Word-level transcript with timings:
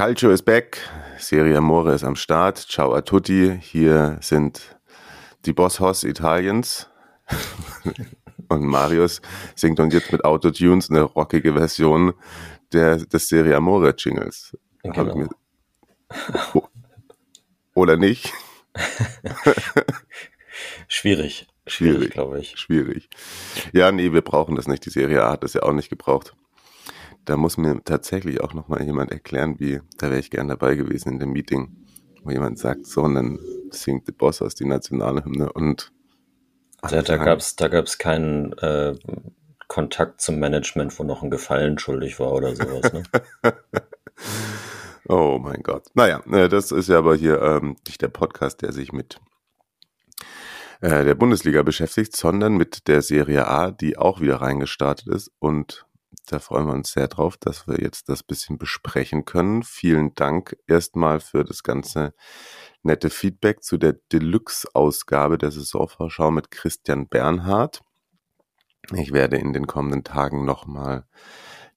Calcio 0.00 0.30
ist 0.30 0.46
back, 0.46 0.78
Serie 1.18 1.58
Amore 1.58 1.92
ist 1.92 2.04
am 2.04 2.16
Start. 2.16 2.56
Ciao 2.56 2.94
a 2.94 3.02
tutti, 3.02 3.58
hier 3.60 4.16
sind 4.22 4.78
die 5.44 5.52
Boss 5.52 5.78
Hoss 5.78 6.04
Italiens. 6.04 6.88
Und 8.48 8.62
Marius 8.64 9.20
singt 9.54 9.78
uns 9.78 9.92
jetzt 9.92 10.10
mit 10.10 10.24
Autotunes 10.24 10.88
eine 10.88 11.02
rockige 11.02 11.52
Version 11.52 12.14
der, 12.72 12.96
des 12.96 13.28
Serie 13.28 13.54
Amore 13.54 13.94
Jingles. 13.94 14.56
Genau. 14.82 15.14
mir- 15.14 15.28
O- 16.54 16.66
Oder 17.74 17.98
nicht? 17.98 18.32
Schwierig. 20.88 21.46
Schwierig. 21.66 21.96
Schwierig, 21.98 22.10
glaube 22.12 22.40
ich. 22.40 22.58
Schwierig. 22.58 23.10
Ja, 23.74 23.92
nee, 23.92 24.14
wir 24.14 24.22
brauchen 24.22 24.56
das 24.56 24.66
nicht. 24.66 24.86
Die 24.86 24.90
Serie 24.90 25.22
A 25.22 25.32
hat 25.32 25.44
das 25.44 25.52
ja 25.52 25.62
auch 25.62 25.74
nicht 25.74 25.90
gebraucht. 25.90 26.34
Da 27.30 27.36
muss 27.36 27.56
mir 27.56 27.80
tatsächlich 27.84 28.40
auch 28.40 28.54
nochmal 28.54 28.82
jemand 28.82 29.12
erklären, 29.12 29.60
wie, 29.60 29.80
da 29.98 30.08
wäre 30.08 30.18
ich 30.18 30.32
gern 30.32 30.48
dabei 30.48 30.74
gewesen 30.74 31.12
in 31.12 31.18
dem 31.20 31.30
Meeting, 31.30 31.76
wo 32.24 32.32
jemand 32.32 32.58
sagt, 32.58 32.86
so, 32.86 33.02
und 33.02 33.14
dann 33.14 33.38
singt 33.70 34.08
der 34.08 34.14
Boss 34.14 34.42
aus 34.42 34.56
die 34.56 34.64
nationale 34.64 35.24
Hymne 35.24 35.52
und 35.52 35.92
Da, 36.82 37.02
da 37.02 37.16
gab 37.18 37.38
es 37.38 37.54
da 37.54 37.68
gab's 37.68 37.98
keinen 37.98 38.52
äh, 38.54 38.96
Kontakt 39.68 40.20
zum 40.20 40.40
Management, 40.40 40.98
wo 40.98 41.04
noch 41.04 41.22
ein 41.22 41.30
Gefallen 41.30 41.78
schuldig 41.78 42.18
war 42.18 42.32
oder 42.32 42.56
sowas. 42.56 42.92
Ne? 42.92 43.02
Oh 45.08 45.38
mein 45.40 45.62
Gott. 45.62 45.86
Naja, 45.94 46.22
äh, 46.30 46.48
das 46.48 46.72
ist 46.72 46.88
ja 46.88 46.98
aber 46.98 47.14
hier 47.14 47.40
ähm, 47.40 47.76
nicht 47.86 48.02
der 48.02 48.08
Podcast, 48.08 48.62
der 48.62 48.72
sich 48.72 48.92
mit 48.92 49.20
äh, 50.80 51.04
der 51.04 51.14
Bundesliga 51.14 51.62
beschäftigt, 51.62 52.16
sondern 52.16 52.56
mit 52.56 52.88
der 52.88 53.02
Serie 53.02 53.46
A, 53.46 53.70
die 53.70 53.98
auch 53.98 54.20
wieder 54.20 54.36
reingestartet 54.36 55.08
ist. 55.08 55.32
Und 55.38 55.86
da 56.26 56.38
freuen 56.38 56.66
wir 56.66 56.74
uns 56.74 56.92
sehr 56.92 57.08
drauf, 57.08 57.36
dass 57.36 57.66
wir 57.66 57.80
jetzt 57.80 58.08
das 58.08 58.22
bisschen 58.22 58.58
besprechen 58.58 59.24
können. 59.24 59.62
Vielen 59.62 60.14
Dank 60.14 60.56
erstmal 60.66 61.20
für 61.20 61.44
das 61.44 61.62
ganze 61.62 62.14
nette 62.82 63.10
Feedback 63.10 63.62
zu 63.62 63.78
der 63.78 63.94
Deluxe-Ausgabe 64.12 65.38
der 65.38 65.50
Saisonvorschau 65.50 66.30
mit 66.30 66.50
Christian 66.50 67.08
Bernhard. 67.08 67.80
Ich 68.94 69.12
werde 69.12 69.36
in 69.36 69.52
den 69.52 69.66
kommenden 69.66 70.04
Tagen 70.04 70.44
nochmal 70.44 71.06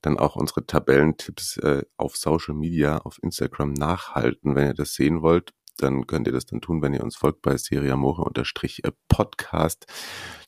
dann 0.02 0.20
auch 0.20 0.36
unsere 0.36 0.66
Tabellentipps 0.66 1.58
äh, 1.58 1.84
auf 1.98 2.18
Social 2.18 2.54
Media, 2.54 2.98
auf 3.00 3.20
Instagram 3.22 3.74
nachhalten. 3.74 4.56
Wenn 4.56 4.68
ihr 4.68 4.74
das 4.74 4.94
sehen 4.94 5.22
wollt, 5.22 5.54
dann 5.78 6.08
könnt 6.08 6.28
ihr 6.28 6.34
das 6.34 6.46
dann 6.46 6.62
tun, 6.62 6.82
wenn 6.82 6.94
ihr 6.94 7.04
uns 7.04 7.16
folgt 7.16 7.42
bei 7.42 7.58
Seriamore 7.58 8.24
unterstrich 8.24 8.84
äh, 8.84 8.92
Podcast. 9.08 9.86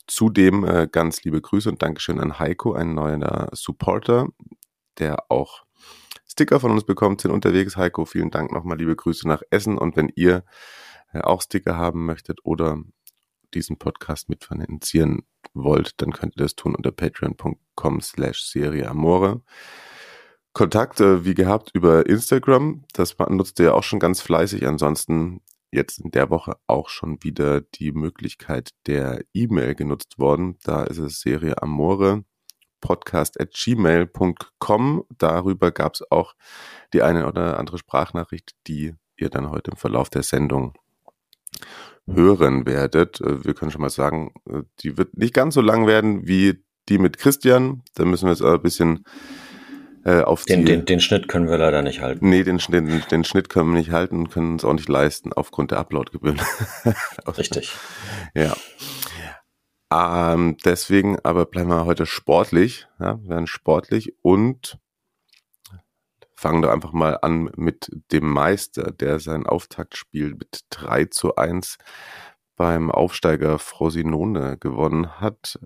Zudem 0.06 0.64
äh, 0.64 0.88
ganz 0.90 1.24
liebe 1.24 1.40
Grüße 1.40 1.68
und 1.68 1.82
Dankeschön 1.82 2.20
an 2.20 2.38
Heiko, 2.38 2.74
ein 2.74 2.94
neuer 2.94 3.48
Supporter, 3.52 4.28
der 4.98 5.30
auch 5.30 5.64
Sticker 6.28 6.60
von 6.60 6.72
uns 6.72 6.84
bekommt, 6.84 7.20
sind 7.20 7.30
unterwegs. 7.30 7.76
Heiko, 7.76 8.04
vielen 8.04 8.30
Dank 8.30 8.52
nochmal, 8.52 8.78
liebe 8.78 8.94
Grüße 8.94 9.26
nach 9.26 9.42
Essen. 9.50 9.78
Und 9.78 9.96
wenn 9.96 10.12
ihr 10.14 10.44
äh, 11.12 11.20
auch 11.20 11.42
Sticker 11.42 11.76
haben 11.76 12.06
möchtet 12.06 12.40
oder 12.44 12.82
diesen 13.54 13.78
Podcast 13.78 14.28
mitfinanzieren 14.28 15.22
wollt, 15.54 16.00
dann 16.02 16.12
könnt 16.12 16.36
ihr 16.36 16.42
das 16.42 16.56
tun 16.56 16.74
unter 16.74 16.92
patreon.com 16.92 18.00
slash 18.00 18.42
serieamore. 18.44 19.42
Kontakt, 20.56 21.02
äh, 21.02 21.22
wie 21.22 21.34
gehabt, 21.34 21.72
über 21.74 22.06
Instagram. 22.06 22.82
Das 22.94 23.14
nutzt 23.28 23.58
ihr 23.60 23.66
ja 23.66 23.72
auch 23.74 23.82
schon 23.82 23.98
ganz 23.98 24.22
fleißig. 24.22 24.66
Ansonsten 24.66 25.42
jetzt 25.70 26.00
in 26.00 26.12
der 26.12 26.30
Woche 26.30 26.56
auch 26.66 26.88
schon 26.88 27.22
wieder 27.22 27.60
die 27.60 27.92
Möglichkeit 27.92 28.70
der 28.86 29.22
E-Mail 29.34 29.74
genutzt 29.74 30.18
worden. 30.18 30.56
Da 30.64 30.84
ist 30.84 30.96
es 30.96 31.20
Serie 31.20 31.60
Amore 31.62 32.24
podcast 32.80 33.38
at 33.38 33.52
gmail.com. 33.52 35.04
Darüber 35.18 35.72
gab 35.72 35.92
es 35.92 36.10
auch 36.10 36.32
die 36.94 37.02
eine 37.02 37.26
oder 37.26 37.58
andere 37.58 37.76
Sprachnachricht, 37.76 38.52
die 38.66 38.94
ihr 39.18 39.28
dann 39.28 39.50
heute 39.50 39.72
im 39.72 39.76
Verlauf 39.76 40.08
der 40.08 40.22
Sendung 40.22 40.72
hören 42.06 42.64
werdet. 42.64 43.20
Äh, 43.20 43.44
Wir 43.44 43.52
können 43.52 43.70
schon 43.70 43.82
mal 43.82 43.90
sagen, 43.90 44.32
äh, 44.48 44.62
die 44.80 44.96
wird 44.96 45.18
nicht 45.18 45.34
ganz 45.34 45.52
so 45.52 45.60
lang 45.60 45.86
werden 45.86 46.26
wie 46.26 46.64
die 46.88 46.96
mit 46.96 47.18
Christian. 47.18 47.82
Da 47.94 48.06
müssen 48.06 48.24
wir 48.24 48.32
jetzt 48.32 48.42
ein 48.42 48.62
bisschen 48.62 49.04
äh, 50.06 50.22
auf 50.22 50.44
Den, 50.44 50.60
die... 50.60 50.66
den, 50.66 50.84
den 50.84 51.00
Schnitt 51.00 51.26
können 51.26 51.48
wir 51.48 51.58
leider 51.58 51.82
nicht 51.82 52.00
halten. 52.00 52.28
Nee, 52.28 52.44
den, 52.44 52.60
Schnitt- 52.60 52.86
den, 52.88 53.02
den 53.10 53.24
Schnitt 53.24 53.48
können 53.48 53.72
wir 53.72 53.78
nicht 53.78 53.90
halten 53.90 54.16
und 54.20 54.30
können 54.30 54.52
uns 54.52 54.64
auch 54.64 54.72
nicht 54.72 54.88
leisten 54.88 55.32
aufgrund 55.32 55.72
der 55.72 55.78
Uploadgebühren. 55.78 56.40
Richtig. 57.36 57.72
Ja. 58.34 58.56
Ähm, 59.92 60.56
deswegen 60.64 61.18
aber 61.24 61.46
bleiben 61.46 61.70
wir 61.70 61.86
heute 61.86 62.06
sportlich. 62.06 62.86
Ja, 63.00 63.20
wir 63.20 63.30
werden 63.30 63.46
sportlich 63.48 64.14
und 64.22 64.78
fangen 66.36 66.62
da 66.62 66.72
einfach 66.72 66.92
mal 66.92 67.18
an 67.22 67.50
mit 67.56 67.90
dem 68.12 68.28
Meister, 68.30 68.92
der 68.92 69.18
sein 69.18 69.44
Auftaktspiel 69.46 70.34
mit 70.34 70.60
3 70.70 71.06
zu 71.06 71.34
1 71.34 71.78
beim 72.56 72.90
Aufsteiger 72.92 73.58
Frosinone 73.58 74.56
gewonnen 74.58 75.20
hat. 75.20 75.58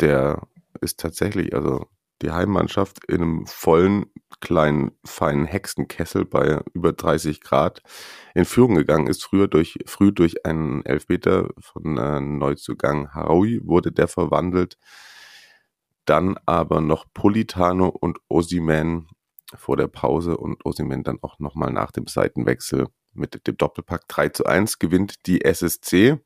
Der 0.00 0.46
ist 0.80 1.00
tatsächlich, 1.00 1.54
also 1.54 1.86
die 2.22 2.30
Heimmannschaft 2.30 3.04
in 3.06 3.22
einem 3.22 3.46
vollen, 3.46 4.06
kleinen, 4.40 4.92
feinen 5.04 5.46
Hexenkessel 5.46 6.24
bei 6.24 6.60
über 6.74 6.92
30 6.92 7.40
Grad 7.40 7.82
in 8.34 8.44
Führung 8.44 8.74
gegangen 8.74 9.06
ist. 9.06 9.24
Früher 9.24 9.48
durch, 9.48 9.78
früh 9.86 10.12
durch 10.12 10.44
einen 10.44 10.84
Elfmeter 10.84 11.48
von 11.60 11.96
äh, 11.96 12.20
Neuzugang 12.20 13.12
Haraui 13.14 13.60
wurde 13.64 13.92
der 13.92 14.08
verwandelt. 14.08 14.78
Dann 16.04 16.38
aber 16.46 16.80
noch 16.80 17.06
Politano 17.12 17.88
und 17.88 18.18
Osiman 18.28 19.06
vor 19.54 19.76
der 19.76 19.88
Pause 19.88 20.36
und 20.36 20.64
Osiman 20.64 21.02
dann 21.02 21.18
auch 21.22 21.38
nochmal 21.38 21.72
nach 21.72 21.90
dem 21.90 22.06
Seitenwechsel 22.06 22.86
mit 23.12 23.46
dem 23.46 23.56
Doppelpack 23.56 24.06
3 24.08 24.28
zu 24.30 24.46
1 24.46 24.78
gewinnt 24.78 25.26
die 25.26 25.44
SSC. 25.44 26.18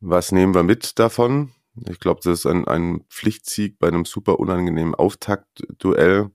Was 0.00 0.32
nehmen 0.32 0.54
wir 0.54 0.62
mit 0.62 0.98
davon? 0.98 1.52
Ich 1.88 2.00
glaube, 2.00 2.20
das 2.22 2.40
ist 2.40 2.46
ein, 2.46 2.66
ein 2.66 3.04
Pflichtsieg 3.08 3.78
bei 3.78 3.88
einem 3.88 4.04
super 4.04 4.38
unangenehmen 4.38 4.94
Auftaktduell. 4.94 6.30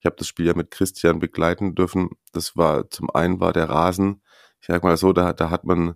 Ich 0.00 0.06
habe 0.06 0.16
das 0.16 0.28
Spiel 0.28 0.46
ja 0.46 0.54
mit 0.54 0.70
Christian 0.70 1.18
begleiten 1.18 1.74
dürfen. 1.74 2.10
Das 2.32 2.56
war 2.56 2.88
zum 2.90 3.10
einen 3.10 3.40
war 3.40 3.52
der 3.52 3.68
Rasen, 3.68 4.22
ich 4.60 4.68
sag 4.68 4.82
mal 4.82 4.96
so, 4.96 5.12
da, 5.12 5.32
da 5.32 5.50
hat 5.50 5.64
man 5.64 5.94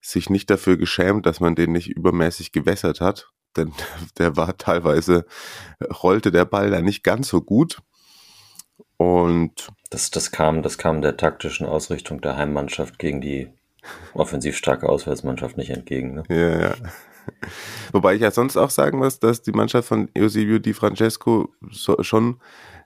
sich 0.00 0.30
nicht 0.30 0.50
dafür 0.50 0.76
geschämt, 0.76 1.26
dass 1.26 1.40
man 1.40 1.54
den 1.54 1.72
nicht 1.72 1.88
übermäßig 1.88 2.52
gewässert 2.52 3.00
hat. 3.00 3.30
Denn 3.56 3.72
der 4.18 4.36
war 4.36 4.56
teilweise, 4.56 5.26
rollte 6.02 6.30
der 6.30 6.44
Ball 6.44 6.70
da 6.70 6.80
nicht 6.80 7.02
ganz 7.02 7.28
so 7.28 7.40
gut. 7.40 7.80
Und 8.96 9.68
Das, 9.90 10.10
das, 10.10 10.32
kam, 10.32 10.62
das 10.62 10.78
kam 10.78 11.02
der 11.02 11.16
taktischen 11.16 11.66
Ausrichtung 11.66 12.20
der 12.20 12.36
Heimmannschaft 12.36 12.98
gegen 12.98 13.20
die 13.20 13.48
offensiv 14.14 14.56
starke 14.56 14.88
Auswärtsmannschaft 14.88 15.56
nicht 15.56 15.70
entgegen. 15.70 16.14
Ne? 16.14 16.22
Ja, 16.28 16.60
ja. 16.60 16.74
Wobei 17.92 18.14
ich 18.14 18.20
ja 18.20 18.30
sonst 18.30 18.56
auch 18.56 18.70
sagen 18.70 18.98
muss, 18.98 19.18
dass 19.18 19.42
die 19.42 19.52
Mannschaft 19.52 19.88
von 19.88 20.08
Eusebio 20.16 20.58
Di 20.58 20.72
Francesco 20.72 21.52
so, 21.70 22.02
schon 22.02 22.40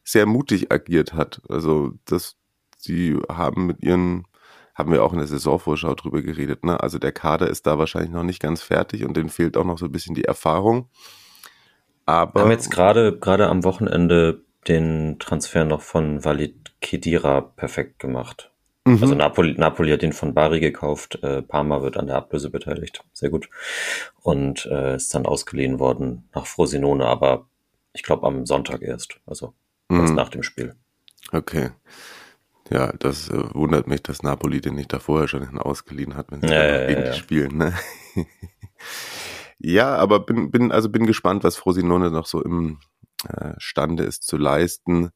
sehr 0.05 0.27
mutig 0.27 0.73
agiert 0.73 1.15
hat. 1.15 1.41
Also, 1.49 1.93
dass 2.05 2.37
sie 2.79 3.19
haben 3.29 3.67
mit 3.67 3.83
ihren, 3.83 4.27
haben 4.75 4.93
wir 4.93 5.05
auch 5.05 5.13
in 5.13 5.19
der 5.19 5.29
Saisonvorschau 5.29 5.95
drüber 5.95 6.23
geredet, 6.23 6.65
ne? 6.65 6.81
Also 6.81 6.99
der 6.99 7.13
Kader 7.13 7.49
ist 7.49 7.67
da 7.67 7.79
wahrscheinlich 7.79 8.11
noch 8.11 8.25
nicht 8.25 8.41
ganz 8.41 8.63
fertig 8.63 9.05
und 9.05 9.17
denen 9.17 9.29
fehlt 9.29 9.57
auch 9.57 9.65
noch 9.65 9.79
so 9.79 9.87
ein 9.87 9.93
bisschen 9.93 10.15
die 10.15 10.25
Erfahrung. 10.25 10.89
Wir 12.07 12.15
Aber 12.15 12.41
haben 12.43 12.51
jetzt 12.51 12.71
gerade 12.71 13.19
gerade 13.19 13.49
am 13.49 13.65
Wochenende 13.65 14.43
den 14.69 15.19
Transfer 15.19 15.65
noch 15.65 15.83
von 15.83 16.25
Walid 16.25 16.73
Kedira 16.81 17.41
perfekt 17.41 17.99
gemacht. 17.99 18.52
Mhm. 18.85 18.99
Also 19.01 19.15
Napoli, 19.15 19.55
Napoli 19.57 19.91
hat 19.91 20.03
den 20.03 20.13
von 20.13 20.35
Bari 20.35 20.59
gekauft, 20.61 21.23
äh, 21.23 21.43
Parma 21.43 21.83
wird 21.83 21.97
an 21.97 22.09
der 22.09 22.17
Ablöse 22.17 22.51
beteiligt, 22.51 23.05
sehr 23.13 23.31
gut. 23.31 23.49
Und 24.21 24.67
äh, 24.67 24.97
ist 24.97 25.15
dann 25.15 25.27
ausgeliehen 25.27 25.79
worden 25.79 26.29
nach 26.35 26.47
Frosinone, 26.47 27.05
aber 27.07 27.47
ich 27.93 28.03
glaube 28.03 28.27
am 28.27 28.45
Sonntag 28.47 28.83
erst, 28.83 29.21
also 29.27 29.55
erst 29.89 30.11
Mhm. 30.11 30.15
nach 30.17 30.31
dem 30.31 30.43
Spiel. 30.43 30.75
Okay. 31.31 31.71
Ja, 32.71 32.93
das 32.99 33.29
äh, 33.29 33.55
wundert 33.55 33.87
mich, 33.87 34.03
dass 34.03 34.23
Napoli 34.23 34.61
den 34.61 34.75
nicht 34.75 34.93
da 34.93 34.99
vorher 34.99 35.29
schon 35.29 35.59
ausgeliehen 35.59 36.17
hat, 36.17 36.33
wenn 36.33 36.41
sie 36.41 36.49
Ja, 36.49 36.65
ja, 36.65 36.87
gegen 36.87 37.03
ja, 37.05 37.11
die 37.11 37.19
spielen. 37.19 37.59
Ne? 37.59 37.75
ja, 39.59 39.95
aber 39.97 40.21
bin, 40.21 40.51
bin, 40.51 40.73
also 40.73 40.89
bin 40.89 41.07
gespannt, 41.07 41.45
was 41.45 41.57
Frosinone 41.57 42.11
noch 42.11 42.27
so 42.27 42.43
im 42.43 42.79
äh, 43.29 43.53
Stande 43.59 44.05
ist 44.05 44.27
zu 44.27 44.37
leisten. 44.37 45.11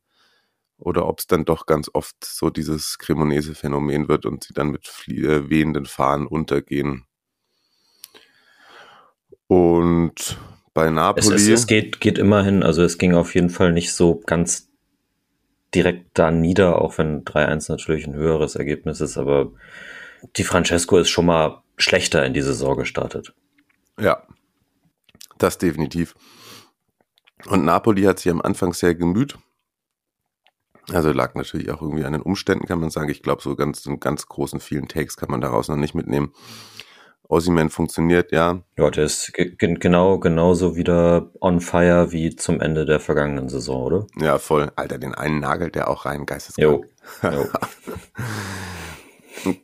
Oder 0.78 1.06
ob 1.06 1.20
es 1.20 1.26
dann 1.26 1.44
doch 1.44 1.67
ganz 1.67 1.90
oft 1.93 2.17
so 2.25 2.50
dieses 2.50 2.99
Cremonese-Phänomen 2.99 4.08
wird 4.08 4.26
und 4.26 4.44
sie 4.44 4.55
dann 4.55 4.70
mit 4.70 4.87
äh, 5.08 5.49
wehenden 5.49 5.87
Fahnen 5.87 6.26
untergehen. 6.26 7.06
Und 9.49 10.38
bei 10.75 10.90
Napoli. 10.90 11.34
Es, 11.34 11.43
es, 11.43 11.49
es 11.49 11.67
geht, 11.67 12.00
geht 12.00 12.19
immerhin, 12.19 12.62
also 12.62 12.82
es 12.82 12.99
ging 12.99 13.14
auf 13.14 13.34
jeden 13.34 13.50
Fall 13.50 13.73
nicht 13.73 13.94
so 13.94 14.20
ganz 14.26 14.69
direkt 15.75 16.11
da 16.14 16.31
nieder, 16.31 16.81
auch 16.81 16.99
wenn 16.99 17.25
3-1 17.25 17.70
natürlich 17.70 18.06
ein 18.06 18.14
höheres 18.14 18.56
Ergebnis 18.56 19.00
ist, 19.00 19.17
aber 19.17 19.52
die 20.37 20.44
Francesco 20.44 20.99
ist 20.99 21.11
schon 21.11 21.26
mal 21.26 21.62
schlechter 21.76 22.25
in 22.25 22.34
die 22.34 22.43
Saison 22.43 22.76
gestartet. 22.76 23.34
Ja, 23.99 24.22
das 25.38 25.58
definitiv. 25.58 26.14
Und 27.46 27.64
Napoli 27.64 28.02
hat 28.02 28.19
sich 28.19 28.32
am 28.32 28.40
Anfang 28.40 28.72
sehr 28.72 28.94
gemüht. 28.94 29.37
Also 30.93 31.12
lag 31.12 31.35
natürlich 31.35 31.71
auch 31.71 31.83
irgendwie 31.83 32.05
an 32.05 32.12
den 32.12 32.23
Umständen, 32.23 32.67
kann 32.67 32.81
man 32.81 32.91
sagen. 32.91 33.11
Ich 33.11 33.23
glaube, 33.23 33.43
so 33.43 33.56
ganz, 33.56 33.85
in 33.87 33.99
ganz 33.99 34.27
großen, 34.27 34.61
vielen 34.61 34.88
Takes 34.88 35.17
kann 35.17 35.31
man 35.31 35.41
daraus 35.41 35.69
noch 35.69 35.77
nicht 35.77 35.94
mitnehmen. 35.94 36.33
Ossiman 37.29 37.71
funktioniert, 37.71 38.31
ja. 38.31 38.61
Ja, 38.79 38.91
der 38.91 39.05
ist 39.05 39.33
genau, 39.35 40.19
genauso 40.19 40.77
wieder 40.77 41.31
on 41.41 41.61
fire 41.61 42.12
wie 42.12 42.37
zum 42.37 42.61
Ende 42.61 42.87
der 42.87 43.00
vergangenen 43.00 43.49
Saison, 43.49 43.83
oder? 43.83 44.06
Ja, 44.21 44.38
voll. 44.38 44.71
Alter, 44.77 44.99
den 44.99 45.15
einen 45.15 45.41
nagelt 45.41 45.75
der 45.75 45.88
auch 45.91 46.05
rein, 46.05 46.25
geisteskrank. 46.25 46.87
Jo. 47.23 47.29
jo. 49.44 49.55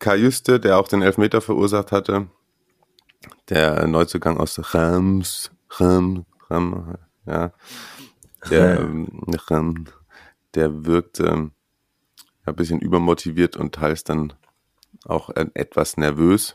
Kajuste, 0.00 0.58
der 0.58 0.78
auch 0.78 0.88
den 0.88 1.02
Elfmeter 1.02 1.40
verursacht 1.40 1.92
hatte, 1.92 2.26
der 3.48 3.86
Neuzugang 3.86 4.36
aus 4.38 4.74
Rams, 4.74 5.50
Ram, 5.70 6.26
Ram, 6.50 6.96
ja, 7.24 7.52
der, 8.50 8.80
Ram, 9.48 9.86
der 10.54 10.84
wirkte 10.84 11.50
ein 12.44 12.56
bisschen 12.56 12.80
übermotiviert 12.80 13.56
und 13.56 13.74
teils 13.74 14.04
dann 14.04 14.34
auch 15.04 15.30
etwas 15.30 15.96
nervös. 15.96 16.54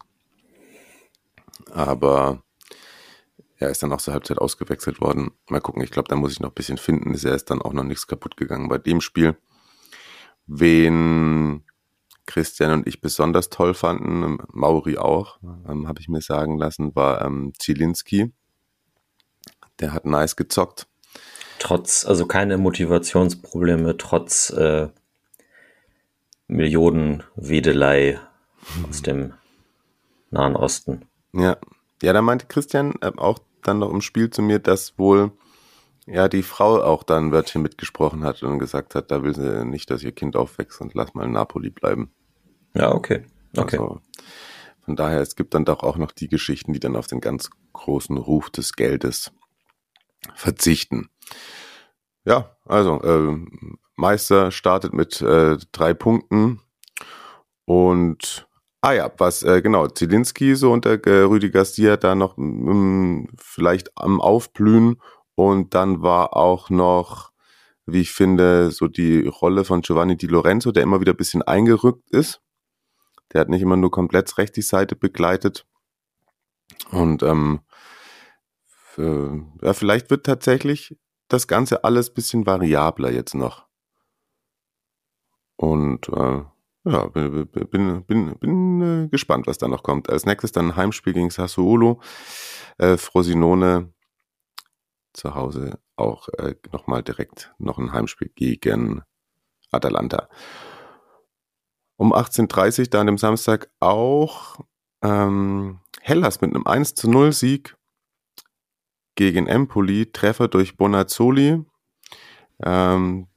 Aber 1.72 2.44
er 3.57 3.69
ist 3.69 3.84
dann 3.84 3.92
auch 3.92 4.01
zur 4.01 4.13
Halbzeit 4.13 4.38
ausgewechselt 4.38 5.01
worden. 5.01 5.31
Mal 5.50 5.60
gucken, 5.60 5.84
ich 5.84 5.92
glaube, 5.92 6.07
da 6.07 6.16
muss 6.16 6.31
ich 6.31 6.40
noch 6.40 6.51
ein 6.51 6.56
bisschen 6.56 6.78
finden. 6.78 7.13
Er 7.13 7.36
ist 7.36 7.50
dann 7.50 7.62
auch 7.62 7.74
noch 7.74 7.84
nichts 7.84 8.07
kaputt 8.07 8.38
gegangen 8.38 8.69
bei 8.69 8.78
dem 8.78 9.01
Spiel. 9.01 9.38
Wen 10.48 11.63
Christian 12.25 12.72
und 12.72 12.88
ich 12.88 13.01
besonders 13.01 13.50
toll 13.50 13.74
fanden, 13.74 14.38
Mauri 14.54 14.98
auch, 14.98 15.40
ähm, 15.68 15.88
habe 15.88 16.00
ich 16.00 16.07
mir 16.07 16.22
sagen 16.22 16.57
lassen, 16.57 16.96
war 16.96 17.25
ähm, 17.25 17.54
Zielinski. 17.60 18.31
Der 19.80 19.94
hat 19.94 20.06
nice 20.06 20.36
gezockt. 20.36 20.88
Trotz, 21.60 22.06
also 22.06 22.26
keine 22.26 22.58
Motivationsprobleme, 22.58 23.98
trotz 23.98 24.50
äh, 24.50 24.88
Millionenwedelei 26.48 28.20
aus 28.90 29.02
dem 29.02 29.34
Nahen 30.32 30.56
Osten. 30.56 31.06
Ja, 31.34 31.58
ja, 32.02 32.14
da 32.14 32.22
meinte 32.22 32.48
Christian 32.48 32.96
äh, 33.02 33.12
auch 33.18 33.40
dann 33.62 33.80
noch 33.80 33.92
im 33.92 34.02
Spiel 34.02 34.30
zu 34.30 34.42
mir, 34.42 34.60
dass 34.60 34.98
wohl 34.98 35.32
ja 36.08 36.28
die 36.28 36.44
Frau 36.44 36.82
auch 36.82 37.04
dann 37.04 37.26
ein 37.28 37.32
Wörtchen 37.32 37.62
mitgesprochen 37.62 38.24
hat 38.24 38.42
und 38.42 38.58
gesagt 38.60 38.96
hat, 38.96 39.12
da 39.12 39.22
will 39.22 39.36
sie 39.36 39.66
nicht, 39.66 39.92
dass 39.92 40.02
ihr 40.02 40.12
Kind 40.12 40.36
aufwächst 40.36 40.82
und 40.82 40.94
lass 40.94 41.14
mal 41.14 41.26
in 41.26 41.34
Napoli 41.34 41.70
bleiben. 41.70 42.12
Ja, 42.74 42.94
okay. 42.94 43.26
Okay. 43.58 43.78
Also, 43.78 44.02
von 44.82 44.96
daher, 44.96 45.22
es 45.22 45.36
gibt 45.36 45.54
dann 45.54 45.66
doch 45.66 45.84
auch 45.84 45.98
noch 45.98 46.12
die 46.12 46.30
Geschichten, 46.30 46.74
die 46.74 46.80
dann 46.80 46.96
auf 46.96 47.08
den 47.08 47.20
ganz 47.22 47.50
großen 47.74 48.18
Ruf 48.18 48.50
des 48.50 48.74
Geldes 48.74 49.32
verzichten. 50.34 51.10
Ja, 52.26 52.56
also 52.66 53.02
äh, 53.02 53.38
Meister 53.96 54.52
startet 54.52 54.94
mit 54.94 55.22
äh, 55.22 55.58
drei 55.72 55.94
Punkten 55.94 56.62
und 57.66 58.48
ah 58.81 58.94
ja, 58.94 59.12
was 59.18 59.44
äh, 59.44 59.62
genau 59.62 59.88
Zielinski 59.88 60.56
so 60.56 60.72
unter 60.72 61.06
äh, 61.06 61.22
Rüdi 61.24 61.50
Garcia 61.50 61.98
da 61.98 62.16
noch 62.16 62.38
mh, 62.38 62.74
mm, 62.74 63.28
vielleicht 63.38 63.98
am 63.98 64.22
Aufblühen 64.22 65.02
und 65.40 65.74
dann 65.74 66.02
war 66.02 66.36
auch 66.36 66.70
noch, 66.70 67.32
wie 67.86 68.02
ich 68.02 68.12
finde, 68.12 68.72
so 68.72 68.88
die 68.88 69.25
Rolle 69.25 69.64
von 69.64 69.82
Giovanni 69.82 70.18
Di 70.18 70.28
Lorenzo, 70.28 70.74
der 70.74 70.84
immer 70.84 71.00
wieder 71.00 71.14
ein 71.14 71.18
bisschen 71.18 71.44
eingerückt 71.44 72.10
ist. 72.12 72.42
Der 73.32 73.42
hat 73.42 73.50
nicht 73.50 73.62
immer 73.62 73.78
nur 73.78 73.90
komplett 73.90 74.38
rechts 74.38 74.56
die 74.56 74.62
Seite 74.62 74.98
begleitet. 74.98 75.66
Und 76.92 77.24
ähm, 77.24 77.62
für, 78.66 79.46
ja, 79.62 79.74
vielleicht 79.74 80.10
wird 80.10 80.25
tatsächlich 80.25 80.98
das 81.30 81.48
Ganze 81.48 81.84
alles 81.84 82.14
bisschen 82.14 82.46
variabler 82.46 83.12
jetzt 83.12 83.36
noch. 83.36 83.68
Und 85.56 86.10
äh, 86.10 86.44
ja, 86.86 87.08
bin, 87.08 87.48
bin, 87.48 88.04
bin, 88.06 88.38
bin 88.40 88.81
äh, 88.81 89.08
gespannt, 89.10 89.48
was 89.48 89.58
da 89.58 89.68
noch 89.68 89.84
kommt. 89.84 90.10
Als 90.10 90.26
nächstes 90.26 90.52
dann 90.52 90.72
ein 90.72 90.76
Heimspiel 90.76 91.14
gegen 91.14 91.30
Sassuolo. 91.30 92.02
Äh, 92.78 92.98
Frosinone 92.98 93.94
zu 95.14 95.36
Hause 95.36 95.80
auch 95.96 96.30
äh, 96.38 96.56
nochmal 96.72 97.04
direkt 97.04 97.54
noch 97.58 97.78
ein 97.78 97.92
Heimspiel 97.92 98.30
gegen 98.34 99.02
Atalanta. 99.72 100.30
Um 101.98 102.14
18.30 102.14 102.80
Uhr 102.80 102.88
dann 102.88 103.10
am 103.10 103.18
Samstag 103.18 103.70
auch 103.80 104.60
ähm, 105.04 105.82
Hellas 106.02 106.42
mit 106.42 106.56
einem 106.56 106.66
1 106.66 106.96
zu 106.96 107.10
0 107.10 107.34
Sieg 107.34 107.75
gegen 109.19 109.48
Empoli, 109.48 110.06
Treffer 110.13 110.48
durch 110.48 110.77
Bonazzoli. 110.77 111.62
Ähm, 112.63 113.27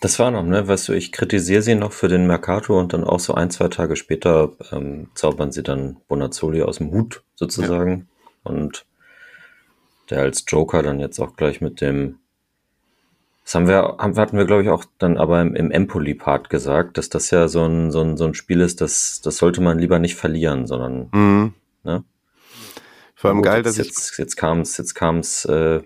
das 0.00 0.20
war 0.20 0.30
noch, 0.30 0.44
ne? 0.44 0.68
Weißt 0.68 0.88
du, 0.88 0.92
ich 0.92 1.10
kritisiere 1.10 1.60
sie 1.60 1.74
noch 1.74 1.90
für 1.90 2.06
den 2.06 2.28
Mercato 2.28 2.78
und 2.78 2.92
dann 2.92 3.02
auch 3.02 3.18
so 3.18 3.34
ein, 3.34 3.50
zwei 3.50 3.66
Tage 3.66 3.96
später 3.96 4.52
ähm, 4.70 5.08
zaubern 5.14 5.50
sie 5.50 5.64
dann 5.64 5.96
Bonazzoli 6.06 6.62
aus 6.62 6.78
dem 6.78 6.92
Hut 6.92 7.24
sozusagen. 7.34 8.06
Ja. 8.44 8.52
Und 8.52 8.86
der 10.08 10.20
als 10.20 10.44
Joker 10.46 10.84
dann 10.84 11.00
jetzt 11.00 11.18
auch 11.18 11.34
gleich 11.34 11.60
mit 11.60 11.80
dem 11.80 12.20
das 13.44 13.56
haben 13.56 13.66
wir, 13.66 13.96
haben, 13.98 14.16
hatten 14.16 14.38
wir, 14.38 14.44
glaube 14.44 14.62
ich, 14.62 14.68
auch 14.68 14.84
dann 14.98 15.18
aber 15.18 15.40
im, 15.40 15.56
im 15.56 15.72
Empoli-Part 15.72 16.48
gesagt, 16.48 16.96
dass 16.96 17.08
das 17.08 17.32
ja 17.32 17.48
so 17.48 17.64
ein, 17.64 17.90
so 17.90 18.00
ein, 18.02 18.16
so 18.16 18.24
ein 18.24 18.34
Spiel 18.34 18.60
ist, 18.60 18.80
das, 18.80 19.20
das 19.20 19.36
sollte 19.36 19.60
man 19.60 19.80
lieber 19.80 19.98
nicht 19.98 20.14
verlieren, 20.14 20.68
sondern, 20.68 21.08
mhm. 21.12 21.54
ne? 21.82 22.04
Vor 23.22 23.30
allem 23.30 23.38
Gut, 23.38 23.44
geil, 23.44 23.62
dass 23.62 23.76
jetzt, 23.76 24.18
jetzt 24.18 24.34
kam 24.36 24.62
es, 24.62 24.76
jetzt 24.78 25.44
äh, 25.44 25.80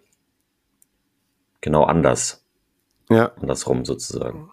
genau 1.61 1.85
anders. 1.85 2.43
Ja. 3.11 3.31
Andersrum 3.39 3.85
sozusagen. 3.85 4.51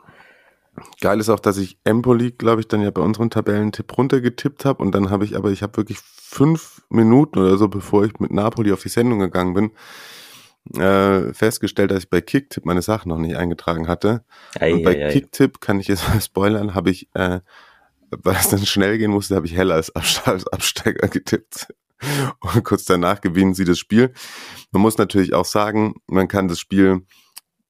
Geil 0.99 1.21
ist 1.21 1.29
auch, 1.29 1.39
dass 1.39 1.57
ich 1.57 1.77
Empoli, 1.85 2.31
glaube 2.31 2.59
ich, 2.59 2.67
dann 2.67 2.81
ja 2.81 2.91
bei 2.91 3.01
unserem 3.01 3.29
Tabellentipp 3.29 3.97
runtergetippt 3.97 4.65
habe 4.65 4.83
und 4.83 4.93
dann 4.93 5.11
habe 5.11 5.23
ich 5.23 5.37
aber, 5.37 5.51
ich 5.51 5.63
habe 5.63 5.77
wirklich 5.77 5.99
fünf 5.99 6.81
Minuten 6.89 7.39
oder 7.39 7.57
so, 7.57 7.69
bevor 7.69 8.03
ich 8.03 8.19
mit 8.19 8.33
Napoli 8.33 8.73
auf 8.73 8.81
die 8.81 8.89
Sendung 8.89 9.19
gegangen 9.19 9.53
bin, 9.53 10.81
äh, 10.81 11.33
festgestellt, 11.33 11.91
dass 11.91 12.03
ich 12.03 12.09
bei 12.09 12.19
Kicktip 12.19 12.65
meine 12.65 12.81
Sachen 12.81 13.07
noch 13.07 13.17
nicht 13.17 13.37
eingetragen 13.37 13.87
hatte. 13.87 14.25
Ei, 14.59 14.73
und 14.73 14.83
bei 14.83 15.05
ei, 15.05 15.09
Kicktip 15.13 15.61
kann 15.61 15.79
ich 15.79 15.87
jetzt 15.87 16.05
mal 16.09 16.19
spoilern, 16.19 16.75
habe 16.75 16.89
ich, 16.89 17.07
äh, 17.13 17.39
weil 18.09 18.35
es 18.35 18.49
dann 18.49 18.65
schnell 18.65 18.97
gehen 18.97 19.11
musste, 19.11 19.37
habe 19.37 19.45
ich 19.45 19.55
Heller 19.55 19.75
als, 19.75 19.89
als 20.25 20.47
Absteiger 20.47 21.07
getippt. 21.07 21.67
Und 22.39 22.63
kurz 22.63 22.85
danach 22.85 23.21
gewinnen 23.21 23.53
sie 23.53 23.65
das 23.65 23.79
Spiel. 23.79 24.13
Man 24.71 24.81
muss 24.81 24.97
natürlich 24.97 25.33
auch 25.33 25.45
sagen, 25.45 25.95
man 26.07 26.27
kann 26.27 26.47
das 26.47 26.59
Spiel 26.59 27.05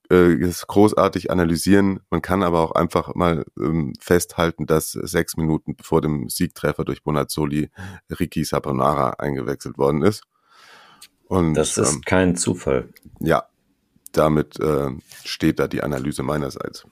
äh, 0.09 0.35
großartig 0.67 1.31
analysieren. 1.31 1.99
Man 2.09 2.21
kann 2.21 2.43
aber 2.43 2.61
auch 2.61 2.71
einfach 2.71 3.15
mal 3.15 3.45
ähm, 3.57 3.93
festhalten, 3.99 4.65
dass 4.65 4.91
sechs 4.91 5.37
Minuten 5.37 5.75
vor 5.81 6.01
dem 6.01 6.29
Siegtreffer 6.29 6.85
durch 6.85 7.03
Bonazzoli 7.03 7.69
Ricky 8.19 8.43
Saponara 8.43 9.11
eingewechselt 9.11 9.77
worden 9.77 10.03
ist. 10.03 10.23
Und, 11.27 11.55
das 11.55 11.77
ist 11.77 11.93
ähm, 11.93 12.01
kein 12.05 12.35
Zufall. 12.35 12.89
Ja, 13.19 13.45
damit 14.11 14.59
äh, 14.59 14.91
steht 15.23 15.59
da 15.59 15.67
die 15.67 15.81
Analyse 15.81 16.21
meinerseits. 16.21 16.85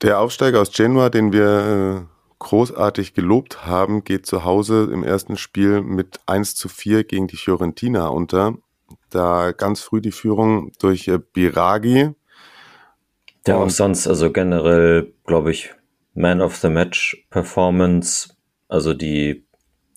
Der 0.00 0.20
Aufsteiger 0.20 0.60
aus 0.60 0.72
Genua, 0.72 1.10
den 1.10 1.32
wir 1.32 2.06
äh, 2.06 2.17
großartig 2.38 3.14
gelobt 3.14 3.66
haben, 3.66 4.04
geht 4.04 4.26
zu 4.26 4.44
Hause 4.44 4.88
im 4.92 5.02
ersten 5.02 5.36
Spiel 5.36 5.80
mit 5.80 6.20
1 6.26 6.54
zu 6.54 6.68
4 6.68 7.04
gegen 7.04 7.26
die 7.26 7.36
Fiorentina 7.36 8.08
unter. 8.08 8.54
Da 9.10 9.52
ganz 9.52 9.80
früh 9.80 10.00
die 10.00 10.12
Führung 10.12 10.72
durch 10.78 11.08
äh, 11.08 11.18
Biragi. 11.18 12.10
Der 13.46 13.58
auch 13.58 13.70
sonst, 13.70 14.06
also 14.06 14.30
generell, 14.30 15.12
glaube 15.24 15.50
ich, 15.50 15.74
Man 16.14 16.40
of 16.40 16.56
the 16.56 16.68
Match 16.68 17.26
Performance, 17.30 18.30
also 18.68 18.92
die 18.92 19.46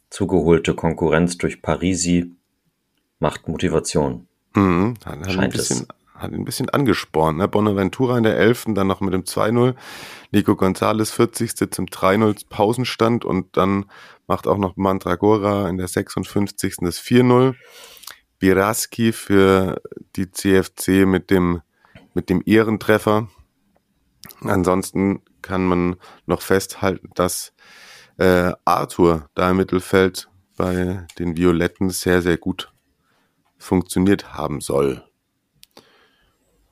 zugeholte 0.09 0.75
Konkurrenz 0.75 1.37
durch 1.37 1.61
Parisi 1.61 2.31
macht 3.19 3.47
Motivation. 3.47 4.27
Mhm, 4.55 4.95
hat, 5.05 5.19
hat, 5.19 5.37
ein 5.37 5.49
bisschen, 5.49 5.87
hat 6.21 6.33
ein 6.33 6.45
bisschen 6.45 6.69
angespornt. 6.69 7.37
Ne? 7.37 7.47
Bonaventura 7.47 8.17
in 8.17 8.23
der 8.23 8.37
11. 8.37 8.65
dann 8.69 8.87
noch 8.87 9.01
mit 9.01 9.13
dem 9.13 9.23
2-0. 9.23 9.75
Nico 10.31 10.55
Gonzalez 10.55 11.11
40. 11.11 11.71
zum 11.71 11.85
3-0 11.87 12.45
Pausenstand 12.49 13.25
und 13.25 13.57
dann 13.57 13.85
macht 14.27 14.47
auch 14.47 14.57
noch 14.57 14.77
Mandragora 14.77 15.69
in 15.69 15.77
der 15.77 15.87
56. 15.87 16.77
das 16.81 16.99
4-0. 16.99 17.55
Biraski 18.39 19.11
für 19.11 19.81
die 20.15 20.31
CFC 20.31 21.05
mit 21.05 21.29
dem 21.29 21.61
mit 22.13 22.29
dem 22.29 22.41
Ehrentreffer. 22.45 23.27
Ansonsten 24.41 25.21
kann 25.41 25.65
man 25.65 25.95
noch 26.25 26.41
festhalten, 26.41 27.09
dass 27.15 27.53
äh, 28.17 28.51
Arthur 28.65 29.29
da 29.33 29.51
im 29.51 29.57
Mittelfeld 29.57 30.29
bei 30.57 31.05
den 31.17 31.37
Violetten 31.37 31.89
sehr, 31.89 32.21
sehr 32.21 32.37
gut 32.37 32.71
funktioniert 33.57 34.33
haben 34.33 34.61
soll. 34.61 35.03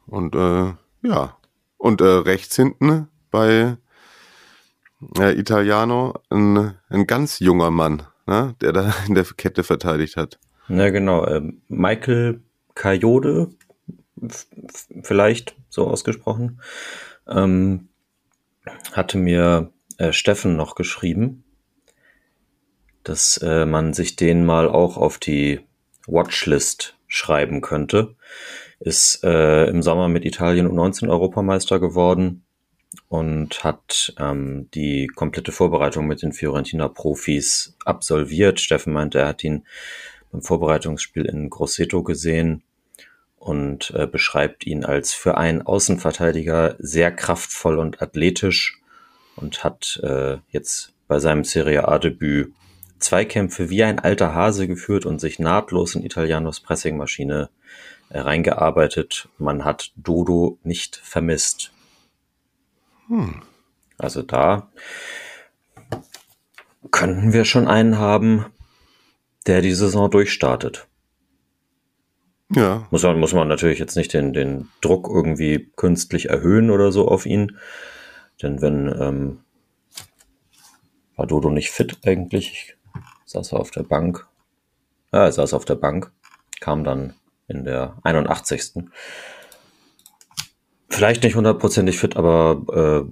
Und 0.10 0.36
äh, 0.36 0.74
ja, 1.02 1.38
und 1.78 2.02
äh, 2.02 2.06
rechts 2.06 2.56
hinten 2.56 3.08
bei 3.32 3.78
äh, 5.18 5.40
Italiano 5.40 6.14
ein, 6.30 6.76
ein 6.90 7.08
ganz 7.08 7.40
junger 7.40 7.72
Mann, 7.72 8.04
ne, 8.26 8.56
der 8.62 8.74
da 8.74 8.94
in 9.08 9.16
der 9.16 9.26
Kette 9.26 9.64
verteidigt 9.64 10.18
hat. 10.18 10.40
Ja, 10.68 10.90
genau. 10.90 11.26
Ähm, 11.26 11.62
Michael 11.68 12.42
Kajode, 12.76 13.50
vielleicht 15.02 15.56
so 15.70 15.88
ausgesprochen, 15.88 16.62
ähm, 17.28 17.90
hatte 18.92 19.18
mir 19.18 19.72
äh, 19.98 20.14
Steffen 20.14 20.56
noch 20.56 20.76
geschrieben, 20.76 21.44
dass 23.04 23.38
äh, 23.38 23.66
man 23.66 23.94
sich 23.94 24.16
den 24.16 24.46
mal 24.46 24.68
auch 24.68 24.98
auf 24.98 25.18
die 25.18 25.62
Watchlist 26.06 26.98
schreiben 27.08 27.62
könnte. 27.62 28.16
Ist 28.80 29.24
äh, 29.24 29.66
im 29.66 29.82
Sommer 29.82 30.08
mit 30.08 30.26
Italien 30.26 30.68
U19 30.68 31.10
Europameister 31.10 31.80
geworden 31.80 32.44
und 33.08 33.64
hat 33.64 34.14
ähm, 34.18 34.70
die 34.74 35.08
komplette 35.08 35.52
Vorbereitung 35.52 36.08
mit 36.08 36.22
den 36.22 36.32
Fiorentina 36.34 36.88
Profis 36.88 37.76
absolviert. 37.86 38.60
Steffen 38.60 38.94
meinte, 38.94 39.20
er 39.20 39.28
hat 39.28 39.44
ihn 39.44 39.66
beim 40.32 40.42
Vorbereitungsspiel 40.42 41.26
in 41.26 41.50
Grosseto 41.50 42.04
gesehen 42.04 42.64
und 43.38 43.92
äh, 43.92 44.06
beschreibt 44.06 44.66
ihn 44.66 44.86
als 44.86 45.14
für 45.14 45.38
einen 45.38 45.62
Außenverteidiger 45.62 46.76
sehr 46.80 47.12
kraftvoll 47.12 47.80
und 47.80 48.02
athletisch 48.02 48.80
und 49.36 49.64
hat 49.64 50.00
äh, 50.04 50.38
jetzt 50.50 50.94
bei 51.08 51.20
seinem 51.20 51.44
Serie 51.44 51.88
A-Debüt 51.88 52.54
Zweikämpfe 53.00 53.70
wie 53.70 53.84
ein 53.84 54.00
alter 54.00 54.36
Hase 54.36 54.68
geführt 54.68 55.06
und 55.06 55.20
sich 55.20 55.40
nahtlos 55.40 55.96
in 55.96 56.04
Italianos 56.04 56.60
Pressingmaschine 56.60 57.50
reingearbeitet. 58.10 59.30
Man 59.38 59.66
hat 59.66 59.92
Dodo 59.96 60.58
nicht 60.64 60.96
vermisst. 60.98 61.72
Hm. 63.08 63.42
Also 63.98 64.22
da 64.22 64.72
könnten 66.92 67.34
wir 67.34 67.46
schon 67.46 67.68
einen 67.68 67.98
haben, 67.98 68.46
der 69.48 69.62
die 69.62 69.74
Saison 69.74 70.10
durchstartet. 70.10 70.88
Ja. 72.56 72.88
Muss 72.90 73.04
man, 73.04 73.20
muss 73.20 73.34
man 73.34 73.48
natürlich 73.48 73.78
jetzt 73.78 73.96
nicht 73.96 74.14
den, 74.14 74.34
den 74.34 74.70
Druck 74.82 75.08
irgendwie 75.08 75.72
künstlich 75.76 76.30
erhöhen 76.30 76.72
oder 76.72 76.92
so 76.92 77.08
auf 77.08 77.26
ihn. 77.26 77.58
Denn 78.42 78.62
wenn, 78.62 78.88
ähm, 78.88 79.40
war 81.16 81.28
Dodo 81.28 81.50
nicht 81.50 81.70
fit 81.70 82.00
eigentlich? 82.06 82.52
Ich 82.52 82.78
saß 83.26 83.52
er 83.52 83.60
auf 83.60 83.72
der 83.72 83.84
Bank. 83.84 84.28
Ja, 85.12 85.26
er 85.26 85.32
saß 85.32 85.54
auf 85.54 85.66
der 85.66 85.76
Bank, 85.76 86.12
kam 86.60 86.84
dann 86.84 87.14
in 87.50 87.66
der 87.66 87.98
81. 88.04 88.74
Vielleicht 90.88 91.24
nicht 91.24 91.36
hundertprozentig 91.36 92.00
fit, 92.00 92.16
aber 92.16 93.06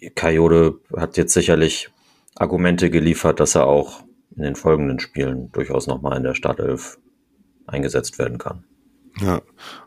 äh, 0.00 0.10
Coyote 0.10 0.80
hat 0.96 1.16
jetzt 1.16 1.34
sicherlich 1.34 1.90
Argumente 2.36 2.90
geliefert, 2.90 3.40
dass 3.40 3.54
er 3.54 3.66
auch 3.66 4.02
in 4.36 4.42
den 4.42 4.56
folgenden 4.56 4.98
Spielen 4.98 5.52
durchaus 5.52 5.86
nochmal 5.86 6.16
in 6.16 6.22
der 6.22 6.34
Startelf 6.34 6.98
eingesetzt 7.66 8.18
werden 8.18 8.38
kann. 8.38 8.64
Ja, 9.18 9.42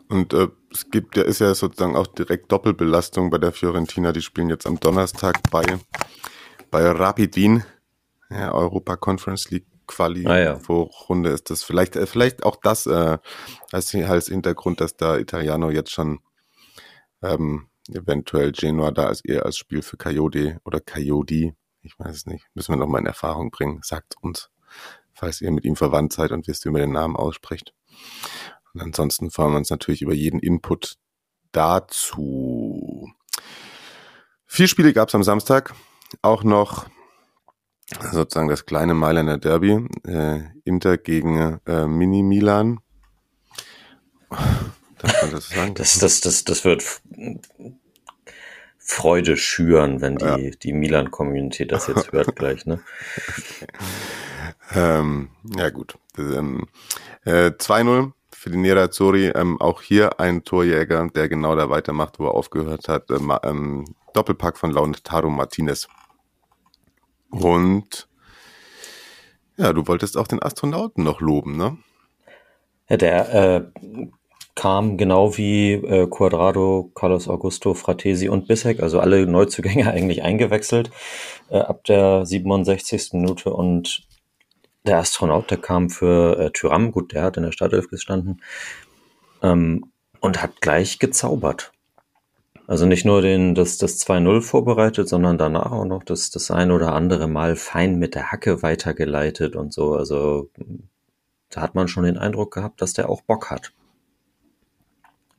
und 0.08 0.32
äh, 0.34 0.48
es 0.70 0.90
gibt 0.90 1.16
ja, 1.16 1.22
ist 1.22 1.40
ja 1.40 1.54
sozusagen 1.54 1.96
auch 1.96 2.06
direkt 2.06 2.52
Doppelbelastung 2.52 3.30
bei 3.30 3.38
der 3.38 3.52
Fiorentina. 3.52 4.12
Die 4.12 4.20
spielen 4.20 4.50
jetzt 4.50 4.66
am 4.66 4.78
Donnerstag 4.78 5.40
bei, 5.50 5.64
bei 6.70 6.90
Rapidin, 6.90 7.64
ja, 8.30 8.52
Europa 8.52 8.96
Conference 8.96 9.50
League 9.50 9.66
Quali 9.86 10.26
Ah, 10.26 10.38
ja. 10.38 10.58
Vorrunde 10.58 11.30
ist 11.30 11.50
das 11.50 11.62
vielleicht, 11.62 11.96
äh, 11.96 12.06
vielleicht 12.06 12.44
auch 12.44 12.56
das 12.56 12.86
äh, 12.86 13.18
als, 13.72 13.94
als 13.94 14.28
Hintergrund, 14.28 14.80
dass 14.80 14.96
da 14.96 15.18
Italiano 15.18 15.70
jetzt 15.70 15.90
schon 15.90 16.20
ähm, 17.22 17.68
eventuell 17.88 18.52
Genua 18.52 18.90
da 18.90 19.06
als 19.06 19.24
eher 19.24 19.44
als 19.44 19.56
Spiel 19.56 19.82
für 19.82 19.96
Coyote 19.96 20.60
oder 20.64 20.80
Coyote, 20.80 21.54
ich 21.82 21.98
weiß 21.98 22.16
es 22.16 22.26
nicht, 22.26 22.46
müssen 22.54 22.72
wir 22.72 22.76
noch 22.76 22.86
mal 22.86 22.98
in 22.98 23.06
Erfahrung 23.06 23.50
bringen. 23.50 23.80
Sagt 23.82 24.14
uns, 24.20 24.50
falls 25.12 25.40
ihr 25.40 25.50
mit 25.50 25.64
ihm 25.64 25.76
verwandt 25.76 26.12
seid 26.12 26.32
und 26.32 26.46
wisst, 26.48 26.64
wie 26.64 26.70
man 26.70 26.80
den 26.80 26.92
Namen 26.92 27.16
ausspricht. 27.16 27.74
Und 28.72 28.80
ansonsten 28.80 29.30
freuen 29.30 29.52
wir 29.52 29.58
uns 29.58 29.70
natürlich 29.70 30.02
über 30.02 30.14
jeden 30.14 30.40
Input 30.40 30.96
dazu. 31.52 33.10
Vier 34.46 34.68
Spiele 34.68 34.92
gab 34.92 35.08
es 35.08 35.14
am 35.14 35.22
Samstag. 35.22 35.74
Auch 36.22 36.42
noch 36.44 36.86
sozusagen 38.12 38.48
das 38.48 38.66
kleine 38.66 38.94
Mailänder 38.94 39.38
Derby. 39.38 39.86
Äh, 40.06 40.40
Inter 40.64 40.98
gegen 40.98 41.60
äh, 41.66 41.86
Mini 41.86 42.22
Milan. 42.22 42.80
Darf 44.30 45.22
man 45.22 45.30
das 45.32 45.48
sagen? 45.48 45.74
Das, 45.74 45.98
das, 45.98 46.20
das, 46.20 46.44
das 46.44 46.64
wird 46.64 46.82
Freude 48.78 49.36
schüren, 49.36 50.00
wenn 50.00 50.16
die, 50.16 50.24
Ja. 50.24 50.36
die 50.62 50.72
Milan-Community 50.72 51.66
das 51.66 51.86
jetzt 51.86 52.12
hört 52.12 52.34
gleich, 52.36 52.66
ne? 52.66 52.80
Ähm, 54.74 55.28
ja 55.56 55.70
gut. 55.70 55.98
Ähm, 56.18 56.66
äh, 57.24 57.50
2-0 57.50 58.12
für 58.32 58.50
die 58.50 58.56
Nerazzurri. 58.56 59.26
Ähm, 59.28 59.60
auch 59.60 59.82
hier 59.82 60.20
ein 60.20 60.44
Torjäger, 60.44 61.08
der 61.14 61.28
genau 61.28 61.54
da 61.54 61.70
weitermacht, 61.70 62.18
wo 62.18 62.26
er 62.26 62.34
aufgehört 62.34 62.88
hat. 62.88 63.10
Ähm, 63.10 63.32
ähm, 63.42 63.84
Doppelpack 64.14 64.58
von 64.58 64.70
Lautaro 64.70 65.28
Martinez. 65.30 65.88
Und 67.42 68.08
ja, 69.56 69.72
du 69.72 69.86
wolltest 69.86 70.16
auch 70.16 70.26
den 70.26 70.42
Astronauten 70.42 71.04
noch 71.04 71.20
loben, 71.20 71.56
ne? 71.56 71.76
Ja, 72.88 72.96
der 72.96 73.34
äh, 73.34 74.06
kam 74.54 74.96
genau 74.96 75.36
wie 75.36 75.72
äh, 75.72 76.06
Quadrado, 76.06 76.90
Carlos 76.94 77.28
Augusto, 77.28 77.74
Fratesi 77.74 78.28
und 78.28 78.46
Bissek, 78.46 78.80
also 78.82 79.00
alle 79.00 79.26
Neuzugänge 79.26 79.90
eigentlich 79.90 80.22
eingewechselt 80.22 80.90
äh, 81.50 81.58
ab 81.58 81.84
der 81.84 82.26
67. 82.26 83.14
Minute 83.14 83.52
und 83.52 84.06
der 84.86 84.98
Astronaut, 84.98 85.50
der 85.50 85.58
kam 85.58 85.90
für 85.90 86.38
äh, 86.38 86.50
Tyram, 86.50 86.92
gut, 86.92 87.12
der 87.12 87.22
hat 87.22 87.36
in 87.36 87.42
der 87.42 87.52
Startelf 87.52 87.88
gestanden 87.88 88.42
ähm, 89.42 89.86
und 90.20 90.42
hat 90.42 90.60
gleich 90.60 90.98
gezaubert. 90.98 91.73
Also 92.66 92.86
nicht 92.86 93.04
nur 93.04 93.20
den, 93.20 93.54
das, 93.54 93.76
das 93.76 94.04
2-0 94.06 94.40
vorbereitet, 94.40 95.08
sondern 95.08 95.36
danach 95.36 95.70
auch 95.70 95.84
noch 95.84 96.02
das, 96.02 96.30
das 96.30 96.50
ein 96.50 96.70
oder 96.70 96.94
andere 96.94 97.28
Mal 97.28 97.56
fein 97.56 97.98
mit 97.98 98.14
der 98.14 98.32
Hacke 98.32 98.62
weitergeleitet 98.62 99.54
und 99.54 99.72
so. 99.72 99.94
Also 99.94 100.50
da 101.50 101.60
hat 101.60 101.74
man 101.74 101.88
schon 101.88 102.04
den 102.04 102.16
Eindruck 102.16 102.54
gehabt, 102.54 102.80
dass 102.80 102.94
der 102.94 103.10
auch 103.10 103.20
Bock 103.22 103.50
hat. 103.50 103.72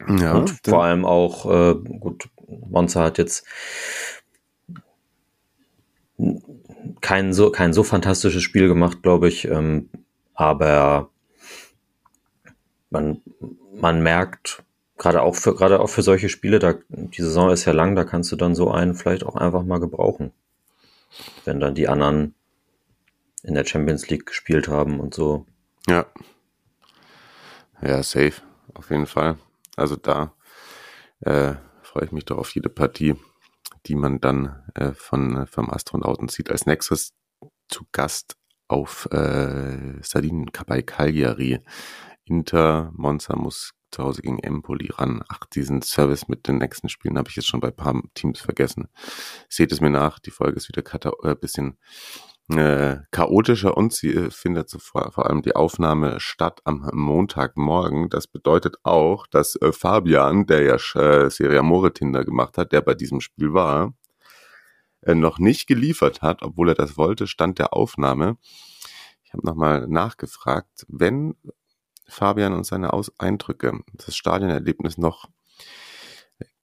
Ja, 0.08 0.34
und 0.34 0.60
vor 0.64 0.84
allem 0.84 1.04
auch, 1.04 1.46
äh, 1.46 1.76
gut, 1.76 2.30
Monza 2.48 3.04
hat 3.04 3.18
jetzt 3.18 3.46
kein 7.02 7.34
so, 7.34 7.50
kein 7.50 7.74
so 7.74 7.84
fantastisches 7.84 8.44
Spiel 8.44 8.68
gemacht, 8.68 9.02
glaube 9.02 9.28
ich, 9.28 9.46
ähm, 9.46 9.90
aber 10.34 11.10
man, 12.90 13.22
man 13.74 14.04
merkt, 14.04 14.65
gerade 14.98 15.22
auch 15.22 15.36
für, 15.36 15.56
gerade 15.56 15.80
auch 15.80 15.90
für 15.90 16.02
solche 16.02 16.30
Spiele, 16.30 16.60
da, 16.60 16.76
die 16.90 17.22
Saison 17.22 17.50
ist 17.50 17.66
ja 17.66 17.74
lang, 17.74 17.96
da 17.96 18.04
kannst 18.04 18.32
du 18.32 18.36
dann 18.36 18.56
so 18.56 18.72
einen 18.72 18.96
vielleicht 18.96 19.26
auch 19.26 19.36
einfach 19.36 19.64
mal 19.64 19.80
gebrauchen. 19.80 20.32
Wenn 21.44 21.60
dann 21.60 21.76
die 21.76 21.88
anderen 21.88 22.36
in 23.44 23.54
der 23.54 23.66
Champions 23.66 24.10
League 24.10 24.26
gespielt 24.26 24.68
haben 24.68 25.00
und 25.00 25.14
so. 25.14 25.46
Ja. 25.88 26.06
Ja, 27.82 28.02
safe. 28.04 28.42
Auf 28.74 28.90
jeden 28.90 29.06
Fall. 29.06 29.38
Also 29.76 29.96
da 29.96 30.34
äh, 31.22 31.54
freue 31.84 32.06
ich 32.06 32.12
mich 32.12 32.26
doch 32.26 32.38
auf 32.38 32.50
jede 32.56 32.70
Partie, 32.70 33.16
die 33.86 33.96
man 33.96 34.20
dann 34.20 34.64
äh, 34.74 34.92
von 34.94 35.46
vom 35.48 35.70
Astronauten 35.70 36.28
sieht. 36.28 36.50
Als 36.50 36.66
nächstes 36.66 37.14
zu 37.68 37.86
Gast 37.92 38.36
auf 38.68 39.08
äh, 39.12 40.02
Sardinien 40.02 40.50
bei 40.66 40.82
Cagliari. 40.82 41.60
Inter 42.26 42.92
Monza 42.96 43.36
muss 43.36 43.74
zu 43.96 44.04
Hause 44.04 44.22
gegen 44.22 44.40
Empoli 44.40 44.90
ran. 44.92 45.24
Ach, 45.30 45.46
diesen 45.46 45.82
Service 45.82 46.28
mit 46.28 46.48
den 46.48 46.58
nächsten 46.58 46.90
Spielen 46.90 47.18
habe 47.18 47.30
ich 47.30 47.36
jetzt 47.36 47.48
schon 47.48 47.62
bei 47.62 47.70
ein 47.70 47.76
paar 47.76 48.02
Teams 48.14 48.40
vergessen. 48.40 48.88
Seht 49.50 49.72
es 49.72 49.82
mir 49.82 49.90
nach, 49.90 50.20
die 50.20 50.32
Folge 50.32 50.58
ist 50.58 50.68
wieder 50.68 50.84
ein 50.84 51.32
äh, 51.32 51.36
bisschen 51.36 51.78
äh, 52.50 52.98
chaotischer 53.12 53.76
und 53.76 53.94
sie 53.94 54.14
äh, 54.14 54.30
findet 54.32 54.70
so 54.70 54.80
vor, 54.80 55.12
vor 55.12 55.28
allem 55.28 55.42
die 55.42 55.56
Aufnahme 55.56 56.20
statt 56.20 56.60
am 56.66 56.90
Montagmorgen. 56.94 58.10
Das 58.10 58.28
bedeutet 58.28 58.76
auch, 58.84 59.28
dass 59.28 59.56
äh, 59.62 59.72
Fabian, 59.72 60.46
der 60.46 60.62
ja 60.62 60.76
äh, 60.76 61.30
Serie 61.30 61.60
Amore 61.60 61.94
Tinder 61.94 62.26
gemacht 62.26 62.58
hat, 62.58 62.74
der 62.74 62.82
bei 62.82 62.94
diesem 62.94 63.22
Spiel 63.22 63.54
war, 63.54 63.94
äh, 65.02 65.16
noch 65.16 65.40
nicht 65.40 65.68
geliefert 65.68 66.22
hat, 66.22 66.44
obwohl 66.44 66.70
er 66.70 66.76
das 66.76 66.98
wollte, 66.98 67.28
stand 67.28 67.60
der 67.60 67.74
Aufnahme. 67.74 68.38
Ich 69.24 69.34
habe 69.34 69.46
nochmal 69.46 69.88
nachgefragt, 69.88 70.86
wenn 70.88 71.36
Fabian 72.08 72.54
und 72.54 72.66
seine 72.66 72.94
Aus 72.94 73.12
Eindrücke, 73.20 73.80
das 73.94 74.16
Stadionerlebnis 74.16 74.98
noch 74.98 75.30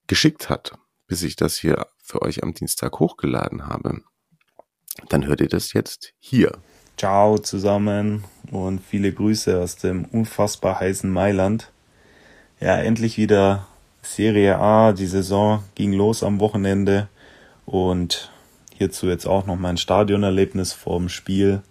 geschickt 0.07 0.49
hat, 0.49 0.73
bis 1.07 1.23
ich 1.23 1.37
das 1.37 1.57
hier 1.57 1.87
für 2.03 2.23
euch 2.23 2.43
am 2.43 2.55
Dienstag 2.55 3.01
hochgeladen 3.01 3.67
habe, 3.67 4.03
dann 5.09 5.27
hört 5.27 5.41
ihr 5.41 5.49
das 5.49 5.73
jetzt 5.73 6.13
hier. 6.19 6.59
Ciao 6.97 7.39
zusammen 7.39 8.25
und 8.51 8.81
viele 8.81 9.13
Grüße 9.13 9.59
aus 9.59 9.77
dem 9.77 10.05
unfassbar 10.05 10.81
heißen 10.81 11.11
Mailand. 11.11 11.71
Ja, 12.61 12.77
endlich 12.77 13.17
wieder 13.17 13.67
Serie 14.03 14.59
A. 14.59 14.93
Die 14.93 15.07
Saison 15.07 15.65
ging 15.75 15.93
los 15.93 16.23
am 16.23 16.41
Wochenende 16.41 17.09
und 17.65 18.31
hierzu 18.77 19.07
jetzt 19.07 19.27
auch 19.27 19.47
noch 19.47 19.57
mein 19.57 19.79
Stadionerlebnis 19.79 20.73
vorm 20.73 21.09
Spiel 21.09 21.63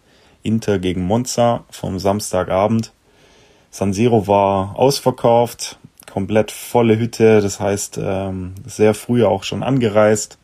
Inter 0.43 0.79
gegen 0.79 1.03
Monza 1.05 1.65
vom 1.69 1.99
Samstagabend. 1.99 2.91
San 3.73 3.93
Siro 3.93 4.27
war 4.27 4.77
ausverkauft, 4.77 5.79
komplett 6.11 6.51
volle 6.51 6.99
Hütte, 6.99 7.39
das 7.39 7.61
heißt 7.61 7.99
ähm, 8.03 8.53
sehr 8.65 8.93
früh 8.93 9.23
auch 9.23 9.43
schon 9.43 9.63
angereist, 9.63 10.37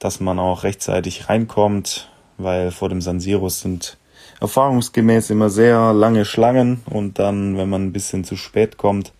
dass 0.00 0.18
man 0.18 0.40
auch 0.40 0.64
rechtzeitig 0.64 1.28
reinkommt, 1.28 2.10
weil 2.36 2.72
vor 2.72 2.88
dem 2.88 3.00
San 3.00 3.20
Siro 3.20 3.48
sind 3.48 3.96
erfahrungsgemäß 4.40 5.30
immer 5.30 5.50
sehr 5.50 5.92
lange 5.92 6.24
Schlangen 6.24 6.82
und 6.90 7.20
dann, 7.20 7.56
wenn 7.56 7.68
man 7.68 7.84
ein 7.84 7.92
bisschen 7.92 8.24
zu 8.24 8.34
spät 8.34 8.76
kommt, 8.76 9.12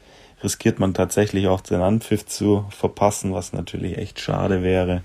riskiert 0.43 0.81
man 0.81 0.93
tatsächlich 0.93 1.47
auch 1.47 1.61
den 1.61 1.83
Anpfiff 1.83 2.27
zu 2.27 2.65
verpassen, 2.71 3.33
was 3.33 3.53
natürlich 3.53 3.99
echt 3.99 4.19
schade 4.19 4.65
wäre. 4.65 5.05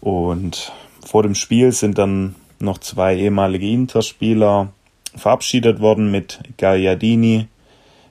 Und 0.00 0.72
vor 1.04 1.22
dem 1.22 1.34
Spiel 1.34 1.72
sind 1.72 1.98
dann 1.98 2.34
noch 2.58 2.78
zwei 2.78 3.14
ehemalige 3.14 3.68
Interspieler 3.68 4.72
verabschiedet 5.16 5.80
worden 5.80 6.10
mit 6.10 6.40
Gagliardini, 6.56 7.48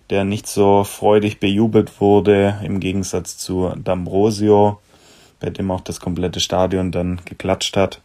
der 0.10 0.24
nicht 0.24 0.48
so 0.48 0.84
freudig 0.84 1.40
bejubelt 1.40 2.00
wurde, 2.00 2.60
im 2.64 2.80
Gegensatz 2.80 3.38
zu 3.38 3.68
D'Ambrosio, 3.70 4.78
bei 5.40 5.50
dem 5.50 5.72
auch 5.72 5.82
das 5.82 6.00
komplette 6.00 6.40
Stadion 6.40 6.92
dann 6.92 7.22
geklatscht 7.26 7.76
hat. 7.78 8.02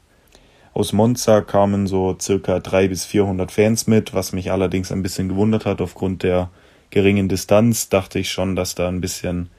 Aus 0.73 0.93
Monza 0.93 1.41
kamen 1.41 1.87
so 1.87 2.17
circa 2.21 2.61
drei 2.61 2.89
bis 2.89 3.05
vierhundert 3.05 3.51
Fans 3.51 3.87
mit, 3.87 4.15
was 4.15 4.33
mich 4.33 4.53
allerdings 4.53 4.93
ein 4.93 5.03
bisschen 5.03 5.29
gewundert 5.29 5.67
hat. 5.67 5.81
Aufgrund 5.81 6.23
der 6.23 6.49
geringen 6.91 7.29
Distanz 7.29 7.89
dachte 7.89 8.19
ich 8.19 8.31
schon, 8.31 8.57
dass 8.57 8.75
da 8.75 8.89
ein 8.89 9.01
bisschen 9.01 9.51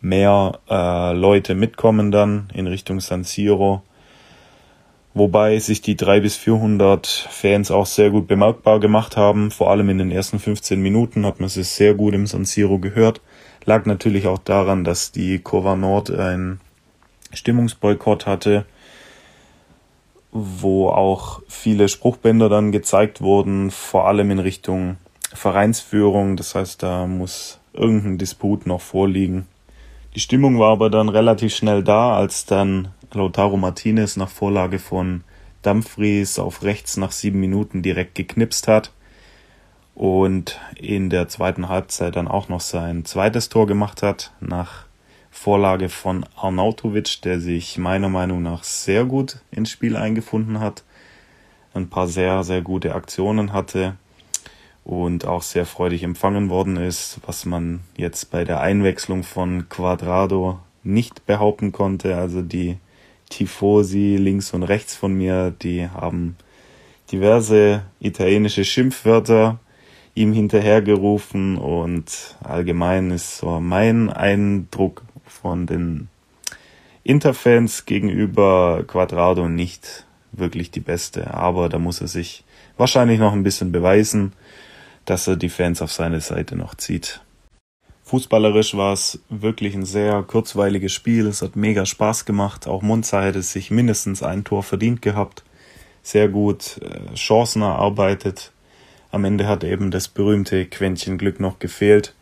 mehr 0.00 0.58
äh, 0.68 1.12
Leute 1.14 1.54
mitkommen 1.54 2.10
dann 2.10 2.48
in 2.54 2.66
Richtung 2.66 3.00
San 3.00 3.24
Siro 3.24 3.82
wobei 5.14 5.58
sich 5.58 5.80
die 5.80 5.96
drei 5.96 6.20
bis 6.20 6.36
vierhundert 6.36 7.06
Fans 7.06 7.70
auch 7.70 7.86
sehr 7.86 8.10
gut 8.10 8.26
bemerkbar 8.26 8.80
gemacht 8.80 9.16
haben. 9.16 9.50
Vor 9.50 9.70
allem 9.70 9.88
in 9.88 9.98
den 9.98 10.10
ersten 10.10 10.38
15 10.38 10.80
Minuten 10.80 11.26
hat 11.26 11.40
man 11.40 11.46
es 11.46 11.76
sehr 11.76 11.94
gut 11.94 12.14
im 12.14 12.26
San 12.26 12.44
Siro 12.44 12.78
gehört. 12.78 13.20
Lag 13.64 13.86
natürlich 13.86 14.26
auch 14.26 14.38
daran, 14.38 14.84
dass 14.84 15.12
die 15.12 15.38
Cova 15.38 15.76
Nord 15.76 16.10
ein 16.10 16.60
Stimmungsboykott 17.32 18.26
hatte, 18.26 18.64
wo 20.32 20.88
auch 20.88 21.42
viele 21.48 21.88
Spruchbänder 21.88 22.48
dann 22.48 22.72
gezeigt 22.72 23.20
wurden, 23.20 23.70
vor 23.70 24.06
allem 24.06 24.30
in 24.30 24.38
Richtung 24.38 24.96
Vereinsführung. 25.32 26.36
Das 26.36 26.54
heißt, 26.54 26.82
da 26.82 27.06
muss 27.06 27.58
irgendein 27.72 28.18
Disput 28.18 28.66
noch 28.66 28.80
vorliegen. 28.80 29.46
Die 30.14 30.20
Stimmung 30.20 30.58
war 30.58 30.72
aber 30.72 30.90
dann 30.90 31.08
relativ 31.08 31.54
schnell 31.54 31.84
da, 31.84 32.16
als 32.16 32.44
dann 32.46 32.88
Lautaro 33.12 33.56
Martinez 33.56 34.16
nach 34.16 34.28
Vorlage 34.28 34.78
von 34.78 35.24
Dumfries 35.62 36.38
auf 36.38 36.62
rechts 36.62 36.96
nach 36.96 37.10
sieben 37.10 37.40
Minuten 37.40 37.82
direkt 37.82 38.14
geknipst 38.14 38.68
hat 38.68 38.92
und 39.96 40.60
in 40.76 41.10
der 41.10 41.28
zweiten 41.28 41.68
Halbzeit 41.68 42.14
dann 42.14 42.28
auch 42.28 42.48
noch 42.48 42.60
sein 42.60 43.04
zweites 43.04 43.48
Tor 43.48 43.66
gemacht 43.66 44.02
hat 44.02 44.32
nach 44.40 44.86
Vorlage 45.30 45.88
von 45.88 46.24
Arnautovic, 46.36 47.22
der 47.22 47.40
sich 47.40 47.78
meiner 47.78 48.08
Meinung 48.08 48.42
nach 48.42 48.62
sehr 48.62 49.04
gut 49.04 49.38
ins 49.50 49.70
Spiel 49.70 49.96
eingefunden 49.96 50.60
hat, 50.60 50.84
ein 51.74 51.88
paar 51.88 52.06
sehr, 52.06 52.44
sehr 52.44 52.62
gute 52.62 52.94
Aktionen 52.94 53.52
hatte 53.52 53.96
und 54.84 55.24
auch 55.24 55.42
sehr 55.42 55.66
freudig 55.66 56.04
empfangen 56.04 56.48
worden 56.48 56.76
ist, 56.76 57.20
was 57.26 57.44
man 57.44 57.80
jetzt 57.96 58.30
bei 58.30 58.44
der 58.44 58.60
Einwechslung 58.60 59.24
von 59.24 59.68
Quadrado 59.68 60.60
nicht 60.82 61.26
behaupten 61.26 61.72
konnte. 61.72 62.16
Also 62.16 62.42
die 62.42 62.78
Tifosi 63.30 64.16
links 64.16 64.52
und 64.52 64.62
rechts 64.62 64.94
von 64.94 65.14
mir, 65.14 65.52
die 65.62 65.88
haben 65.88 66.36
diverse 67.10 67.82
italienische 68.00 68.64
Schimpfwörter 68.64 69.58
ihm 70.14 70.32
hinterhergerufen 70.32 71.56
und 71.56 72.36
allgemein 72.42 73.10
ist 73.10 73.38
so 73.38 73.60
mein 73.60 74.10
Eindruck 74.10 75.02
von 75.24 75.66
den 75.66 76.08
Interfans 77.02 77.86
gegenüber 77.86 78.84
Quadrado 78.86 79.48
nicht 79.48 80.04
wirklich 80.32 80.70
die 80.70 80.80
beste, 80.80 81.32
aber 81.32 81.68
da 81.68 81.78
muss 81.78 82.00
er 82.00 82.08
sich 82.08 82.44
wahrscheinlich 82.76 83.18
noch 83.18 83.32
ein 83.32 83.42
bisschen 83.42 83.72
beweisen, 83.72 84.32
dass 85.04 85.26
er 85.26 85.36
die 85.36 85.48
Fans 85.48 85.82
auf 85.82 85.92
seine 85.92 86.20
Seite 86.20 86.56
noch 86.56 86.74
zieht. 86.74 87.20
Fußballerisch 88.10 88.76
war 88.76 88.92
es 88.92 89.20
wirklich 89.28 89.72
ein 89.76 89.84
sehr 89.84 90.24
kurzweiliges 90.24 90.92
Spiel. 90.92 91.28
Es 91.28 91.42
hat 91.42 91.54
mega 91.54 91.86
Spaß 91.86 92.24
gemacht. 92.24 92.66
Auch 92.66 92.82
Monza 92.82 93.22
hätte 93.22 93.40
sich 93.40 93.70
mindestens 93.70 94.24
ein 94.24 94.42
Tor 94.42 94.64
verdient 94.64 95.00
gehabt. 95.00 95.44
Sehr 96.02 96.26
gut 96.26 96.80
äh, 96.82 97.14
Chancen 97.14 97.62
erarbeitet. 97.62 98.50
Am 99.12 99.24
Ende 99.24 99.46
hat 99.46 99.62
eben 99.62 99.92
das 99.92 100.08
berühmte 100.08 100.66
Quäntchen 100.66 101.18
Glück 101.18 101.38
noch 101.38 101.60
gefehlt. 101.60 102.16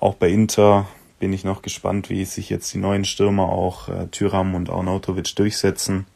Auch 0.00 0.14
bei 0.14 0.30
Inter 0.30 0.88
bin 1.18 1.34
ich 1.34 1.44
noch 1.44 1.60
gespannt, 1.60 2.08
wie 2.08 2.24
sich 2.24 2.48
jetzt 2.48 2.72
die 2.72 2.78
neuen 2.78 3.04
Stürmer 3.04 3.50
auch 3.50 3.90
äh, 3.90 4.06
Tyram 4.06 4.54
und 4.54 4.70
Arnautovic 4.70 5.36
durchsetzen 5.36 6.06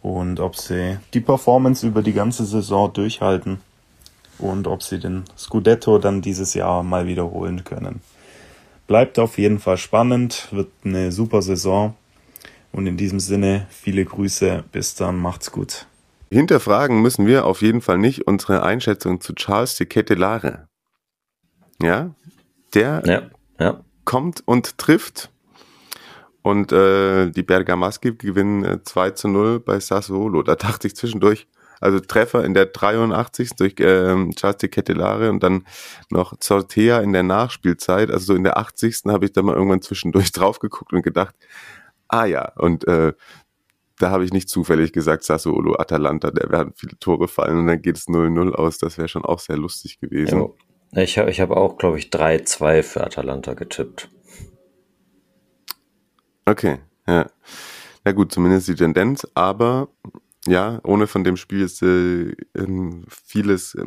und 0.00 0.40
ob 0.40 0.56
sie 0.56 0.96
die 1.12 1.20
Performance 1.20 1.86
über 1.86 2.00
die 2.00 2.14
ganze 2.14 2.46
Saison 2.46 2.90
durchhalten 2.90 3.60
und 4.38 4.66
ob 4.66 4.82
sie 4.82 4.98
den 4.98 5.24
Scudetto 5.36 5.98
dann 5.98 6.22
dieses 6.22 6.54
Jahr 6.54 6.82
mal 6.82 7.06
wiederholen 7.06 7.64
können. 7.64 8.00
Bleibt 8.90 9.20
auf 9.20 9.38
jeden 9.38 9.60
Fall 9.60 9.76
spannend, 9.76 10.48
wird 10.50 10.72
eine 10.82 11.12
super 11.12 11.42
Saison. 11.42 11.94
Und 12.72 12.88
in 12.88 12.96
diesem 12.96 13.20
Sinne, 13.20 13.68
viele 13.70 14.04
Grüße, 14.04 14.64
bis 14.72 14.96
dann, 14.96 15.16
macht's 15.16 15.52
gut. 15.52 15.86
Hinterfragen 16.32 17.00
müssen 17.00 17.24
wir 17.24 17.46
auf 17.46 17.62
jeden 17.62 17.82
Fall 17.82 17.98
nicht 17.98 18.26
unsere 18.26 18.64
Einschätzung 18.64 19.20
zu 19.20 19.32
Charles 19.34 19.76
de 19.76 19.86
Ketelare. 19.86 20.66
Ja, 21.80 22.16
der 22.74 23.02
Ja, 23.06 23.30
ja. 23.64 23.80
kommt 24.04 24.42
und 24.44 24.76
trifft. 24.76 25.30
Und 26.42 26.72
äh, 26.72 27.30
die 27.30 27.44
Bergamaschi 27.44 28.16
gewinnen 28.16 28.64
äh, 28.64 28.82
2 28.82 29.10
zu 29.12 29.28
0 29.28 29.60
bei 29.60 29.78
Sassuolo. 29.78 30.42
Da 30.42 30.56
dachte 30.56 30.88
ich 30.88 30.96
zwischendurch, 30.96 31.46
also 31.80 31.98
Treffer 32.00 32.44
in 32.44 32.54
der 32.54 32.66
83. 32.66 33.56
durch 33.56 33.74
ähm, 33.78 34.32
Charles 34.36 34.58
de 34.58 34.68
Ketelare 34.68 35.30
und 35.30 35.42
dann 35.42 35.64
noch 36.10 36.38
Zortea 36.38 37.00
in 37.00 37.12
der 37.12 37.22
Nachspielzeit. 37.22 38.10
Also 38.10 38.26
so 38.26 38.34
in 38.34 38.44
der 38.44 38.58
80. 38.58 39.02
habe 39.06 39.24
ich 39.24 39.32
da 39.32 39.42
mal 39.42 39.54
irgendwann 39.54 39.82
zwischendurch 39.82 40.32
drauf 40.32 40.58
geguckt 40.58 40.92
und 40.92 41.02
gedacht, 41.02 41.34
ah 42.08 42.26
ja, 42.26 42.52
und 42.56 42.86
äh, 42.86 43.12
da 43.98 44.10
habe 44.10 44.24
ich 44.24 44.32
nicht 44.32 44.48
zufällig 44.48 44.92
gesagt, 44.92 45.24
Sassuolo, 45.24 45.76
Atalanta, 45.78 46.30
der 46.30 46.50
werden 46.50 46.72
viele 46.74 46.98
Tore 46.98 47.28
fallen 47.28 47.58
und 47.58 47.66
dann 47.66 47.82
geht 47.82 47.96
es 47.96 48.08
0-0 48.08 48.52
aus. 48.52 48.78
Das 48.78 48.96
wäre 48.96 49.08
schon 49.08 49.24
auch 49.24 49.38
sehr 49.38 49.56
lustig 49.56 50.00
gewesen. 50.00 50.40
Ja. 50.92 51.02
Ich 51.02 51.18
habe 51.18 51.30
ich 51.30 51.40
hab 51.40 51.50
auch, 51.50 51.78
glaube 51.78 51.98
ich, 51.98 52.08
3-2 52.08 52.82
für 52.82 53.04
Atalanta 53.04 53.54
getippt. 53.54 54.10
Okay, 56.46 56.78
ja. 57.06 57.30
Na 58.04 58.12
gut, 58.12 58.32
zumindest 58.32 58.66
die 58.68 58.74
Tendenz, 58.74 59.26
aber 59.34 59.88
ja, 60.46 60.80
ohne 60.84 61.06
von 61.06 61.24
dem 61.24 61.36
Spiel 61.36 61.60
jetzt, 61.60 61.82
äh, 61.82 62.34
vieles 63.08 63.74
äh, 63.74 63.84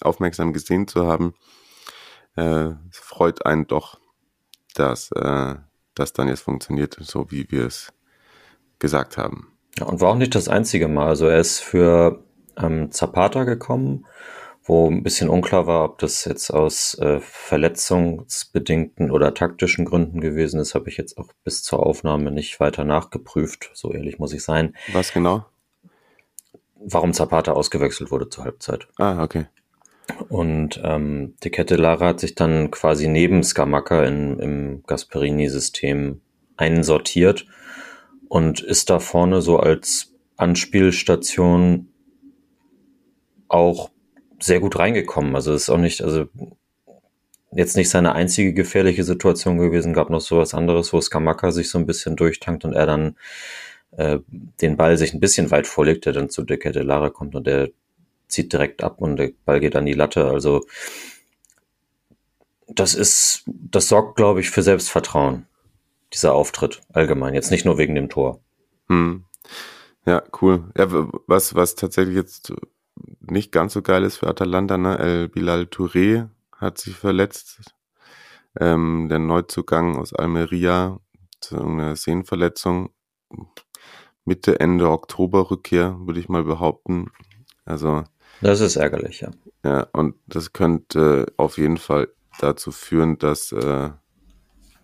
aufmerksam 0.00 0.52
gesehen 0.52 0.86
zu 0.86 1.06
haben, 1.06 1.34
äh, 2.36 2.70
freut 2.90 3.46
einen 3.46 3.66
doch, 3.66 3.98
dass 4.74 5.10
äh, 5.12 5.54
das 5.94 6.12
dann 6.12 6.28
jetzt 6.28 6.42
funktioniert, 6.42 6.96
so 7.00 7.30
wie 7.30 7.50
wir 7.50 7.66
es 7.66 7.92
gesagt 8.78 9.16
haben. 9.18 9.52
Ja, 9.78 9.86
und 9.86 10.00
war 10.00 10.10
auch 10.10 10.16
nicht 10.16 10.34
das 10.34 10.48
einzige 10.48 10.88
Mal. 10.88 11.08
Also 11.08 11.26
er 11.26 11.38
ist 11.38 11.60
für 11.60 12.24
ähm, 12.56 12.90
Zapata 12.90 13.44
gekommen, 13.44 14.06
wo 14.62 14.88
ein 14.90 15.02
bisschen 15.02 15.28
unklar 15.30 15.66
war, 15.66 15.84
ob 15.84 15.98
das 15.98 16.24
jetzt 16.24 16.50
aus 16.50 16.94
äh, 16.98 17.20
verletzungsbedingten 17.20 19.10
oder 19.10 19.34
taktischen 19.34 19.84
Gründen 19.84 20.20
gewesen 20.20 20.60
ist, 20.60 20.74
habe 20.74 20.90
ich 20.90 20.96
jetzt 20.96 21.16
auch 21.16 21.28
bis 21.42 21.62
zur 21.62 21.84
Aufnahme 21.84 22.30
nicht 22.30 22.60
weiter 22.60 22.84
nachgeprüft. 22.84 23.70
So 23.72 23.92
ehrlich 23.92 24.18
muss 24.18 24.32
ich 24.32 24.42
sein. 24.42 24.76
Was 24.92 25.12
genau? 25.12 25.46
Warum 26.84 27.12
Zapata 27.12 27.52
ausgewechselt 27.52 28.10
wurde 28.10 28.28
zur 28.28 28.44
Halbzeit. 28.44 28.88
Ah, 28.98 29.22
okay. 29.22 29.46
Und 30.28 30.80
ähm, 30.84 31.34
die 31.42 31.50
Kette 31.50 31.76
Lara 31.76 32.08
hat 32.08 32.20
sich 32.20 32.34
dann 32.34 32.70
quasi 32.70 33.08
neben 33.08 33.42
Skamaka 33.42 34.04
in, 34.04 34.38
im 34.38 34.82
Gasperini-System 34.86 36.20
einsortiert 36.56 37.46
und 38.28 38.60
ist 38.60 38.90
da 38.90 39.00
vorne 39.00 39.42
so 39.42 39.58
als 39.58 40.14
Anspielstation 40.36 41.88
auch 43.48 43.90
sehr 44.40 44.60
gut 44.60 44.78
reingekommen. 44.78 45.34
Also 45.34 45.52
ist 45.52 45.70
auch 45.70 45.78
nicht, 45.78 46.02
also 46.02 46.26
jetzt 47.52 47.76
nicht 47.76 47.90
seine 47.90 48.14
einzige 48.14 48.52
gefährliche 48.52 49.04
Situation 49.04 49.58
gewesen, 49.58 49.94
gab 49.94 50.10
noch 50.10 50.20
sowas 50.20 50.54
anderes, 50.54 50.92
wo 50.92 51.00
Skamaka 51.00 51.50
sich 51.50 51.70
so 51.70 51.78
ein 51.78 51.86
bisschen 51.86 52.16
durchtankt 52.16 52.64
und 52.64 52.74
er 52.74 52.86
dann 52.86 53.16
äh, 53.98 54.20
den 54.60 54.76
Ball 54.76 54.96
sich 54.96 55.12
ein 55.12 55.20
bisschen 55.20 55.50
weit 55.50 55.66
vorlegt, 55.66 56.06
der 56.06 56.12
dann 56.12 56.30
zu 56.30 56.44
der 56.44 56.58
Kette 56.58 56.82
Lara 56.82 57.10
kommt 57.10 57.34
und 57.34 57.46
der 57.46 57.70
zieht 58.28 58.52
direkt 58.52 58.82
ab 58.84 59.00
und 59.00 59.16
der 59.16 59.32
Ball 59.44 59.58
geht 59.58 59.74
an 59.74 59.86
die 59.86 59.94
Latte. 59.94 60.26
Also 60.26 60.64
das 62.68 62.94
ist, 62.94 63.42
das 63.46 63.88
sorgt, 63.88 64.16
glaube 64.16 64.40
ich, 64.40 64.50
für 64.50 64.62
Selbstvertrauen, 64.62 65.46
dieser 66.12 66.34
Auftritt 66.34 66.80
allgemein, 66.92 67.34
jetzt 67.34 67.50
nicht 67.50 67.64
nur 67.64 67.76
wegen 67.76 67.96
dem 67.96 68.08
Tor. 68.08 68.40
Hm. 68.88 69.24
Ja, 70.06 70.22
cool. 70.40 70.70
Ja, 70.76 70.86
was, 71.26 71.56
was 71.56 71.74
tatsächlich 71.74 72.14
jetzt 72.14 72.52
nicht 73.20 73.50
ganz 73.50 73.72
so 73.72 73.82
geil 73.82 74.04
ist 74.04 74.18
für 74.18 74.28
Atalanta, 74.28 74.78
ne? 74.78 74.96
El 74.98 75.28
Bilal 75.28 75.62
Touré 75.62 76.28
hat 76.52 76.78
sich 76.78 76.94
verletzt. 76.94 77.74
Ähm, 78.60 79.08
der 79.08 79.18
Neuzugang 79.18 79.96
aus 79.96 80.12
Almeria, 80.12 80.98
zu 81.40 81.60
einer 81.60 81.96
Sehnenverletzung. 81.96 82.90
Mitte, 84.28 84.60
Ende 84.60 84.90
Oktober 84.90 85.50
Rückkehr, 85.50 85.96
würde 86.00 86.20
ich 86.20 86.28
mal 86.28 86.44
behaupten. 86.44 87.10
Also. 87.64 88.04
Das 88.42 88.60
ist 88.60 88.76
ärgerlich, 88.76 89.22
ja. 89.22 89.30
Ja, 89.64 89.88
und 89.94 90.16
das 90.26 90.52
könnte 90.52 91.32
auf 91.38 91.56
jeden 91.56 91.78
Fall 91.78 92.08
dazu 92.38 92.70
führen, 92.70 93.16
dass 93.16 93.52
äh, 93.52 93.90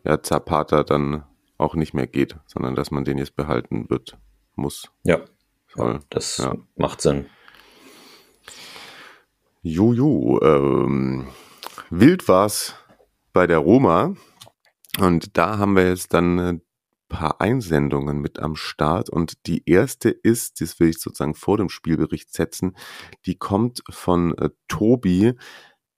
ja, 0.05 0.23
Zapata 0.23 0.83
dann 0.83 1.25
auch 1.59 1.75
nicht 1.75 1.93
mehr 1.93 2.07
geht, 2.07 2.37
sondern 2.47 2.75
dass 2.75 2.91
man 2.91 3.05
den 3.05 3.19
jetzt 3.19 3.37
behalten 3.37 3.91
wird, 3.91 4.17
muss. 4.57 4.91
Ja, 5.05 5.21
Soll. 5.77 6.01
das 6.09 6.39
ja. 6.39 6.57
macht 6.77 7.03
Sinn. 7.03 7.27
Jojo, 9.63 10.41
ähm, 10.43 11.29
wild 11.91 12.29
war's 12.29 12.75
bei 13.35 13.47
der 13.47 13.59
Roma 13.59 14.15
und 15.01 15.37
da 15.37 15.59
haben 15.59 15.77
wir 15.77 15.89
jetzt 15.89 16.15
dann 16.15 16.39
ein 16.39 16.63
paar 17.09 17.40
Einsendungen 17.40 18.19
mit 18.19 18.38
am 18.38 18.57
Start 18.57 19.11
und 19.11 19.47
die 19.47 19.62
erste 19.67 20.11
ist, 20.11 20.61
das 20.61 20.81
will 20.81 20.88
ich 20.88 21.01
sozusagen 21.01 21.35
vor 21.35 21.57
dem 21.57 21.69
Spielbericht 21.69 22.33
setzen, 22.33 22.77
die 23.27 23.37
kommt 23.37 23.83
von 23.90 24.37
äh, 24.38 24.51
Tobi, 24.69 25.35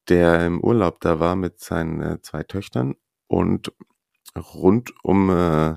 der 0.09 0.47
im 0.47 0.61
Urlaub 0.61 1.01
da 1.01 1.21
war 1.21 1.37
mit 1.37 1.61
seinen 1.61 2.01
äh, 2.01 2.21
zwei 2.23 2.43
Töchtern 2.43 2.95
und 3.27 3.73
rund 4.37 4.93
um 5.03 5.31
äh, 5.31 5.77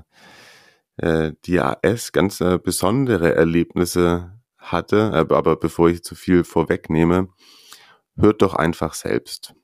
äh, 0.96 1.32
die 1.44 1.60
AS 1.60 2.12
ganz 2.12 2.40
äh, 2.40 2.58
besondere 2.58 3.34
Erlebnisse 3.34 4.38
hatte. 4.58 5.12
Aber 5.12 5.56
bevor 5.56 5.88
ich 5.88 6.04
zu 6.04 6.14
viel 6.14 6.44
vorwegnehme, 6.44 7.28
hört 8.16 8.42
doch 8.42 8.54
einfach 8.54 8.94
selbst. 8.94 9.54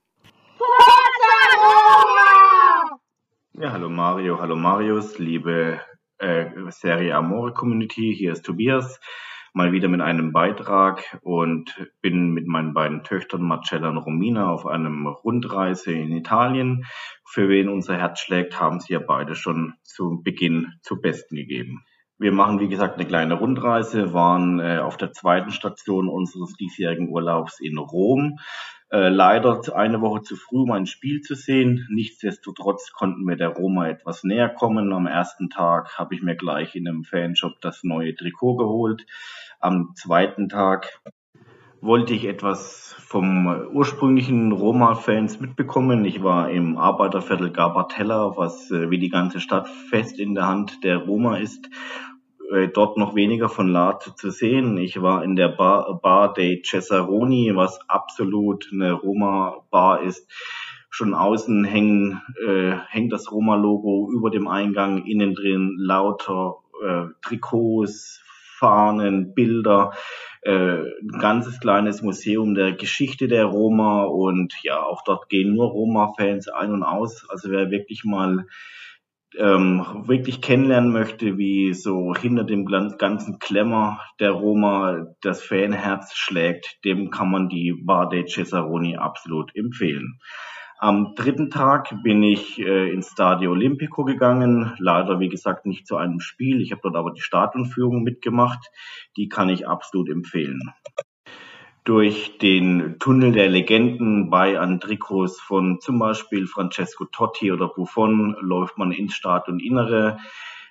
Ja, 3.59 3.73
hallo 3.73 3.89
Mario, 3.89 4.39
hallo 4.39 4.55
Marius, 4.55 5.19
liebe 5.19 5.81
äh, 6.19 6.45
Serie 6.69 7.15
Amore 7.15 7.55
Community, 7.55 8.15
hier 8.15 8.33
ist 8.33 8.45
Tobias 8.45 9.01
mal 9.55 9.73
wieder 9.73 9.89
mit 9.89 10.03
einem 10.03 10.31
Beitrag 10.31 11.19
und 11.23 11.75
bin 12.03 12.33
mit 12.33 12.47
meinen 12.47 12.75
beiden 12.75 13.03
Töchtern 13.03 13.41
Marcella 13.41 13.89
und 13.89 13.97
Romina 13.97 14.51
auf 14.51 14.67
einem 14.67 15.07
Rundreise 15.07 15.93
in 15.93 16.13
Italien. 16.13 16.85
Für 17.25 17.49
wen 17.49 17.71
unser 17.71 17.97
Herz 17.97 18.21
schlägt, 18.21 18.61
haben 18.61 18.81
sie 18.81 18.93
ja 18.93 18.99
beide 18.99 19.35
schon 19.35 19.73
zu 19.85 20.21
Beginn 20.23 20.75
zu 20.83 21.01
Besten 21.01 21.37
gegeben. 21.37 21.83
Wir 22.19 22.33
machen, 22.33 22.61
wie 22.61 22.69
gesagt, 22.69 22.97
eine 22.97 23.07
kleine 23.07 23.35
Rundreise, 23.35 24.13
waren 24.13 24.61
äh, 24.61 24.81
auf 24.81 24.99
der 24.99 25.13
zweiten 25.13 25.51
Station 25.51 26.09
unseres 26.11 26.53
diesjährigen 26.55 27.09
Urlaubs 27.09 27.59
in 27.61 27.79
Rom. 27.79 28.39
Äh, 28.89 29.09
leider 29.09 29.61
eine 29.75 30.01
Woche 30.01 30.23
zu 30.23 30.37
früh, 30.37 30.59
um 30.59 30.71
ein 30.71 30.87
Spiel 30.87 31.21
zu 31.21 31.35
sehen. 31.35 31.87
Nichtsdestotrotz 31.91 32.93
konnten 32.93 33.27
wir 33.27 33.37
der 33.37 33.49
Roma 33.49 33.89
etwas 33.89 34.23
näher 34.23 34.49
kommen. 34.49 34.93
Am 34.93 35.09
ersten 35.09 35.51
Tag 35.51 35.99
habe 35.99 36.15
ich 36.15 36.23
mir 36.23 36.37
gleich 36.37 36.77
in 36.77 36.87
einem 36.87 37.03
Fanshop 37.03 37.61
das 37.61 37.83
neue 37.83 38.15
Trikot 38.15 38.57
geholt. 38.57 39.05
Am 39.59 39.93
zweiten 39.97 40.49
Tag 40.49 41.01
wollte 41.81 42.15
ich 42.15 42.27
etwas 42.27 42.95
vom 42.99 43.47
ursprünglichen 43.73 44.53
Roma-Fans 44.53 45.41
mitbekommen. 45.41 46.05
Ich 46.05 46.23
war 46.23 46.51
im 46.51 46.79
Arbeiterviertel 46.79 47.51
Garbatella, 47.51 48.37
was 48.37 48.71
äh, 48.71 48.91
wie 48.91 48.99
die 48.99 49.11
ganze 49.11 49.41
Stadt 49.41 49.69
fest 49.69 50.21
in 50.21 50.35
der 50.35 50.47
Hand 50.47 50.85
der 50.85 50.99
Roma 50.99 51.39
ist. 51.39 51.69
Äh, 52.53 52.69
dort 52.69 52.97
noch 52.97 53.15
weniger 53.15 53.49
von 53.49 53.69
Lat 53.69 54.13
zu 54.17 54.31
sehen. 54.31 54.79
Ich 54.79 55.01
war 55.03 55.25
in 55.25 55.37
der 55.37 55.49
Bar, 55.49 56.01
Bar 56.01 56.33
dei 56.33 56.61
Cesaroni, 56.65 57.53
was 57.55 57.81
absolut 57.89 58.69
eine 58.73 58.93
Roma-Bar 58.93 60.03
ist. 60.03 60.31
Schon 60.91 61.15
außen 61.15 61.65
hängen, 61.65 62.23
äh, 62.47 62.77
hängt 62.89 63.13
das 63.13 63.31
Roma-Logo 63.31 64.11
über 64.13 64.31
dem 64.31 64.49
Eingang, 64.49 65.05
innen 65.05 65.35
drin 65.35 65.77
lauter 65.79 66.57
äh, 66.83 67.07
Trikots, 67.23 68.23
Fahnen, 68.59 69.35
Bilder, 69.35 69.93
äh, 70.43 70.79
ein 70.79 71.19
ganzes 71.19 71.61
kleines 71.61 72.01
Museum 72.01 72.55
der 72.55 72.73
Geschichte 72.73 73.29
der 73.29 73.47
Roma 73.47 74.05
und 74.05 74.55
ja, 74.63 74.83
auch 74.83 75.03
dort 75.05 75.29
gehen 75.29 75.55
nur 75.55 75.67
Roma-Fans 75.67 76.49
ein 76.49 76.73
und 76.73 76.83
aus. 76.83 77.29
Also 77.29 77.51
wer 77.51 77.71
wirklich 77.71 78.05
mal 78.05 78.47
ähm, 79.39 80.05
wirklich 80.07 80.41
kennenlernen 80.41 80.93
möchte, 80.93 81.39
wie 81.39 81.75
so 81.75 82.15
hinter 82.15 82.45
dem 82.45 82.67
ganzen 82.67 83.39
Klemmer 83.39 84.01
der 84.21 84.33
Roma 84.33 85.07
das 85.21 85.43
Fanherz 85.43 86.15
schlägt, 86.15 86.79
dem 86.85 87.11
kann 87.11 87.31
man 87.31 87.49
die 87.49 87.75
Vade 87.85 88.25
Cesaroni 88.27 88.97
absolut 88.97 89.55
empfehlen. 89.55 90.19
Am 90.79 91.15
dritten 91.15 91.49
Tag 91.49 91.95
bin 92.03 92.23
ich 92.23 92.59
äh, 92.59 92.91
ins 92.93 93.13
Stadio 93.13 93.53
Olimpico 93.53 94.05
gegangen. 94.05 94.75
Leider, 94.79 95.21
wie 95.21 95.31
gesagt, 95.31 95.65
nicht 95.65 95.87
zu 95.87 95.97
einem 95.97 96.21
Spiel. 96.21 96.61
Ich 96.61 96.71
habe 96.71 96.83
dort 96.83 96.97
aber 96.97 97.13
die 97.13 97.23
Stadionführung 97.23 98.03
mitgemacht. 98.03 98.59
Die 99.17 99.29
kann 99.29 99.49
ich 99.49 99.67
absolut 99.67 100.11
empfehlen. 100.11 100.61
Durch 101.87 102.37
den 102.39 102.99
Tunnel 102.99 103.31
der 103.31 103.49
Legenden 103.49 104.29
bei 104.29 104.59
Andrikos 104.59 105.41
von 105.41 105.81
zum 105.81 106.01
Beispiel 106.01 106.49
Francesco 106.49 107.05
Totti 107.05 107.53
oder 107.53 107.69
Buffon 107.69 108.37
läuft 108.41 108.77
man 108.77 108.91
ins 108.91 109.15
Stadioninnere 109.15 110.19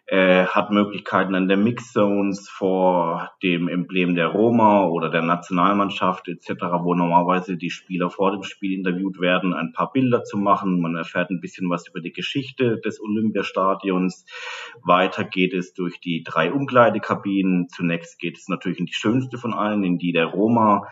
äh, 0.07 0.45
hat 0.45 0.69
Möglichkeiten 0.69 1.33
an 1.33 1.47
der 1.47 1.57
Mixzones 1.57 2.47
vor 2.47 3.31
dem 3.41 3.67
Emblem 3.67 4.15
der 4.15 4.27
Roma 4.27 4.85
oder 4.85 5.09
der 5.09 5.23
Nationalmannschaft 5.23 6.27
etc., 6.27 6.49
wo 6.83 6.93
normalerweise 6.93 7.57
die 7.57 7.71
Spieler 7.71 8.11
vor 8.11 8.31
dem 8.31 8.43
Spiel 8.43 8.73
interviewt 8.73 9.19
werden, 9.19 9.53
ein 9.53 9.71
paar 9.73 9.91
Bilder 9.91 10.23
zu 10.23 10.37
machen. 10.37 10.79
Man 10.79 10.95
erfährt 10.95 11.31
ein 11.31 11.41
bisschen 11.41 11.69
was 11.69 11.87
über 11.87 12.01
die 12.01 12.13
Geschichte 12.13 12.79
des 12.79 13.01
Olympiastadions. 13.01 14.25
Weiter 14.83 15.23
geht 15.23 15.53
es 15.53 15.73
durch 15.73 15.99
die 15.99 16.23
drei 16.23 16.51
Umkleidekabinen. 16.51 17.67
Zunächst 17.69 18.19
geht 18.19 18.37
es 18.37 18.47
natürlich 18.47 18.79
in 18.79 18.85
die 18.85 18.93
schönste 18.93 19.39
von 19.39 19.53
allen, 19.53 19.83
in 19.83 19.97
die 19.97 20.11
der 20.11 20.25
Roma 20.25 20.87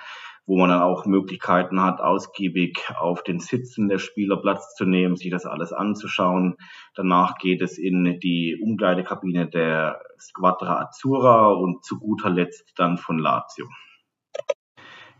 wo 0.46 0.58
man 0.58 0.70
dann 0.70 0.82
auch 0.82 1.06
Möglichkeiten 1.06 1.82
hat, 1.82 2.02
ausgiebig 2.02 2.92
auf 2.98 3.24
den 3.24 3.40
Sitzen 3.40 3.88
der 3.88 3.98
Spieler 3.98 4.38
Platz 4.38 4.76
zu 4.76 4.86
nehmen, 4.86 5.16
sich 5.16 5.32
das 5.32 5.46
alles 5.46 5.72
anzuschauen. 5.72 6.58
Danach 6.96 7.38
geht 7.38 7.62
es 7.62 7.78
in 7.78 8.20
die 8.20 8.60
Umkleidekabine 8.62 9.48
der 9.48 10.02
Squadra 10.20 10.82
Azzurra 10.82 11.48
und 11.52 11.86
zu 11.86 12.00
guter 12.00 12.30
Letzt 12.30 12.74
dann 12.76 12.98
von 12.98 13.18
Lazio. 13.18 13.68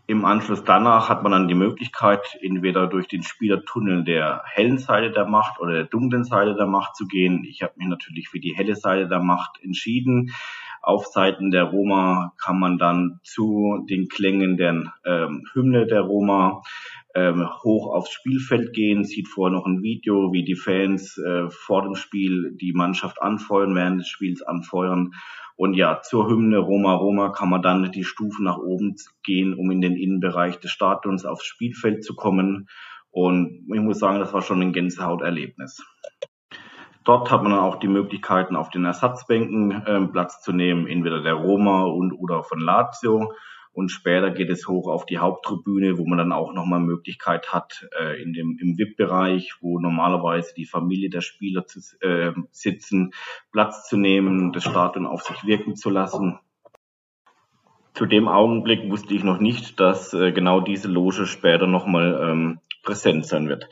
Im 0.06 0.26
Anschluss 0.26 0.62
danach 0.64 1.08
hat 1.08 1.22
man 1.22 1.32
dann 1.32 1.48
die 1.48 1.54
Möglichkeit, 1.54 2.38
entweder 2.42 2.86
durch 2.88 3.08
den 3.08 3.22
Spielertunnel 3.22 4.04
der 4.04 4.42
hellen 4.44 4.76
Seite 4.76 5.10
der 5.10 5.24
Macht 5.24 5.58
oder 5.60 5.72
der 5.72 5.84
dunklen 5.84 6.24
Seite 6.24 6.54
der 6.54 6.66
Macht 6.66 6.94
zu 6.94 7.06
gehen. 7.06 7.42
Ich 7.48 7.62
habe 7.62 7.72
mich 7.76 7.88
natürlich 7.88 8.28
für 8.28 8.38
die 8.38 8.54
helle 8.54 8.76
Seite 8.76 9.08
der 9.08 9.20
Macht 9.20 9.62
entschieden. 9.62 10.30
Auf 10.84 11.06
Seiten 11.06 11.50
der 11.50 11.64
Roma 11.64 12.34
kann 12.38 12.58
man 12.58 12.76
dann 12.76 13.20
zu 13.22 13.84
den 13.88 14.08
Klängen 14.08 14.56
der 14.58 14.92
ähm, 15.06 15.44
Hymne 15.54 15.86
der 15.86 16.02
Roma 16.02 16.62
ähm, 17.14 17.48
hoch 17.62 17.94
aufs 17.94 18.12
Spielfeld 18.12 18.72
gehen, 18.72 19.04
sieht 19.04 19.28
vorher 19.28 19.56
noch 19.56 19.66
ein 19.66 19.82
Video, 19.82 20.32
wie 20.32 20.44
die 20.44 20.56
Fans 20.56 21.16
äh, 21.16 21.48
vor 21.48 21.82
dem 21.82 21.94
Spiel 21.94 22.56
die 22.60 22.72
Mannschaft 22.72 23.22
anfeuern, 23.22 23.74
während 23.74 24.00
des 24.00 24.08
Spiels 24.08 24.42
anfeuern. 24.42 25.12
Und 25.56 25.74
ja, 25.74 26.00
zur 26.02 26.28
Hymne 26.28 26.58
Roma 26.58 26.94
Roma 26.94 27.30
kann 27.30 27.48
man 27.48 27.62
dann 27.62 27.90
die 27.92 28.04
Stufen 28.04 28.44
nach 28.44 28.58
oben 28.58 28.96
gehen, 29.22 29.54
um 29.54 29.70
in 29.70 29.80
den 29.80 29.96
Innenbereich 29.96 30.58
des 30.58 30.72
Stadions 30.72 31.24
aufs 31.24 31.44
Spielfeld 31.44 32.04
zu 32.04 32.14
kommen. 32.14 32.68
Und 33.10 33.64
ich 33.72 33.80
muss 33.80 34.00
sagen, 34.00 34.18
das 34.18 34.32
war 34.32 34.42
schon 34.42 34.60
ein 34.60 34.72
Gänsehauterlebnis. 34.72 35.80
Dort 37.04 37.30
hat 37.30 37.42
man 37.42 37.52
dann 37.52 37.60
auch 37.60 37.78
die 37.78 37.88
Möglichkeiten, 37.88 38.56
auf 38.56 38.70
den 38.70 38.86
Ersatzbänken 38.86 39.70
äh, 39.70 40.06
Platz 40.08 40.40
zu 40.40 40.52
nehmen, 40.52 40.86
entweder 40.86 41.22
der 41.22 41.34
Roma 41.34 41.84
und 41.84 42.12
oder 42.12 42.42
von 42.42 42.58
Lazio. 42.58 43.34
Und 43.74 43.90
später 43.90 44.30
geht 44.30 44.50
es 44.50 44.68
hoch 44.68 44.88
auf 44.88 45.04
die 45.04 45.18
Haupttribüne, 45.18 45.98
wo 45.98 46.06
man 46.06 46.16
dann 46.16 46.32
auch 46.32 46.54
nochmal 46.54 46.80
Möglichkeit 46.80 47.52
hat, 47.52 47.88
äh, 48.00 48.22
in 48.22 48.32
dem, 48.32 48.56
im 48.60 48.78
VIP-Bereich, 48.78 49.56
wo 49.60 49.80
normalerweise 49.80 50.54
die 50.54 50.64
Familie 50.64 51.10
der 51.10 51.22
Spieler 51.22 51.66
zu, 51.66 51.80
äh, 52.00 52.32
sitzen, 52.52 53.12
Platz 53.52 53.88
zu 53.88 53.96
nehmen, 53.96 54.52
das 54.52 54.62
Stadion 54.62 55.06
auf 55.06 55.22
sich 55.22 55.44
wirken 55.44 55.76
zu 55.76 55.90
lassen. 55.90 56.38
zu 57.94 58.06
dem 58.06 58.28
Augenblick 58.28 58.90
wusste 58.90 59.14
ich 59.14 59.24
noch 59.24 59.40
nicht, 59.40 59.78
dass 59.78 60.14
äh, 60.14 60.32
genau 60.32 60.60
diese 60.60 60.88
Loge 60.88 61.26
später 61.26 61.66
nochmal 61.66 62.18
ähm, 62.22 62.60
präsent 62.82 63.26
sein 63.26 63.48
wird. 63.48 63.68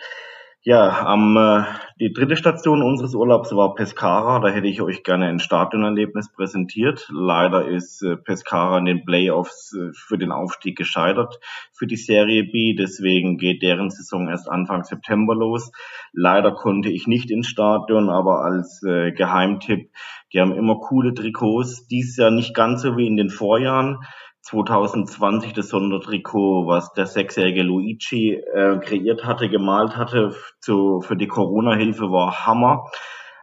Ja, 0.65 1.07
am, 1.07 1.37
äh, 1.37 1.65
die 1.99 2.13
dritte 2.13 2.37
Station 2.37 2.83
unseres 2.83 3.17
Urlaubs 3.17 3.51
war 3.51 3.75
Pescara. 3.75 4.39
Da 4.39 4.49
hätte 4.49 4.69
ich 4.69 4.81
euch 4.81 5.03
gerne 5.03 5.27
ein 5.27 5.41
Stadionerlebnis 5.41 6.33
präsentiert. 6.33 7.09
Leider 7.13 7.67
ist 7.67 8.01
äh, 8.03 8.17
Pescara 8.17 8.79
in 8.79 8.85
den 8.85 9.05
Playoffs 9.05 9.75
äh, 9.75 9.91
für 9.93 10.19
den 10.19 10.31
Aufstieg 10.31 10.79
gescheitert 10.79 11.41
für 11.73 11.89
die 11.89 11.97
Serie 11.97 12.45
B. 12.45 12.77
Deswegen 12.77 13.39
geht 13.39 13.61
deren 13.61 13.91
Saison 13.91 14.29
erst 14.29 14.49
Anfang 14.49 14.85
September 14.85 15.35
los. 15.35 15.73
Leider 16.13 16.53
konnte 16.53 16.91
ich 16.91 17.09
nicht 17.09 17.33
ins 17.33 17.49
Stadion, 17.49 18.09
aber 18.09 18.45
als 18.45 18.85
äh, 18.85 19.11
Geheimtipp, 19.11 19.91
die 20.33 20.41
haben 20.41 20.55
immer 20.55 20.79
coole 20.79 21.13
Trikots. 21.13 21.89
Dies 21.89 22.17
Jahr 22.17 22.31
nicht 22.31 22.55
ganz 22.55 22.83
so 22.83 22.97
wie 22.97 23.09
in 23.09 23.17
den 23.17 23.31
Vorjahren. 23.31 23.99
2020 24.43 25.53
das 25.53 25.69
Sondertrikot, 25.69 26.67
was 26.67 26.93
der 26.93 27.07
sechsjährige 27.07 27.63
Luigi 27.63 28.35
äh, 28.35 28.79
kreiert 28.79 29.25
hatte, 29.25 29.49
gemalt 29.49 29.97
hatte 29.97 30.35
zu, 30.61 31.01
für 31.01 31.17
die 31.17 31.29
Corona-Hilfe, 31.29 32.11
war 32.11 32.45
Hammer. 32.45 32.91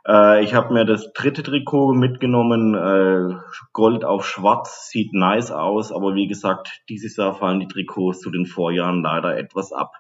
Äh, 0.06 0.44
ich 0.44 0.54
habe 0.54 0.74
mir 0.74 0.86
das 0.86 1.14
dritte 1.14 1.42
Trikot 1.42 1.94
mitgenommen, 1.94 2.76
äh, 2.76 3.36
Gold 3.72 4.04
auf 4.04 4.26
Schwarz, 4.26 4.90
sieht 4.90 5.14
nice 5.14 5.52
aus, 5.52 5.94
aber 5.94 6.16
wie 6.16 6.28
gesagt, 6.28 6.82
dieses 6.90 7.16
Jahr 7.16 7.34
fallen 7.34 7.62
die 7.62 7.68
Trikots 7.68 8.20
zu 8.20 8.30
den 8.30 8.46
Vorjahren 8.46 9.02
leider 9.02 9.38
etwas 9.38 9.72
ab. 9.72 9.94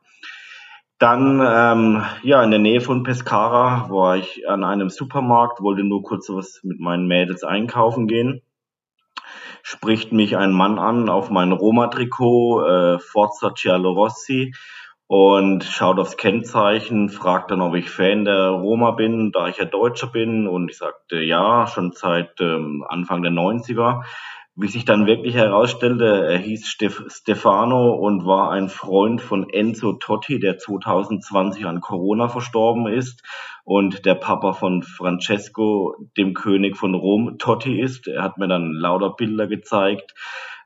Dann, 1.00 1.42
ähm, 1.42 2.04
ja, 2.24 2.44
in 2.44 2.52
der 2.52 2.60
Nähe 2.60 2.82
von 2.82 3.04
Pescara 3.04 3.90
war 3.90 4.18
ich 4.18 4.50
an 4.50 4.66
einem 4.66 4.90
Supermarkt, 4.90 5.62
wollte 5.62 5.86
nur 5.86 6.04
kurz 6.04 6.30
was 6.30 6.60
mit 6.64 6.82
meinen 6.82 7.08
Mädels 7.08 7.46
einkaufen 7.46 8.06
gehen 8.06 8.42
spricht 9.70 10.12
mich 10.12 10.36
ein 10.36 10.52
Mann 10.52 10.80
an 10.80 11.10
auf 11.10 11.30
mein 11.30 11.52
Roma-Trikot, 11.52 12.66
äh, 12.66 13.00
Forza 13.00 13.54
Cialo 13.54 13.92
Rossi, 13.92 14.52
und 15.06 15.64
schaut 15.64 16.00
aufs 16.00 16.18
Kennzeichen, 16.18 17.10
fragt 17.10 17.52
dann, 17.52 17.62
ob 17.62 17.76
ich 17.76 17.92
Fan 17.92 18.26
der 18.26 18.50
Roma 18.50 18.92
bin, 18.92 19.32
da 19.32 19.48
ich 19.48 19.58
ja 19.58 19.66
Deutscher 19.66 20.08
bin. 20.08 20.48
Und 20.48 20.72
ich 20.72 20.78
sagte, 20.78 21.22
ja, 21.22 21.68
schon 21.68 21.92
seit 21.92 22.42
ähm, 22.42 22.84
Anfang 22.88 23.22
der 23.22 23.32
90er. 23.32 24.04
Wie 24.62 24.68
sich 24.68 24.84
dann 24.84 25.06
wirklich 25.06 25.36
herausstellte, 25.36 26.28
er 26.28 26.38
hieß 26.38 26.68
Stef 26.68 27.06
Stefano 27.08 27.94
und 27.94 28.26
war 28.26 28.52
ein 28.52 28.68
Freund 28.68 29.22
von 29.22 29.50
Enzo 29.50 29.94
Totti, 29.94 30.38
der 30.38 30.58
2020 30.58 31.66
an 31.66 31.80
Corona 31.80 32.28
verstorben 32.28 32.86
ist 32.86 33.24
und 33.64 34.06
der 34.06 34.16
Papa 34.16 34.52
von 34.52 34.84
Francesco, 34.84 35.96
dem 36.18 36.34
König 36.34 36.76
von 36.76 36.94
Rom, 36.94 37.38
Totti 37.38 37.80
ist. 37.80 38.10
Er 38.10 38.22
hat 38.22 38.38
mir 38.38 38.50
dann 38.50 38.74
lauter 38.74 39.12
Bilder 39.12 39.48
gezeigt 39.48 40.14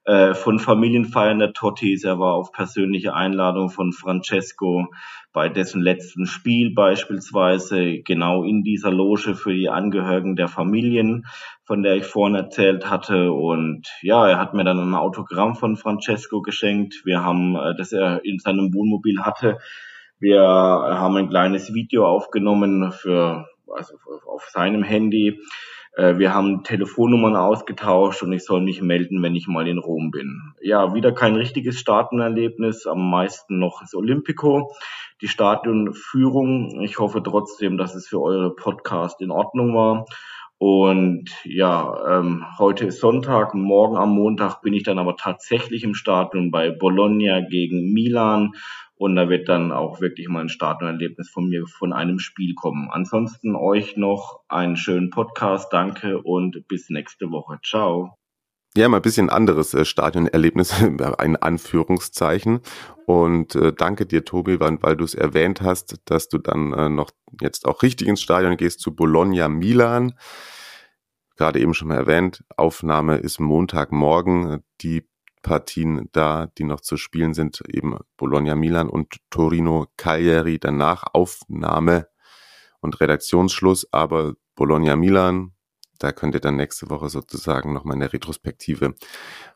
äh, 0.05 0.33
von 0.33 0.59
Familienfeiern 0.59 1.39
der 1.39 1.53
Tottis. 1.53 2.03
Er 2.03 2.19
war 2.19 2.33
auf 2.33 2.51
persönliche 2.51 3.13
Einladung 3.13 3.69
von 3.69 3.93
Francesco 3.93 4.87
bei 5.31 5.49
dessen 5.49 5.81
letzten 5.81 6.25
Spiel 6.25 6.73
beispielsweise 6.73 7.99
genau 7.99 8.43
in 8.43 8.63
dieser 8.63 8.91
Loge 8.91 9.35
für 9.35 9.53
die 9.53 9.69
Angehörigen 9.69 10.35
der 10.35 10.47
Familien, 10.47 11.25
von 11.63 11.83
der 11.83 11.95
ich 11.95 12.03
vorhin 12.03 12.35
erzählt 12.35 12.89
hatte. 12.89 13.31
Und 13.31 13.87
ja, 14.01 14.27
er 14.27 14.39
hat 14.39 14.53
mir 14.53 14.65
dann 14.65 14.79
ein 14.79 14.95
Autogramm 14.95 15.55
von 15.55 15.77
Francesco 15.77 16.41
geschenkt. 16.41 17.01
Wir 17.05 17.23
haben, 17.23 17.55
äh, 17.55 17.73
das 17.75 17.93
er 17.93 18.25
in 18.25 18.39
seinem 18.39 18.73
Wohnmobil 18.73 19.21
hatte. 19.21 19.57
Wir 20.19 20.41
haben 20.41 21.17
ein 21.17 21.29
kleines 21.29 21.73
Video 21.73 22.05
aufgenommen 22.05 22.91
für, 22.91 23.45
also 23.67 23.95
auf 24.25 24.43
seinem 24.49 24.83
Handy 24.83 25.41
äh, 25.95 26.17
wir 26.17 26.33
haben 26.33 26.63
Telefonnummern 26.63 27.35
ausgetauscht 27.35 28.23
und 28.23 28.33
ich 28.33 28.43
soll 28.43 28.61
mich 28.61 28.81
melden, 28.81 29.21
wenn 29.21 29.35
ich 29.35 29.47
mal 29.47 29.67
in 29.67 29.77
Rom 29.77 30.11
bin. 30.11 30.53
Ja, 30.61 30.93
wieder 30.93 31.11
kein 31.11 31.35
richtiges 31.35 31.79
Stadionerlebnis, 31.79 32.87
am 32.87 33.09
meisten 33.09 33.59
noch 33.59 33.81
das 33.81 33.93
Olympico. 33.93 34.73
Die 35.21 35.27
Stadionführung, 35.27 36.81
ich 36.81 36.99
hoffe 36.99 37.21
trotzdem, 37.21 37.77
dass 37.77 37.95
es 37.95 38.07
für 38.07 38.21
eure 38.21 38.55
Podcast 38.55 39.21
in 39.21 39.31
Ordnung 39.31 39.75
war. 39.75 40.05
Und 40.57 41.29
ja, 41.43 42.19
ähm, 42.19 42.45
heute 42.57 42.85
ist 42.85 42.99
Sonntag, 42.99 43.53
morgen 43.53 43.97
am 43.97 44.15
Montag 44.15 44.61
bin 44.61 44.73
ich 44.73 44.83
dann 44.83 44.97
aber 44.97 45.17
tatsächlich 45.17 45.83
im 45.83 45.93
Stadion 45.93 46.51
bei 46.51 46.71
Bologna 46.71 47.41
gegen 47.41 47.91
Milan 47.91 48.53
und 49.03 49.17
da 49.17 49.27
wird 49.27 49.49
dann 49.49 49.73
auch 49.73 49.99
wirklich 49.99 50.29
mal 50.29 50.39
ein 50.39 50.47
Starterlebnis 50.47 51.29
von 51.29 51.49
mir 51.49 51.67
von 51.67 51.91
einem 51.91 52.19
Spiel 52.19 52.55
kommen. 52.55 52.87
Ansonsten 52.89 53.53
euch 53.53 53.97
noch 53.97 54.39
einen 54.47 54.77
schönen 54.77 55.09
Podcast. 55.09 55.73
Danke 55.73 56.21
und 56.21 56.69
bis 56.69 56.89
nächste 56.89 57.29
Woche. 57.29 57.59
Ciao. 57.65 58.15
Ja, 58.77 58.87
mal 58.87 58.99
ein 58.99 59.01
bisschen 59.01 59.29
anderes 59.29 59.73
äh, 59.73 59.83
Stadionerlebnis, 59.83 60.81
ein 61.17 61.35
Anführungszeichen. 61.35 62.61
Und 63.05 63.55
äh, 63.55 63.73
danke 63.73 64.05
dir, 64.05 64.23
Tobi, 64.23 64.61
weil, 64.61 64.81
weil 64.81 64.95
du 64.95 65.03
es 65.03 65.15
erwähnt 65.15 65.59
hast, 65.59 65.99
dass 66.05 66.29
du 66.29 66.37
dann 66.37 66.71
äh, 66.71 66.87
noch 66.87 67.11
jetzt 67.41 67.65
auch 67.65 67.83
richtig 67.83 68.07
ins 68.07 68.21
Stadion 68.21 68.55
gehst 68.55 68.79
zu 68.79 68.95
Bologna 68.95 69.49
Milan. 69.49 70.13
Gerade 71.35 71.59
eben 71.59 71.73
schon 71.73 71.89
mal 71.89 71.97
erwähnt, 71.97 72.45
Aufnahme 72.55 73.17
ist 73.17 73.41
Montagmorgen. 73.41 74.63
Die 74.79 75.05
Partien 75.43 76.09
da, 76.13 76.47
die 76.57 76.63
noch 76.63 76.81
zu 76.81 76.97
spielen 76.97 77.35
sind, 77.35 77.61
eben 77.67 77.99
Bologna 78.17 78.55
Milan 78.55 78.89
und 78.89 79.17
Torino 79.29 79.85
Cagliari 79.97 80.57
danach 80.57 81.03
Aufnahme 81.13 82.07
und 82.79 82.99
Redaktionsschluss, 82.99 83.87
aber 83.91 84.33
Bologna 84.55 84.95
Milan, 84.95 85.51
da 85.99 86.11
könnt 86.11 86.33
ihr 86.33 86.41
dann 86.41 86.55
nächste 86.55 86.89
Woche 86.89 87.09
sozusagen 87.09 87.73
nochmal 87.73 87.95
eine 87.95 88.11
Retrospektive 88.11 88.95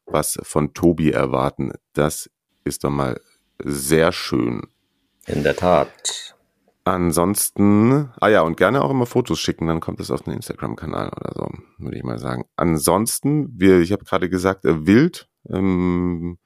was 0.06 0.38
von 0.44 0.74
Tobi 0.74 1.12
erwarten. 1.12 1.74
Das 1.94 2.30
ist 2.64 2.84
doch 2.84 2.90
mal 2.90 3.20
sehr 3.60 4.12
schön. 4.12 4.62
In 5.26 5.44
der 5.44 5.56
Tat. 5.56 6.36
Ansonsten, 6.86 8.14
ah 8.22 8.30
ja, 8.30 8.42
und 8.42 8.56
gerne 8.56 8.82
auch 8.82 8.92
immer 8.92 9.06
Fotos 9.06 9.40
schicken, 9.40 9.68
dann 9.68 9.82
kommt 9.82 10.00
es 10.00 10.10
auf 10.10 10.22
den 10.22 10.34
Instagram-Kanal 10.34 11.10
oder 11.10 11.34
so, 11.36 11.50
würde 11.80 11.98
ich 11.98 12.04
mal 12.04 12.18
sagen. 12.18 12.46
Ansonsten, 12.56 13.50
wir, 13.60 13.82
ich 13.82 13.92
habe 13.92 14.06
gerade 14.06 14.30
gesagt, 14.30 14.64
äh, 14.64 14.88
wild, 14.88 15.28
ähm, 15.50 16.38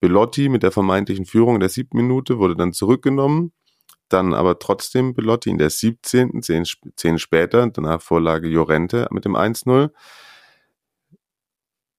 Belotti 0.00 0.48
mit 0.48 0.62
der 0.62 0.72
vermeintlichen 0.72 1.26
Führung 1.26 1.54
in 1.54 1.60
der 1.60 1.68
siebten 1.68 1.98
Minute 1.98 2.38
wurde 2.38 2.56
dann 2.56 2.72
zurückgenommen. 2.72 3.52
Dann 4.08 4.34
aber 4.34 4.58
trotzdem 4.58 5.14
Belotti 5.14 5.50
in 5.50 5.58
der 5.58 5.70
17. 5.70 6.42
Zehn, 6.42 6.64
zehn 6.96 7.18
später, 7.18 7.68
danach 7.70 8.02
Vorlage 8.02 8.48
Jorente 8.48 9.06
mit 9.10 9.24
dem 9.24 9.36
1-0. 9.36 9.90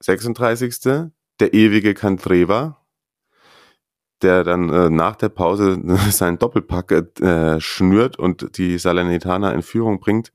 36. 0.01 1.09
Der 1.39 1.53
ewige 1.53 1.93
Cantreva, 1.93 2.81
der 4.21 4.43
dann 4.43 4.69
äh, 4.69 4.89
nach 4.89 5.15
der 5.15 5.29
Pause 5.29 5.79
seinen 6.11 6.39
Doppelpack 6.39 6.91
äh, 7.21 7.59
schnürt 7.61 8.17
und 8.17 8.57
die 8.57 8.77
Salernitana 8.77 9.51
in 9.53 9.61
Führung 9.61 9.99
bringt. 9.99 10.33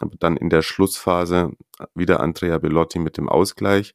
Aber 0.00 0.16
dann 0.18 0.36
in 0.36 0.50
der 0.50 0.62
Schlussphase 0.62 1.52
wieder 1.94 2.20
Andrea 2.20 2.58
Belotti 2.58 2.98
mit 2.98 3.16
dem 3.16 3.28
Ausgleich. 3.28 3.94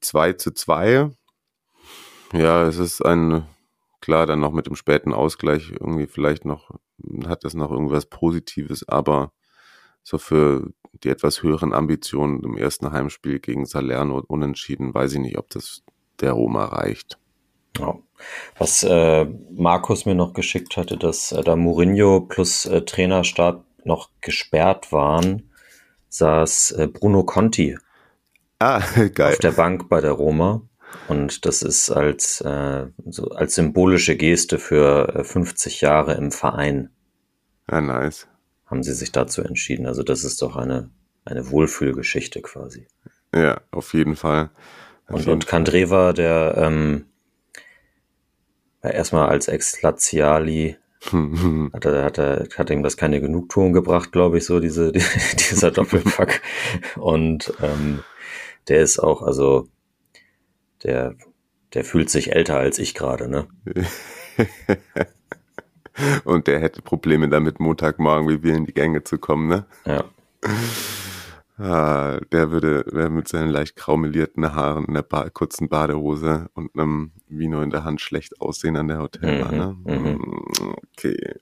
2 0.00 0.28
äh, 0.28 0.36
zu 0.36 0.52
2. 0.52 1.10
Ja, 2.32 2.66
es 2.66 2.78
ist 2.78 3.04
ein, 3.04 3.46
klar, 4.00 4.26
dann 4.26 4.40
noch 4.40 4.52
mit 4.52 4.66
dem 4.66 4.76
späten 4.76 5.12
Ausgleich 5.12 5.70
irgendwie 5.70 6.06
vielleicht 6.06 6.44
noch, 6.44 6.70
hat 7.26 7.44
das 7.44 7.54
noch 7.54 7.70
irgendwas 7.70 8.06
Positives, 8.06 8.88
aber 8.88 9.32
so 10.02 10.18
für 10.18 10.70
die 11.02 11.08
etwas 11.08 11.42
höheren 11.42 11.72
Ambitionen 11.72 12.42
im 12.42 12.56
ersten 12.56 12.92
Heimspiel 12.92 13.40
gegen 13.40 13.66
Salerno 13.66 14.22
unentschieden, 14.26 14.94
weiß 14.94 15.14
ich 15.14 15.20
nicht, 15.20 15.38
ob 15.38 15.50
das 15.50 15.82
der 16.20 16.32
Roma 16.32 16.66
reicht. 16.66 17.18
Ja. 17.78 17.98
Was 18.56 18.84
äh, 18.84 19.26
Markus 19.50 20.06
mir 20.06 20.14
noch 20.14 20.32
geschickt 20.32 20.76
hatte, 20.76 20.96
dass 20.96 21.32
äh, 21.32 21.42
da 21.42 21.56
Mourinho 21.56 22.20
plus 22.20 22.66
äh, 22.66 22.82
Trainerstab 22.82 23.64
noch 23.84 24.10
gesperrt 24.20 24.92
waren, 24.92 25.50
saß 26.08 26.72
äh, 26.72 26.86
Bruno 26.86 27.24
Conti 27.24 27.76
Ah, 28.58 28.82
geil. 29.14 29.32
Auf 29.32 29.38
der 29.38 29.52
Bank 29.52 29.88
bei 29.88 30.00
der 30.00 30.12
Roma. 30.12 30.62
Und 31.08 31.44
das 31.44 31.62
ist 31.62 31.90
als, 31.90 32.40
äh, 32.40 32.86
so 33.06 33.28
als 33.30 33.56
symbolische 33.56 34.16
Geste 34.16 34.58
für 34.58 35.24
50 35.24 35.82
äh, 35.82 35.86
Jahre 35.86 36.14
im 36.14 36.30
Verein. 36.30 36.90
Ja, 37.70 37.80
nice. 37.80 38.28
Haben 38.66 38.82
sie 38.82 38.92
sich 38.92 39.12
dazu 39.12 39.42
entschieden. 39.42 39.86
Also 39.86 40.02
das 40.02 40.24
ist 40.24 40.40
doch 40.40 40.56
eine, 40.56 40.90
eine 41.24 41.50
Wohlfühlgeschichte 41.50 42.42
quasi. 42.42 42.86
Ja, 43.34 43.60
auf 43.70 43.92
jeden 43.92 44.16
Fall. 44.16 44.50
Auf 45.06 45.14
und, 45.14 45.18
jeden 45.20 45.32
und 45.32 45.46
Kandreva, 45.46 46.12
der 46.12 46.54
ähm, 46.56 47.06
erstmal 48.82 49.28
als 49.28 49.48
Ex-Laziali 49.48 50.76
hat, 51.72 51.84
er, 51.84 52.04
hat, 52.04 52.18
er, 52.18 52.48
hat 52.56 52.70
ihm 52.70 52.82
das 52.82 52.96
keine 52.96 53.20
Genugtuung 53.20 53.72
gebracht, 53.72 54.12
glaube 54.12 54.38
ich, 54.38 54.46
so 54.46 54.60
diese, 54.60 54.92
die, 54.92 55.02
dieser 55.50 55.70
Doppelpack. 55.70 56.40
Und 56.96 57.52
ähm, 57.62 58.00
der 58.68 58.82
ist 58.82 58.98
auch, 58.98 59.22
also, 59.22 59.68
der, 60.82 61.14
der 61.72 61.84
fühlt 61.84 62.10
sich 62.10 62.32
älter 62.32 62.56
als 62.56 62.78
ich 62.78 62.94
gerade, 62.94 63.28
ne? 63.28 63.46
Und 66.24 66.48
der 66.48 66.58
hätte 66.60 66.82
Probleme 66.82 67.28
damit, 67.28 67.60
Montagmorgen 67.60 68.28
wie 68.28 68.42
wir 68.42 68.54
in 68.54 68.66
die 68.66 68.74
Gänge 68.74 69.04
zu 69.04 69.18
kommen, 69.18 69.48
ne? 69.48 69.66
Ja. 69.84 70.04
Ah, 71.56 72.18
der 72.32 72.50
würde 72.50 72.82
der 72.82 73.10
mit 73.10 73.28
seinen 73.28 73.48
leicht 73.48 73.76
graumelierten 73.76 74.56
Haaren, 74.56 74.88
einer 74.88 75.04
ba 75.04 75.30
kurzen 75.30 75.68
Badehose 75.68 76.48
und 76.54 76.74
einem 76.74 77.12
Vino 77.28 77.62
in 77.62 77.70
der 77.70 77.84
Hand 77.84 78.00
schlecht 78.00 78.40
aussehen 78.40 78.76
an 78.76 78.88
der 78.88 78.98
Hotelbar. 78.98 79.52
Ne? 79.52 79.76
Mhm, 79.84 79.94
mhm. 79.94 80.12
Mm, 80.14 80.74
Okay. 80.98 81.34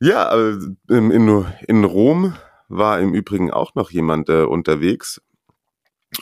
Ja, 0.00 0.30
aber 0.30 0.58
in, 0.88 1.10
in, 1.10 1.46
in 1.68 1.84
Rom 1.84 2.32
war 2.68 3.00
im 3.00 3.12
Übrigen 3.12 3.50
auch 3.50 3.74
noch 3.74 3.90
jemand 3.90 4.30
äh, 4.30 4.44
unterwegs. 4.44 5.20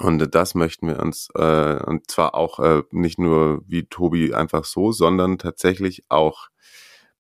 Und 0.01 0.35
das 0.35 0.55
möchten 0.55 0.87
wir 0.87 1.01
uns, 1.01 1.29
äh, 1.35 1.83
und 1.83 2.11
zwar 2.11 2.35
auch 2.35 2.61
äh, 2.61 2.83
nicht 2.91 3.19
nur 3.19 3.63
wie 3.67 3.87
Tobi 3.87 4.35
einfach 4.35 4.65
so, 4.65 4.93
sondern 4.93 5.39
tatsächlich 5.39 6.05
auch 6.09 6.49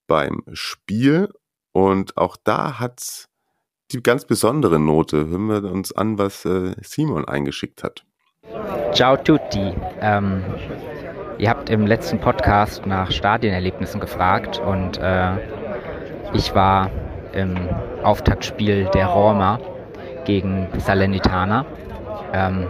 beim 0.06 0.42
Spiel. 0.52 1.30
Und 1.72 2.16
auch 2.16 2.36
da 2.36 2.78
hat's 2.78 3.28
die 3.90 4.02
ganz 4.02 4.26
besondere 4.26 4.78
Note. 4.78 5.26
Hören 5.28 5.46
wir 5.48 5.64
uns 5.70 5.92
an, 5.92 6.18
was 6.18 6.44
äh, 6.44 6.74
Simon 6.82 7.26
eingeschickt 7.26 7.82
hat. 7.82 8.04
Ciao 8.92 9.16
tutti. 9.16 9.74
Ähm, 10.00 10.44
ihr 11.38 11.48
habt 11.48 11.70
im 11.70 11.86
letzten 11.86 12.20
Podcast 12.20 12.84
nach 12.86 13.10
Stadienerlebnissen 13.10 14.00
gefragt 14.00 14.58
und 14.58 14.98
äh, 14.98 15.36
ich 16.34 16.54
war 16.54 16.90
im 17.32 17.56
Auftaktspiel 18.02 18.90
der 18.92 19.06
Roma 19.06 19.60
gegen 20.24 20.68
Salernitana. 20.78 21.64
Ähm, 22.32 22.66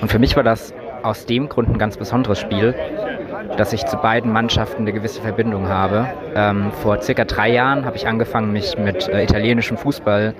und 0.00 0.10
für 0.10 0.18
mich 0.18 0.36
war 0.36 0.42
das 0.42 0.74
aus 1.02 1.26
dem 1.26 1.48
Grund 1.48 1.68
ein 1.68 1.78
ganz 1.78 1.96
besonderes 1.96 2.38
Spiel, 2.38 2.74
dass 3.56 3.72
ich 3.72 3.84
zu 3.84 3.96
beiden 3.96 4.32
Mannschaften 4.32 4.82
eine 4.82 4.92
gewisse 4.92 5.20
Verbindung 5.20 5.68
habe. 5.68 6.08
Ähm, 6.34 6.72
vor 6.72 7.00
circa 7.02 7.24
drei 7.24 7.50
Jahren 7.50 7.84
habe 7.84 7.96
ich 7.96 8.06
angefangen, 8.06 8.52
mich 8.52 8.76
mit 8.78 9.08
äh, 9.08 9.22
italienischem 9.22 9.76
Fußball 9.76 10.34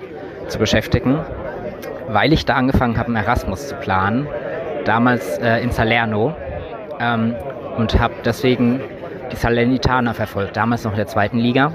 zu 0.47 0.59
beschäftigen, 0.59 1.19
weil 2.07 2.33
ich 2.33 2.45
da 2.45 2.55
angefangen 2.55 2.97
habe, 2.97 3.07
einen 3.07 3.17
Erasmus 3.17 3.67
zu 3.67 3.75
planen, 3.75 4.27
damals 4.85 5.37
äh, 5.37 5.59
in 5.59 5.71
Salerno 5.71 6.35
ähm, 6.99 7.35
und 7.77 7.99
habe 7.99 8.13
deswegen 8.23 8.81
die 9.31 9.35
Salernitaner 9.35 10.13
verfolgt, 10.13 10.57
damals 10.57 10.83
noch 10.83 10.91
in 10.91 10.97
der 10.97 11.07
zweiten 11.07 11.37
Liga. 11.37 11.73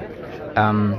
Ähm, 0.57 0.99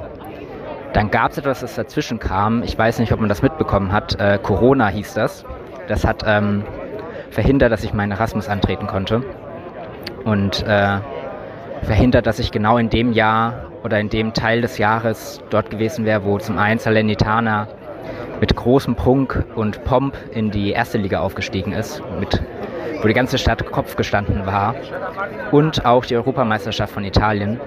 dann 0.93 1.09
gab 1.09 1.31
es 1.31 1.37
etwas, 1.37 1.61
das 1.61 1.75
dazwischen 1.75 2.19
kam. 2.19 2.63
Ich 2.63 2.77
weiß 2.77 2.99
nicht, 2.99 3.13
ob 3.13 3.19
man 3.19 3.29
das 3.29 3.41
mitbekommen 3.41 3.91
hat. 3.91 4.19
Äh, 4.19 4.39
Corona 4.41 4.87
hieß 4.87 5.13
das. 5.13 5.45
Das 5.87 6.05
hat 6.05 6.23
ähm, 6.25 6.63
verhindert, 7.29 7.71
dass 7.71 7.83
ich 7.83 7.93
meinen 7.93 8.11
Erasmus 8.11 8.47
antreten 8.47 8.87
konnte. 8.87 9.23
Und 10.23 10.63
äh, 10.67 10.99
verhindert, 11.83 12.27
dass 12.27 12.39
ich 12.39 12.51
genau 12.51 12.77
in 12.77 12.89
dem 12.89 13.11
Jahr 13.11 13.65
oder 13.83 13.99
in 13.99 14.09
dem 14.09 14.33
Teil 14.33 14.61
des 14.61 14.77
Jahres 14.77 15.41
dort 15.49 15.69
gewesen 15.69 16.05
wäre, 16.05 16.23
wo 16.23 16.37
zum 16.37 16.57
einen 16.57 16.79
Salernitana 16.79 17.67
mit 18.39 18.55
großem 18.55 18.95
Prunk 18.95 19.45
und 19.55 19.83
Pomp 19.83 20.15
in 20.31 20.51
die 20.51 20.71
erste 20.71 20.97
Liga 20.97 21.19
aufgestiegen 21.21 21.73
ist, 21.73 22.01
mit, 22.19 22.41
wo 23.01 23.07
die 23.07 23.13
ganze 23.13 23.37
Stadt 23.37 23.71
Kopf 23.71 23.95
gestanden 23.95 24.45
war. 24.45 24.75
Und 25.51 25.85
auch 25.85 26.05
die 26.05 26.15
Europameisterschaft 26.15 26.93
von 26.93 27.03
Italien 27.03 27.59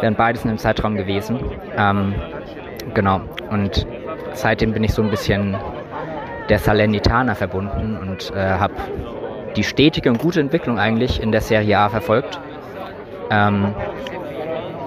wären 0.00 0.14
beides 0.14 0.44
in 0.44 0.48
dem 0.48 0.58
Zeitraum 0.58 0.96
gewesen. 0.96 1.38
Ähm, 1.76 2.14
genau. 2.94 3.20
Und 3.50 3.86
seitdem 4.32 4.72
bin 4.72 4.84
ich 4.84 4.92
so 4.92 5.02
ein 5.02 5.10
bisschen 5.10 5.56
der 6.48 6.58
Salernitana 6.58 7.34
verbunden 7.34 7.96
und 7.96 8.32
äh, 8.34 8.38
habe 8.38 8.74
die 9.56 9.64
stetige 9.64 10.10
und 10.10 10.18
gute 10.18 10.40
Entwicklung 10.40 10.78
eigentlich 10.78 11.22
in 11.22 11.32
der 11.32 11.40
Serie 11.40 11.78
A 11.78 11.88
verfolgt. 11.88 12.40
Ähm, 13.30 13.74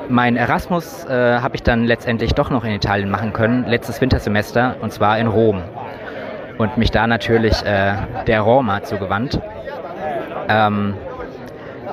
mein 0.10 0.38
Erasmus 0.38 1.06
äh, 1.06 1.40
habe 1.40 1.56
ich 1.56 1.64
dann 1.64 1.84
letztendlich 1.84 2.34
doch 2.34 2.50
noch 2.50 2.64
in 2.64 2.72
Italien 2.72 3.10
machen 3.10 3.34
können, 3.34 3.66
letztes 3.66 4.00
Wintersemester, 4.00 4.76
und 4.82 4.94
zwar 4.94 5.18
in 5.20 5.28
Rom. 5.28 5.62
Und 6.58 6.78
mich 6.78 6.92
da 6.92 7.08
natürlich 7.08 7.62
äh, 7.64 7.94
der 8.26 8.42
Roma 8.42 8.84
zugewandt. 8.84 9.40
Ähm, 10.50 10.96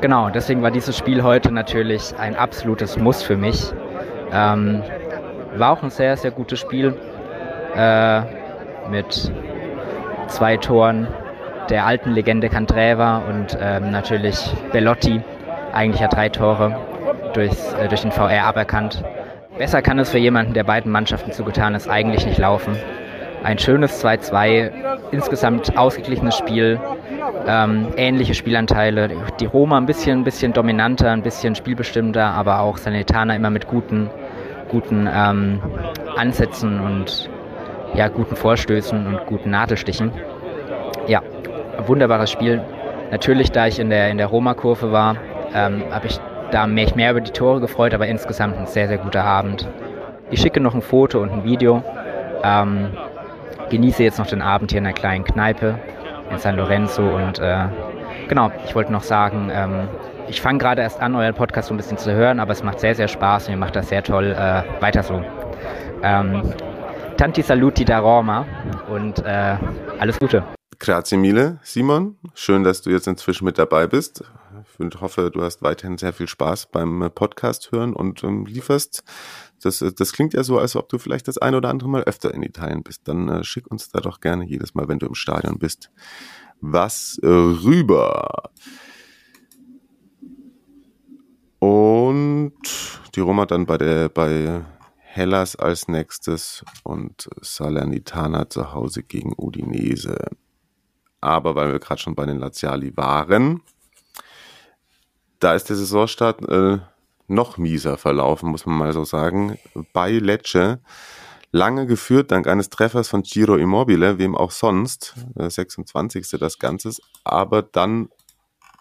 genau, 0.00 0.30
deswegen 0.30 0.62
war 0.62 0.70
dieses 0.70 0.96
Spiel 0.96 1.22
heute 1.22 1.50
natürlich 1.52 2.14
ein 2.18 2.36
absolutes 2.36 2.96
Muss 2.98 3.22
für 3.22 3.36
mich. 3.36 3.72
Ähm, 4.32 4.82
war 5.56 5.72
auch 5.72 5.82
ein 5.82 5.90
sehr, 5.90 6.16
sehr 6.16 6.30
gutes 6.30 6.60
Spiel 6.60 6.96
äh, 7.76 8.20
mit 8.90 9.32
zwei 10.28 10.56
Toren 10.56 11.06
der 11.70 11.86
alten 11.86 12.12
Legende 12.12 12.48
Candreva 12.48 13.18
und 13.28 13.56
ähm, 13.60 13.90
natürlich 13.90 14.38
Bellotti. 14.72 15.20
Eigentlich 15.72 16.02
hat 16.02 16.14
drei 16.14 16.28
Tore 16.28 16.76
durchs, 17.32 17.72
äh, 17.74 17.88
durch 17.88 18.02
den 18.02 18.12
VR 18.12 18.44
aberkannt. 18.44 19.02
Besser 19.58 19.82
kann 19.82 19.98
es 19.98 20.10
für 20.10 20.18
jemanden, 20.18 20.52
der 20.52 20.64
beiden 20.64 20.90
Mannschaften 20.90 21.32
zugetan 21.32 21.74
ist, 21.74 21.88
eigentlich 21.88 22.26
nicht 22.26 22.38
laufen. 22.38 22.76
Ein 23.42 23.58
schönes 23.58 24.04
2-2, 24.04 24.70
insgesamt 25.10 25.76
ausgeglichenes 25.76 26.36
Spiel, 26.36 26.80
ähm, 27.46 27.88
ähnliche 27.96 28.34
Spielanteile. 28.34 29.10
Die 29.38 29.46
Roma 29.46 29.76
ein 29.76 29.86
bisschen, 29.86 30.20
ein 30.20 30.24
bisschen 30.24 30.52
dominanter, 30.52 31.10
ein 31.12 31.22
bisschen 31.22 31.54
spielbestimmter, 31.54 32.24
aber 32.24 32.60
auch 32.60 32.78
Sanitana 32.78 33.36
immer 33.36 33.50
mit 33.50 33.66
guten, 33.66 34.10
guten 34.70 35.08
ähm, 35.12 35.60
Ansätzen 36.16 36.80
und 36.80 37.28
ja, 37.94 38.08
guten 38.08 38.36
Vorstößen 38.36 39.06
und 39.06 39.26
guten 39.26 39.50
Nadelstichen. 39.50 40.12
Ja, 41.06 41.22
wunderbares 41.86 42.30
Spiel. 42.30 42.60
Natürlich, 43.10 43.52
da 43.52 43.66
ich 43.66 43.78
in 43.78 43.90
der, 43.90 44.10
in 44.10 44.18
der 44.18 44.26
Roma-Kurve 44.26 44.90
war, 44.90 45.16
ähm, 45.54 45.84
habe 45.90 46.06
ich 46.06 46.18
da 46.50 46.66
mich 46.66 46.94
mehr 46.94 47.12
über 47.12 47.20
die 47.20 47.30
Tore 47.30 47.60
gefreut, 47.60 47.94
aber 47.94 48.06
insgesamt 48.06 48.56
ein 48.56 48.66
sehr, 48.66 48.88
sehr 48.88 48.98
guter 48.98 49.24
Abend. 49.24 49.68
Ich 50.30 50.40
schicke 50.40 50.60
noch 50.60 50.74
ein 50.74 50.82
Foto 50.82 51.20
und 51.20 51.30
ein 51.30 51.44
Video. 51.44 51.82
Ähm, 52.42 52.88
genieße 53.70 54.02
jetzt 54.02 54.18
noch 54.18 54.26
den 54.26 54.42
Abend 54.42 54.70
hier 54.70 54.78
in 54.78 54.86
einer 54.86 54.94
kleinen 54.94 55.24
Kneipe 55.24 55.78
in 56.30 56.38
San 56.38 56.56
Lorenzo 56.56 57.02
und 57.02 57.38
äh, 57.38 57.66
genau, 58.28 58.50
ich 58.64 58.74
wollte 58.74 58.92
noch 58.92 59.02
sagen, 59.02 59.50
ähm, 59.52 59.88
ich 60.28 60.40
fange 60.40 60.58
gerade 60.58 60.82
erst 60.82 61.00
an, 61.00 61.14
euren 61.14 61.34
Podcast 61.34 61.68
so 61.68 61.74
ein 61.74 61.76
bisschen 61.76 61.98
zu 61.98 62.12
hören, 62.12 62.40
aber 62.40 62.52
es 62.52 62.62
macht 62.62 62.80
sehr, 62.80 62.94
sehr 62.94 63.08
Spaß 63.08 63.46
und 63.46 63.54
ihr 63.54 63.58
macht 63.58 63.76
das 63.76 63.88
sehr 63.88 64.02
toll. 64.02 64.32
Äh, 64.32 64.62
weiter 64.82 65.02
so. 65.02 65.22
Ähm, 66.02 66.42
tanti 67.16 67.42
saluti 67.42 67.84
da 67.84 67.98
Roma 67.98 68.46
und 68.90 69.18
äh, 69.20 69.56
alles 69.98 70.18
Gute. 70.18 70.44
Grazie 70.78 71.16
mille, 71.16 71.60
Simon. 71.62 72.16
Schön, 72.34 72.64
dass 72.64 72.82
du 72.82 72.90
jetzt 72.90 73.06
inzwischen 73.06 73.44
mit 73.44 73.58
dabei 73.58 73.86
bist. 73.86 74.24
Ich 74.78 75.00
hoffe, 75.00 75.30
du 75.30 75.42
hast 75.42 75.62
weiterhin 75.62 75.98
sehr 75.98 76.12
viel 76.12 76.26
Spaß 76.26 76.66
beim 76.66 77.10
Podcast 77.14 77.70
hören 77.70 77.94
und 77.94 78.24
ähm, 78.24 78.44
lieferst. 78.46 79.04
Das, 79.62 79.78
das 79.78 80.12
klingt 80.12 80.34
ja 80.34 80.42
so, 80.42 80.58
als 80.58 80.76
ob 80.76 80.88
du 80.88 80.98
vielleicht 80.98 81.28
das 81.28 81.38
ein 81.38 81.54
oder 81.54 81.70
andere 81.70 81.88
Mal 81.88 82.02
öfter 82.04 82.34
in 82.34 82.42
Italien 82.42 82.82
bist. 82.82 83.06
Dann 83.08 83.28
äh, 83.28 83.44
schick 83.44 83.70
uns 83.70 83.88
da 83.90 84.00
doch 84.00 84.20
gerne 84.20 84.44
jedes 84.44 84.74
Mal, 84.74 84.88
wenn 84.88 84.98
du 84.98 85.06
im 85.06 85.14
Stadion 85.14 85.58
bist, 85.58 85.90
was 86.60 87.18
äh, 87.22 87.26
rüber. 87.26 88.50
Und 91.60 92.52
die 93.14 93.20
Roma 93.20 93.46
dann 93.46 93.64
bei 93.64 93.78
der 93.78 94.08
bei 94.08 94.60
Hellas 95.14 95.54
als 95.54 95.86
nächstes 95.86 96.64
und 96.82 97.28
Salernitana 97.40 98.50
zu 98.50 98.72
Hause 98.72 99.04
gegen 99.04 99.32
Udinese. 99.36 100.18
Aber 101.20 101.54
weil 101.54 101.70
wir 101.70 101.78
gerade 101.78 102.00
schon 102.00 102.16
bei 102.16 102.26
den 102.26 102.40
Laziali 102.40 102.96
waren, 102.96 103.62
da 105.38 105.54
ist 105.54 105.68
der 105.68 105.76
Saisonstart 105.76 106.48
äh, 106.48 106.78
noch 107.28 107.58
mieser 107.58 107.96
verlaufen, 107.96 108.50
muss 108.50 108.66
man 108.66 108.76
mal 108.76 108.92
so 108.92 109.04
sagen. 109.04 109.56
Bei 109.92 110.10
Lecce 110.10 110.80
lange 111.52 111.86
geführt 111.86 112.32
dank 112.32 112.48
eines 112.48 112.68
Treffers 112.68 113.08
von 113.08 113.22
Giro 113.22 113.54
Immobile, 113.54 114.18
wem 114.18 114.34
auch 114.34 114.50
sonst, 114.50 115.14
äh, 115.36 115.48
26. 115.48 116.40
das 116.40 116.58
Ganze, 116.58 116.90
aber 117.22 117.62
dann 117.62 118.08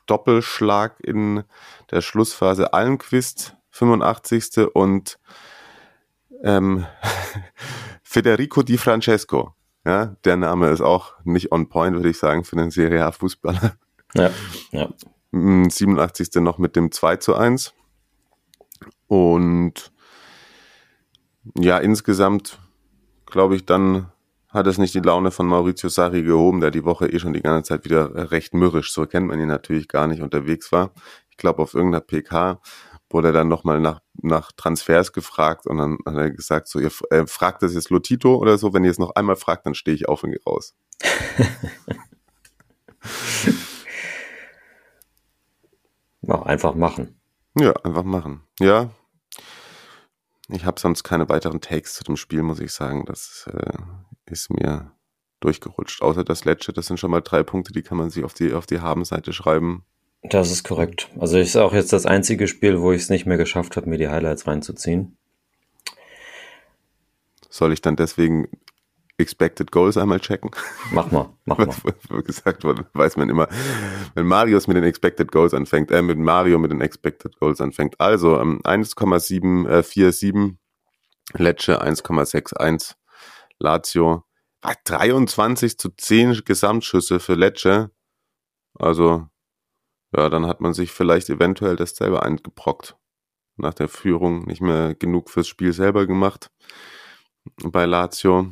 Doppelschlag 0.07 0.99
in 0.99 1.43
der 1.91 2.01
Schlussphase 2.01 2.73
Almquist, 2.73 3.55
85. 3.69 4.73
und 4.73 5.19
ähm, 6.43 6.85
Federico 8.03 8.61
Di 8.61 8.77
Francesco. 8.77 9.55
Ja, 9.85 10.15
der 10.23 10.37
Name 10.37 10.69
ist 10.69 10.81
auch 10.81 11.13
nicht 11.23 11.51
on 11.51 11.67
point, 11.67 11.95
würde 11.95 12.09
ich 12.09 12.17
sagen, 12.17 12.43
für 12.45 12.57
einen 12.57 12.71
Serie 12.71 13.05
A-Fußballer. 13.05 13.75
Ja, 14.13 14.29
ja. 14.71 14.89
87. 15.31 16.35
noch 16.35 16.59
mit 16.59 16.75
dem 16.75 16.91
2 16.91 17.17
zu 17.17 17.35
1. 17.35 17.73
Und 19.07 19.91
ja, 21.57 21.79
insgesamt 21.79 22.59
glaube 23.25 23.55
ich, 23.55 23.65
dann 23.65 24.11
hat 24.49 24.67
es 24.67 24.77
nicht 24.77 24.93
die 24.93 24.99
Laune 24.99 25.31
von 25.31 25.47
Maurizio 25.47 25.89
Sarri 25.89 26.21
gehoben, 26.21 26.61
der 26.61 26.69
die 26.69 26.85
Woche 26.85 27.07
eh 27.07 27.17
schon 27.19 27.33
die 27.33 27.41
ganze 27.41 27.69
Zeit 27.69 27.85
wieder 27.85 28.31
recht 28.31 28.53
mürrisch, 28.53 28.93
so 28.93 29.05
kennt 29.07 29.27
man 29.27 29.39
ihn 29.39 29.47
natürlich 29.47 29.87
gar 29.87 30.07
nicht, 30.07 30.21
unterwegs 30.21 30.71
war. 30.71 30.91
Ich 31.31 31.37
glaube, 31.37 31.63
auf 31.63 31.73
irgendeiner 31.73 32.01
PK 32.01 32.61
wurde 33.13 33.29
er 33.29 33.33
dann 33.33 33.47
nochmal 33.47 33.79
nach, 33.79 34.01
nach 34.21 34.51
Transfers 34.51 35.13
gefragt 35.13 35.65
und 35.67 35.77
dann 35.77 35.97
hat 36.05 36.15
er 36.15 36.31
gesagt, 36.31 36.67
so, 36.67 36.79
ihr 36.79 36.91
äh, 37.11 37.25
fragt 37.27 37.61
das 37.63 37.73
jetzt 37.73 37.89
Lotito 37.89 38.35
oder 38.35 38.57
so, 38.57 38.73
wenn 38.73 38.83
ihr 38.83 38.91
es 38.91 38.99
noch 38.99 39.15
einmal 39.15 39.35
fragt, 39.35 39.65
dann 39.65 39.75
stehe 39.75 39.95
ich 39.95 40.09
auf 40.09 40.23
und 40.23 40.31
gehe 40.31 40.41
raus. 40.45 40.75
ja, 46.21 46.41
einfach 46.43 46.75
machen. 46.75 47.19
Ja, 47.57 47.73
einfach 47.83 48.03
machen. 48.03 48.43
Ja. 48.59 48.89
Ich 50.49 50.65
habe 50.65 50.79
sonst 50.79 51.03
keine 51.03 51.29
weiteren 51.29 51.61
Takes 51.61 51.93
zu 51.95 52.03
dem 52.03 52.17
Spiel, 52.17 52.41
muss 52.43 52.59
ich 52.59 52.73
sagen. 52.73 53.05
Das 53.05 53.49
äh, 53.51 53.77
ist 54.25 54.49
mir 54.49 54.91
durchgerutscht. 55.39 56.01
Außer 56.01 56.23
das 56.23 56.45
Lecce, 56.45 56.73
das 56.73 56.87
sind 56.87 56.99
schon 56.99 57.11
mal 57.11 57.21
drei 57.21 57.43
Punkte, 57.43 57.71
die 57.73 57.83
kann 57.83 57.97
man 57.97 58.09
sich 58.09 58.23
auf 58.23 58.33
die, 58.33 58.53
auf 58.53 58.65
die 58.65 58.81
Habenseite 58.81 59.33
schreiben. 59.33 59.85
Das 60.23 60.51
ist 60.51 60.63
korrekt. 60.63 61.09
Also 61.19 61.37
ist 61.37 61.57
auch 61.57 61.73
jetzt 61.73 61.93
das 61.93 62.05
einzige 62.05 62.47
Spiel, 62.47 62.79
wo 62.81 62.91
ich 62.91 63.03
es 63.03 63.09
nicht 63.09 63.25
mehr 63.25 63.37
geschafft 63.37 63.75
habe, 63.75 63.89
mir 63.89 63.97
die 63.97 64.07
Highlights 64.07 64.47
reinzuziehen. 64.47 65.17
Soll 67.49 67.73
ich 67.73 67.81
dann 67.81 67.95
deswegen 67.95 68.47
Expected 69.17 69.71
Goals 69.71 69.97
einmal 69.97 70.19
checken? 70.19 70.49
Mach 70.91 71.11
mal, 71.11 71.29
mach 71.45 71.57
mal. 71.57 71.67
Was 72.09 72.23
gesagt 72.23 72.63
wurde, 72.63 72.87
weiß 72.93 73.17
man 73.17 73.29
immer, 73.29 73.47
wenn 74.15 74.25
Marius 74.25 74.67
mit 74.67 74.77
den 74.77 74.83
Expected 74.83 75.31
Goals 75.31 75.53
anfängt, 75.53 75.91
äh, 75.91 76.01
mit 76.01 76.17
Mario 76.17 76.57
mit 76.57 76.71
den 76.71 76.81
Expected 76.81 77.37
Goals 77.39 77.61
anfängt. 77.61 77.99
Also 77.99 78.39
ähm, 78.39 78.61
1,747 78.63 80.33
äh, 80.33 80.53
Lecce 81.35 81.81
1,61 81.81 82.95
Lazio 83.59 84.23
23 84.85 85.77
zu 85.77 85.89
10 85.89 86.41
Gesamtschüsse 86.45 87.19
für 87.19 87.35
Lecce. 87.35 87.91
Also, 88.75 89.27
ja, 90.15 90.29
dann 90.29 90.47
hat 90.47 90.61
man 90.61 90.73
sich 90.73 90.91
vielleicht 90.91 91.29
eventuell 91.29 91.75
das 91.75 91.95
selber 91.95 92.23
eingebrockt. 92.23 92.95
Nach 93.55 93.73
der 93.73 93.87
Führung 93.87 94.45
nicht 94.45 94.61
mehr 94.61 94.95
genug 94.95 95.29
fürs 95.29 95.47
Spiel 95.47 95.73
selber 95.73 96.07
gemacht. 96.07 96.51
Bei 97.63 97.85
Lazio. 97.85 98.51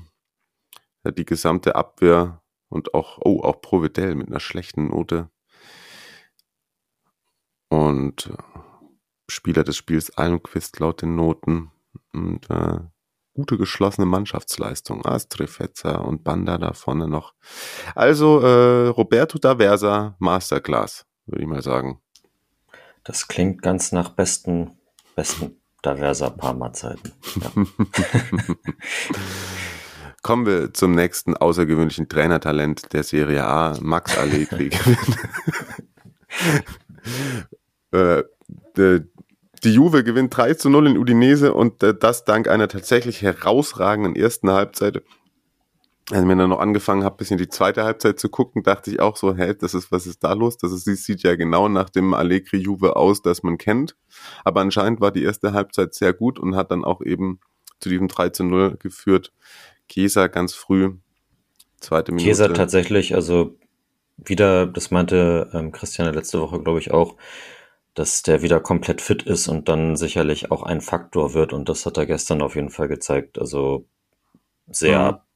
Ja, 1.03 1.11
die 1.11 1.25
gesamte 1.25 1.75
Abwehr 1.75 2.41
und 2.69 2.93
auch, 2.93 3.17
oh, 3.23 3.41
auch 3.41 3.61
Providel 3.61 4.15
mit 4.15 4.27
einer 4.27 4.39
schlechten 4.39 4.87
Note. 4.87 5.29
Und 7.69 8.27
äh, 8.27 8.59
Spieler 9.29 9.63
des 9.63 9.77
Spiels 9.77 10.15
Almquist 10.17 10.79
laut 10.79 11.01
den 11.01 11.15
Noten. 11.15 11.71
Und 12.13 12.49
äh, 12.49 12.79
gute 13.33 13.57
geschlossene 13.57 14.05
Mannschaftsleistung. 14.05 15.05
Astrefetzer 15.05 16.05
und 16.05 16.23
Banda 16.23 16.57
da 16.57 16.73
vorne 16.73 17.07
noch. 17.07 17.33
Also 17.95 18.39
äh, 18.41 18.87
Roberto 18.89 19.37
D'Aversa 19.37 20.15
Masterclass, 20.19 21.05
würde 21.31 21.43
ich 21.43 21.49
mal 21.49 21.61
sagen. 21.61 21.99
Das 23.03 23.27
klingt 23.27 23.61
ganz 23.61 23.91
nach 23.91 24.09
besten, 24.09 24.71
besten 25.15 25.57
D'Aversa 25.83 26.29
Parma-Zeiten. 26.29 27.11
Ja. 27.41 27.51
Kommen 30.21 30.45
wir 30.45 30.73
zum 30.73 30.91
nächsten 30.91 31.35
außergewöhnlichen 31.35 32.07
Trainertalent 32.07 32.93
der 32.93 33.01
Serie 33.01 33.43
A, 33.43 33.75
Max 33.81 34.15
Allegri. 34.17 34.69
äh, 37.91 38.23
die 39.63 39.73
Juve 39.73 40.03
gewinnt 40.03 40.35
3 40.37 40.53
zu 40.53 40.69
0 40.69 40.87
in 40.87 40.97
Udinese 40.97 41.53
und 41.55 41.81
äh, 41.81 41.95
das 41.97 42.23
dank 42.23 42.47
einer 42.47 42.67
tatsächlich 42.67 43.23
herausragenden 43.23 44.15
ersten 44.15 44.51
Halbzeit. 44.51 45.01
Als 46.11 46.21
ich 46.21 46.27
mir 46.27 46.35
dann 46.35 46.49
noch 46.49 46.59
angefangen 46.59 47.05
habe, 47.05 47.15
bisschen 47.15 47.37
die 47.37 47.47
zweite 47.47 47.85
Halbzeit 47.85 48.19
zu 48.19 48.27
gucken, 48.27 48.63
dachte 48.63 48.91
ich 48.91 48.99
auch 48.99 49.15
so, 49.15 49.33
hä, 49.35 49.53
das 49.57 49.73
ist, 49.73 49.93
was 49.93 50.05
ist 50.05 50.23
da 50.23 50.33
los? 50.33 50.57
Das 50.57 50.73
ist, 50.73 50.85
sieht 50.85 51.23
ja 51.23 51.35
genau 51.35 51.69
nach 51.69 51.89
dem 51.89 52.13
Allegri 52.13 52.57
Juve 52.57 52.97
aus, 52.97 53.21
das 53.21 53.43
man 53.43 53.57
kennt. 53.57 53.95
Aber 54.43 54.59
anscheinend 54.59 54.99
war 54.99 55.11
die 55.11 55.23
erste 55.23 55.53
Halbzeit 55.53 55.93
sehr 55.93 56.11
gut 56.11 56.37
und 56.37 56.55
hat 56.55 56.71
dann 56.71 56.83
auch 56.83 57.01
eben 57.01 57.39
zu 57.79 57.87
diesem 57.87 58.09
3 58.09 58.29
zu 58.29 58.43
0 58.43 58.77
geführt. 58.77 59.31
Kesa 59.87 60.27
ganz 60.27 60.53
früh, 60.53 60.95
zweite 61.79 62.11
Minute. 62.11 62.29
Kesa 62.29 62.47
tatsächlich, 62.49 63.15
also 63.15 63.55
wieder, 64.17 64.67
das 64.67 64.91
meinte 64.91 65.49
ähm, 65.53 65.71
Christian 65.71 66.13
letzte 66.13 66.41
Woche, 66.41 66.61
glaube 66.61 66.79
ich, 66.79 66.91
auch, 66.91 67.15
dass 67.93 68.21
der 68.21 68.41
wieder 68.41 68.59
komplett 68.59 69.01
fit 69.01 69.23
ist 69.23 69.47
und 69.47 69.67
dann 69.67 69.95
sicherlich 69.95 70.51
auch 70.51 70.63
ein 70.63 70.81
Faktor 70.81 71.33
wird. 71.33 71.53
Und 71.53 71.69
das 71.69 71.85
hat 71.85 71.97
er 71.97 72.05
gestern 72.05 72.41
auf 72.41 72.55
jeden 72.55 72.69
Fall 72.69 72.87
gezeigt. 72.87 73.39
Also 73.39 73.85
sehr 74.67 75.13
mhm. 75.13 75.30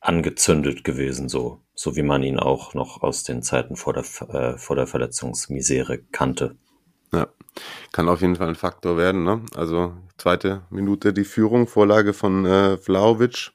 Angezündet 0.00 0.84
gewesen, 0.84 1.28
so, 1.28 1.60
so 1.74 1.96
wie 1.96 2.02
man 2.02 2.22
ihn 2.22 2.38
auch 2.38 2.74
noch 2.74 3.02
aus 3.02 3.24
den 3.24 3.42
Zeiten 3.42 3.76
vor 3.76 3.92
der, 3.92 4.04
äh, 4.28 4.58
vor 4.58 4.76
der 4.76 4.86
Verletzungsmisere 4.86 5.98
kannte. 6.12 6.56
Ja, 7.12 7.28
kann 7.92 8.08
auf 8.08 8.20
jeden 8.20 8.36
Fall 8.36 8.48
ein 8.48 8.54
Faktor 8.54 8.96
werden. 8.96 9.24
Ne? 9.24 9.44
Also 9.54 9.94
zweite 10.18 10.62
Minute 10.70 11.12
die 11.12 11.24
Führung, 11.24 11.66
Vorlage 11.66 12.12
von 12.12 12.44
äh, 12.44 12.76
Vlaovic, 12.76 13.50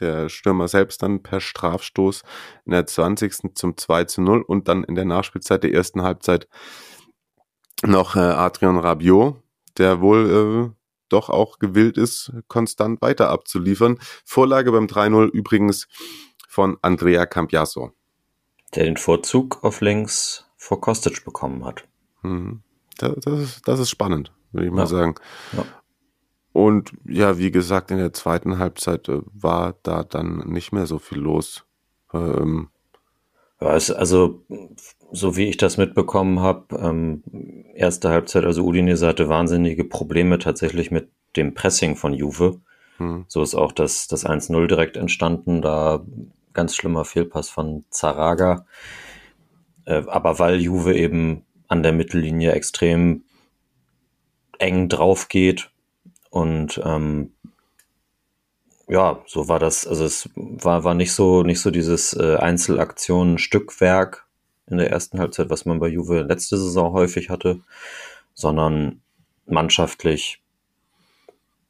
der 0.00 0.28
Stürmer 0.28 0.68
selbst 0.68 1.02
dann 1.02 1.22
per 1.22 1.40
Strafstoß 1.40 2.22
in 2.64 2.72
der 2.72 2.86
20. 2.86 3.54
zum 3.54 3.76
2 3.76 4.04
zu 4.04 4.22
0 4.22 4.42
und 4.42 4.68
dann 4.68 4.84
in 4.84 4.94
der 4.94 5.04
Nachspielzeit 5.04 5.62
der 5.62 5.72
ersten 5.72 6.02
Halbzeit 6.02 6.48
noch 7.82 8.16
äh, 8.16 8.20
Adrian 8.20 8.78
Rabiot, 8.78 9.36
der 9.78 10.00
wohl 10.00 10.72
äh, 10.72 10.83
doch 11.14 11.30
auch 11.30 11.58
gewillt 11.58 11.96
ist, 11.96 12.32
konstant 12.48 13.00
weiter 13.00 13.30
abzuliefern. 13.30 13.98
Vorlage 14.24 14.72
beim 14.72 14.86
3-0 14.86 15.30
übrigens 15.30 15.88
von 16.48 16.76
Andrea 16.82 17.24
Campiaso. 17.24 17.92
Der 18.74 18.84
den 18.84 18.96
Vorzug 18.96 19.62
auf 19.62 19.80
links 19.80 20.46
vor 20.56 20.80
Kostic 20.80 21.24
bekommen 21.24 21.64
hat. 21.64 21.84
Mhm. 22.22 22.62
Das, 22.98 23.14
das, 23.20 23.40
ist, 23.40 23.68
das 23.68 23.80
ist 23.80 23.90
spannend, 23.90 24.32
würde 24.52 24.66
ich 24.66 24.72
ja. 24.72 24.76
mal 24.76 24.86
sagen. 24.86 25.14
Ja. 25.52 25.64
Und 26.52 26.92
ja, 27.04 27.38
wie 27.38 27.50
gesagt, 27.50 27.90
in 27.90 27.98
der 27.98 28.12
zweiten 28.12 28.58
Halbzeit 28.58 29.08
äh, 29.08 29.20
war 29.32 29.74
da 29.82 30.04
dann 30.04 30.38
nicht 30.46 30.72
mehr 30.72 30.86
so 30.86 30.98
viel 30.98 31.18
los. 31.18 31.64
Ähm, 32.12 32.68
ja, 32.68 32.73
es, 33.72 33.90
also 33.90 34.42
so 35.12 35.36
wie 35.36 35.48
ich 35.48 35.56
das 35.56 35.76
mitbekommen 35.76 36.40
habe, 36.40 36.76
ähm, 36.76 37.22
erste 37.74 38.10
Halbzeit, 38.10 38.44
also 38.44 38.64
Udinese 38.64 39.06
hatte 39.06 39.28
wahnsinnige 39.28 39.84
Probleme 39.84 40.38
tatsächlich 40.38 40.90
mit 40.90 41.10
dem 41.36 41.54
Pressing 41.54 41.96
von 41.96 42.12
Juve. 42.12 42.60
Hm. 42.98 43.24
So 43.28 43.42
ist 43.42 43.54
auch 43.54 43.72
das, 43.72 44.08
das 44.08 44.26
1-0 44.26 44.66
direkt 44.66 44.96
entstanden, 44.96 45.62
da 45.62 46.04
ganz 46.52 46.76
schlimmer 46.76 47.04
Fehlpass 47.04 47.48
von 47.48 47.84
Zaraga. 47.90 48.66
Äh, 49.84 50.02
aber 50.06 50.38
weil 50.38 50.60
Juve 50.60 50.94
eben 50.94 51.44
an 51.68 51.82
der 51.82 51.92
Mittellinie 51.92 52.52
extrem 52.52 53.24
eng 54.58 54.88
drauf 54.88 55.28
geht 55.28 55.70
und 56.30 56.80
ähm, 56.84 57.32
ja, 58.88 59.22
so 59.26 59.48
war 59.48 59.58
das. 59.58 59.86
Also 59.86 60.04
es 60.04 60.28
war, 60.34 60.84
war 60.84 60.94
nicht 60.94 61.12
so, 61.12 61.42
nicht 61.42 61.60
so 61.60 61.70
dieses 61.70 62.12
äh, 62.14 62.36
Einzelaktionen-Stückwerk 62.36 64.26
in 64.66 64.78
der 64.78 64.90
ersten 64.90 65.18
Halbzeit, 65.18 65.50
was 65.50 65.64
man 65.66 65.78
bei 65.78 65.88
Juve 65.88 66.22
letzte 66.22 66.56
Saison 66.58 66.92
häufig 66.92 67.30
hatte, 67.30 67.60
sondern 68.34 69.02
mannschaftlich 69.46 70.42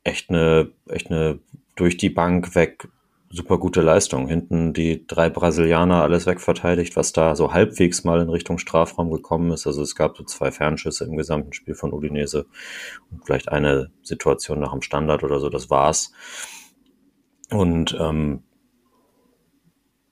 echt 0.05 0.31
eine, 0.31 0.71
echt 0.89 1.11
eine 1.11 1.39
durch 1.77 1.97
die 1.97 2.11
Bank 2.11 2.55
weg 2.55 2.89
super 3.35 3.59
gute 3.59 3.81
Leistung. 3.81 4.29
Hinten 4.29 4.73
die 4.73 5.07
drei 5.07 5.29
Brasilianer 5.29 6.03
alles 6.03 6.27
wegverteidigt, 6.27 6.95
was 6.95 7.13
da 7.13 7.35
so 7.35 7.53
halbwegs 7.53 8.05
mal 8.05 8.21
in 8.21 8.29
Richtung 8.29 8.59
Strafraum 8.59 9.11
gekommen 9.11 9.51
ist. 9.51 9.67
Also 9.67 9.83
es 9.83 9.97
gab 9.97 10.17
so 10.17 10.23
zwei 10.23 10.53
Fernschüsse 10.53 11.05
im 11.05 11.17
gesamten 11.17 11.53
Spiel 11.53 11.75
von 11.75 11.93
Udinese 11.93 12.47
und 13.11 13.25
vielleicht 13.25 13.49
eine 13.51 13.91
Situation 14.03 14.61
nach 14.61 14.71
dem 14.71 14.83
Standard 14.83 15.25
oder 15.25 15.41
so, 15.41 15.49
das 15.49 15.69
war's. 15.69 16.13
Und 17.51 17.97
ähm, 18.01 18.43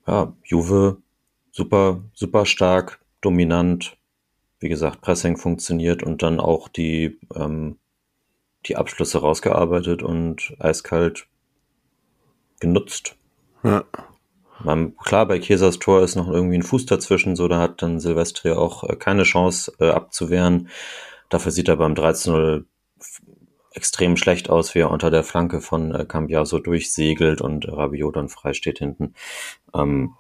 ja, 0.07 0.33
Juve 0.45 0.99
super, 1.53 2.03
super 2.15 2.47
stark, 2.47 3.01
dominant. 3.21 3.97
Wie 4.59 4.69
gesagt, 4.69 5.01
Pressing 5.01 5.37
funktioniert 5.37 6.03
und 6.03 6.23
dann 6.23 6.41
auch 6.41 6.69
die, 6.69 7.19
ähm, 7.35 7.79
die 8.67 8.77
Abschlüsse 8.77 9.19
rausgearbeitet 9.19 10.03
und 10.03 10.55
eiskalt 10.59 11.27
genutzt. 12.61 13.17
Ja. 13.65 13.85
Man, 14.65 14.97
klar, 14.97 15.27
bei 15.27 15.41
Chiesas 15.41 15.81
Tor 15.81 16.03
ist 16.03 16.15
noch 16.15 16.29
irgendwie 16.29 16.57
ein 16.57 16.63
Fuß 16.63 16.87
dazwischen, 16.87 17.35
so 17.35 17.49
da 17.49 17.59
hat 17.59 17.83
dann 17.83 17.99
Silvestri 17.99 18.53
auch 18.53 18.85
äh, 18.85 18.95
keine 18.95 19.25
Chance 19.25 19.73
äh, 19.81 19.91
abzuwehren. 19.91 20.69
Dafür 21.29 21.51
sieht 21.51 21.69
er 21.69 21.77
beim 21.77 21.95
13-0 21.95 22.65
extrem 23.75 24.17
schlecht 24.17 24.51
aus, 24.51 24.75
wie 24.75 24.81
er 24.81 24.91
unter 24.91 25.11
der 25.11 25.25
Flanke 25.25 25.61
von 25.61 25.95
äh, 25.95 26.05
Cambiaso 26.05 26.59
durchsegelt 26.59 27.41
und 27.41 27.69
Rabiot 27.69 28.17
dann 28.17 28.29
frei 28.29 28.53
steht 28.53 28.79
hinten. 28.79 29.15
Ähm, 29.75 30.15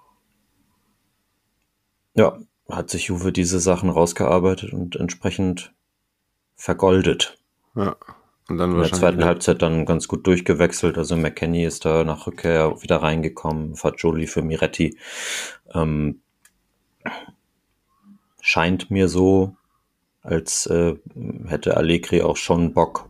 ja, 2.14 2.38
hat 2.68 2.90
sich 2.90 3.07
Juve 3.07 3.32
diese 3.32 3.61
Sachen 3.61 3.90
rausgearbeitet 3.90 4.72
und 4.72 4.96
entsprechend 4.96 5.72
vergoldet. 6.57 7.38
Ja. 7.74 7.96
Und 8.48 8.59
dann 8.59 8.72
In 8.72 8.78
der 8.78 8.92
zweiten 8.92 9.24
Halbzeit 9.24 9.62
dann 9.62 9.86
ganz 9.86 10.09
gut 10.09 10.26
durchgewechselt. 10.26 10.98
Also 10.98 11.16
McKenny 11.16 11.64
ist 11.64 11.84
da 11.84 12.05
nach 12.05 12.26
Rückkehr 12.26 12.82
wieder 12.82 12.96
reingekommen, 12.96 13.76
Fagioli 13.76 14.26
für 14.26 14.42
Miretti. 14.42 14.98
Ähm, 15.72 16.20
scheint 18.40 18.90
mir 18.90 19.09
so, 19.09 19.57
als 20.22 20.66
äh, 20.66 20.96
hätte 21.46 21.76
Allegri 21.76 22.22
auch 22.22 22.36
schon 22.36 22.74
Bock, 22.74 23.09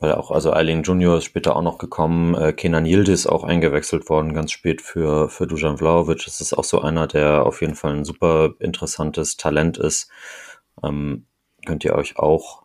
weil 0.00 0.12
auch, 0.12 0.30
also 0.30 0.52
Eileen 0.52 0.82
Junior 0.82 1.18
ist 1.18 1.24
später 1.24 1.56
auch 1.56 1.62
noch 1.62 1.78
gekommen, 1.78 2.34
äh, 2.34 2.52
Kenan 2.52 2.86
Yildiz 2.86 3.26
auch 3.26 3.44
eingewechselt 3.44 4.08
worden, 4.08 4.34
ganz 4.34 4.52
spät 4.52 4.80
für, 4.80 5.28
für 5.28 5.46
Dujan 5.46 5.78
Vlaovic. 5.78 6.24
Das 6.24 6.40
ist 6.40 6.52
auch 6.52 6.64
so 6.64 6.80
einer, 6.80 7.06
der 7.06 7.44
auf 7.44 7.60
jeden 7.60 7.74
Fall 7.74 7.94
ein 7.94 8.04
super 8.04 8.54
interessantes 8.60 9.36
Talent 9.36 9.76
ist. 9.78 10.08
Ähm, 10.82 11.26
könnt 11.66 11.84
ihr 11.84 11.94
euch 11.94 12.18
auch 12.18 12.62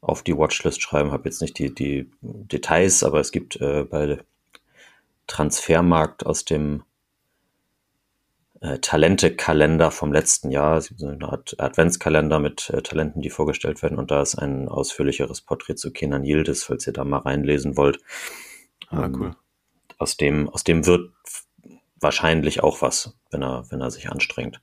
auf 0.00 0.22
die 0.22 0.36
Watchlist 0.36 0.82
schreiben. 0.82 1.12
Habe 1.12 1.28
jetzt 1.28 1.42
nicht 1.42 1.58
die, 1.58 1.74
die 1.74 2.10
Details, 2.22 3.04
aber 3.04 3.20
es 3.20 3.32
gibt 3.32 3.56
äh, 3.60 3.84
bei 3.84 4.18
Transfermarkt 5.26 6.26
aus 6.26 6.44
dem 6.44 6.82
äh, 8.62 8.78
Talente-Kalender 8.78 9.90
vom 9.90 10.12
letzten 10.12 10.50
Jahr, 10.50 10.80
so 10.80 11.06
eine 11.06 11.28
Art 11.28 11.58
Adventskalender 11.58 12.38
mit 12.38 12.70
äh, 12.70 12.80
Talenten, 12.80 13.20
die 13.20 13.30
vorgestellt 13.30 13.82
werden. 13.82 13.98
Und 13.98 14.12
da 14.12 14.22
ist 14.22 14.36
ein 14.36 14.68
ausführlicheres 14.68 15.40
Porträt 15.40 15.74
zu 15.74 15.90
Kenan 15.90 16.24
Yildiz, 16.24 16.62
falls 16.62 16.86
ihr 16.86 16.92
da 16.92 17.04
mal 17.04 17.18
reinlesen 17.18 17.76
wollt. 17.76 17.98
Ah, 18.88 19.08
cool. 19.08 19.26
Ähm, 19.26 19.36
aus 19.98 20.16
dem, 20.16 20.48
aus 20.48 20.62
dem 20.62 20.86
wird 20.86 21.10
wahrscheinlich 21.98 22.62
auch 22.62 22.82
was, 22.82 23.16
wenn 23.30 23.42
er, 23.42 23.64
wenn 23.70 23.80
er 23.80 23.90
sich 23.90 24.10
anstrengt. 24.10 24.60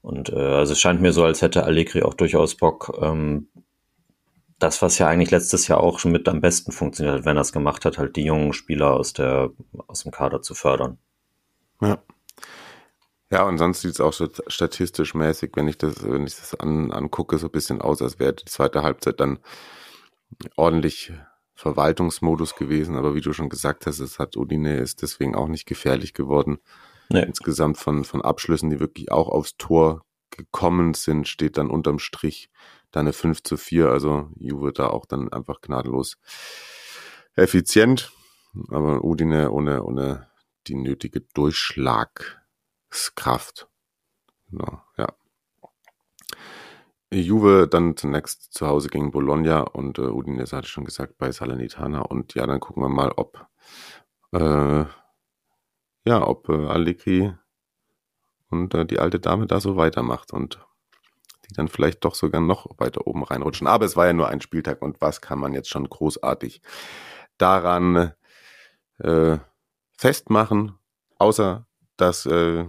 Und 0.00 0.30
äh, 0.30 0.36
also 0.36 0.72
es 0.72 0.80
scheint 0.80 1.00
mir 1.00 1.12
so, 1.12 1.24
als 1.24 1.42
hätte 1.42 1.64
Allegri 1.64 2.02
auch 2.02 2.14
durchaus 2.14 2.56
Bock, 2.56 2.96
ähm, 3.02 3.48
das, 4.60 4.80
was 4.82 4.98
ja 4.98 5.08
eigentlich 5.08 5.30
letztes 5.30 5.66
Jahr 5.66 5.80
auch 5.80 5.98
schon 5.98 6.12
mit 6.12 6.28
am 6.28 6.40
besten 6.40 6.70
funktioniert 6.70 7.18
hat, 7.18 7.24
wenn 7.24 7.36
er 7.36 7.40
es 7.40 7.52
gemacht 7.52 7.84
hat, 7.84 7.98
halt 7.98 8.14
die 8.14 8.24
jungen 8.24 8.52
Spieler 8.52 8.92
aus 8.92 9.12
der, 9.12 9.50
aus 9.88 10.02
dem 10.02 10.12
Kader 10.12 10.42
zu 10.42 10.54
fördern. 10.54 10.98
Ja. 11.80 12.02
Ja, 13.30 13.44
und 13.44 13.58
sonst 13.58 13.82
sieht 13.82 13.92
es 13.92 14.00
auch 14.00 14.12
so 14.12 14.28
statistisch 14.48 15.14
mäßig, 15.14 15.52
wenn 15.54 15.68
ich 15.68 15.78
das, 15.78 16.02
wenn 16.02 16.26
ich 16.26 16.34
das 16.34 16.54
an, 16.56 16.90
angucke, 16.90 17.38
so 17.38 17.46
ein 17.46 17.52
bisschen 17.52 17.80
aus, 17.80 18.02
als 18.02 18.18
wäre 18.18 18.34
die 18.34 18.44
zweite 18.44 18.82
Halbzeit 18.82 19.20
dann 19.20 19.38
ordentlich 20.56 21.12
Verwaltungsmodus 21.54 22.56
gewesen. 22.56 22.96
Aber 22.96 23.14
wie 23.14 23.20
du 23.20 23.32
schon 23.32 23.48
gesagt 23.48 23.86
hast, 23.86 24.00
es 24.00 24.18
hat 24.18 24.36
Udine 24.36 24.78
ist 24.78 25.02
deswegen 25.02 25.36
auch 25.36 25.46
nicht 25.46 25.66
gefährlich 25.66 26.12
geworden. 26.12 26.58
Nee. 27.08 27.22
Insgesamt 27.22 27.78
von, 27.78 28.04
von 28.04 28.22
Abschlüssen, 28.22 28.70
die 28.70 28.80
wirklich 28.80 29.12
auch 29.12 29.28
aufs 29.28 29.56
Tor 29.56 30.04
gekommen 30.30 30.94
sind, 30.94 31.28
steht 31.28 31.56
dann 31.56 31.70
unterm 31.70 31.98
Strich 31.98 32.50
dann 32.90 33.02
eine 33.02 33.12
5 33.12 33.42
zu 33.42 33.56
4. 33.56 33.90
Also 33.90 34.28
Juve 34.38 34.72
da 34.72 34.88
auch 34.88 35.06
dann 35.06 35.32
einfach 35.32 35.60
gnadenlos 35.60 36.16
effizient. 37.34 38.12
Aber 38.70 39.04
Udine 39.04 39.50
ohne, 39.52 39.84
ohne 39.84 40.28
die 40.66 40.74
nötige 40.74 41.20
Durchschlag 41.20 42.39
Kraft. 43.14 43.68
Genau, 44.50 44.82
ja. 44.96 45.08
Juve 47.12 47.66
dann 47.68 47.96
zunächst 47.96 48.52
zu 48.54 48.68
Hause 48.68 48.88
gegen 48.88 49.10
Bologna 49.10 49.60
und 49.62 49.98
äh, 49.98 50.02
Udinese 50.02 50.56
hatte 50.56 50.66
ich 50.66 50.72
schon 50.72 50.84
gesagt 50.84 51.18
bei 51.18 51.32
Salernitana 51.32 52.02
und 52.02 52.34
ja, 52.34 52.46
dann 52.46 52.60
gucken 52.60 52.82
wir 52.84 52.88
mal, 52.88 53.12
ob 53.16 53.46
äh, 54.32 54.84
ja, 56.04 56.26
ob 56.26 56.48
äh, 56.48 56.66
Allegri 56.66 57.32
und 58.48 58.74
äh, 58.74 58.86
die 58.86 58.98
alte 59.00 59.18
Dame 59.20 59.46
da 59.46 59.60
so 59.60 59.76
weitermacht 59.76 60.32
und 60.32 60.60
die 61.48 61.54
dann 61.54 61.68
vielleicht 61.68 62.04
doch 62.04 62.14
sogar 62.14 62.40
noch 62.40 62.66
weiter 62.78 63.06
oben 63.06 63.24
reinrutschen. 63.24 63.66
Aber 63.66 63.84
es 63.84 63.96
war 63.96 64.06
ja 64.06 64.12
nur 64.12 64.28
ein 64.28 64.40
Spieltag 64.40 64.82
und 64.82 65.00
was 65.00 65.20
kann 65.20 65.38
man 65.38 65.52
jetzt 65.52 65.68
schon 65.68 65.88
großartig 65.88 66.62
daran 67.38 68.12
äh, 68.98 69.38
festmachen, 69.96 70.78
außer 71.18 71.66
dass 71.96 72.26
äh, 72.26 72.66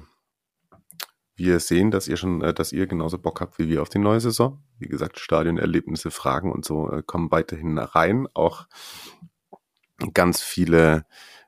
wir 1.43 1.59
sehen, 1.59 1.91
dass 1.91 2.07
ihr 2.07 2.17
schon, 2.17 2.41
äh, 2.41 2.53
dass 2.53 2.71
ihr 2.71 2.87
genauso 2.87 3.17
Bock 3.17 3.41
habt 3.41 3.59
wie 3.59 3.67
wir 3.67 3.81
auf 3.81 3.89
die 3.89 3.99
neue 3.99 4.19
Saison. 4.19 4.63
Wie 4.79 4.87
gesagt, 4.87 5.19
Stadionerlebnisse, 5.19 6.11
Fragen 6.11 6.51
und 6.51 6.65
so 6.65 6.89
äh, 6.89 7.03
kommen 7.03 7.31
weiterhin 7.31 7.77
rein. 7.77 8.27
Auch 8.33 8.67
ganz 10.13 10.41
viele 10.41 11.05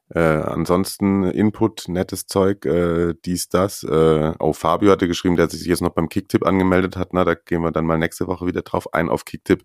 äh, 0.09 0.19
ansonsten 0.19 1.23
Input, 1.23 1.87
nettes 1.87 2.27
Zeug, 2.27 2.65
äh, 2.65 3.15
dies, 3.25 3.49
das. 3.49 3.83
Äh, 3.83 4.33
oh, 4.39 4.53
Fabio 4.53 4.91
hatte 4.91 5.07
geschrieben, 5.07 5.37
der 5.37 5.49
sich 5.49 5.65
jetzt 5.65 5.81
noch 5.81 5.89
beim 5.89 6.09
Kicktipp 6.09 6.45
angemeldet 6.45 6.97
hat. 6.97 7.13
Na, 7.13 7.23
da 7.23 7.35
gehen 7.35 7.61
wir 7.61 7.71
dann 7.71 7.85
mal 7.85 7.97
nächste 7.97 8.27
Woche 8.27 8.45
wieder 8.45 8.61
drauf 8.61 8.93
ein 8.93 9.09
auf 9.09 9.25
Kicktipp, 9.25 9.63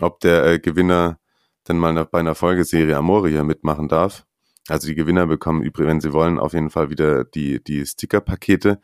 ob 0.00 0.20
der 0.20 0.44
äh, 0.44 0.58
Gewinner 0.58 1.18
dann 1.64 1.78
mal 1.78 2.04
bei 2.04 2.20
einer 2.20 2.34
Folgeserie 2.34 2.96
Amoria 2.96 3.42
mitmachen 3.42 3.88
darf. 3.88 4.24
Also 4.68 4.88
die 4.88 4.94
Gewinner 4.94 5.26
bekommen 5.26 5.62
übrigens, 5.62 5.90
wenn 5.90 6.00
sie 6.00 6.12
wollen, 6.12 6.38
auf 6.38 6.52
jeden 6.52 6.70
Fall 6.70 6.90
wieder 6.90 7.24
die, 7.24 7.62
die 7.62 7.86
Sticker-Pakete. 7.86 8.80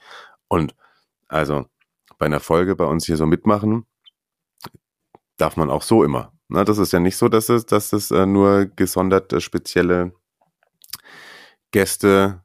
Und 0.53 0.75
also 1.29 1.65
bei 2.19 2.27
einer 2.27 2.39
Folge 2.39 2.77
bei 2.77 2.85
uns 2.85 3.07
hier 3.07 3.17
so 3.17 3.25
mitmachen, 3.25 3.87
darf 5.39 5.57
man 5.57 5.71
auch 5.71 5.81
so 5.81 6.05
immer. 6.05 6.35
Na, 6.49 6.63
das 6.63 6.77
ist 6.77 6.93
ja 6.93 7.01
nicht 7.01 7.17
so, 7.17 7.31
dass 7.31 7.49
es, 7.49 7.65
dass 7.65 7.95
es 7.95 8.11
äh, 8.11 8.27
nur 8.27 8.67
gesonderte 8.67 9.41
spezielle 9.41 10.13
Gäste 11.71 12.45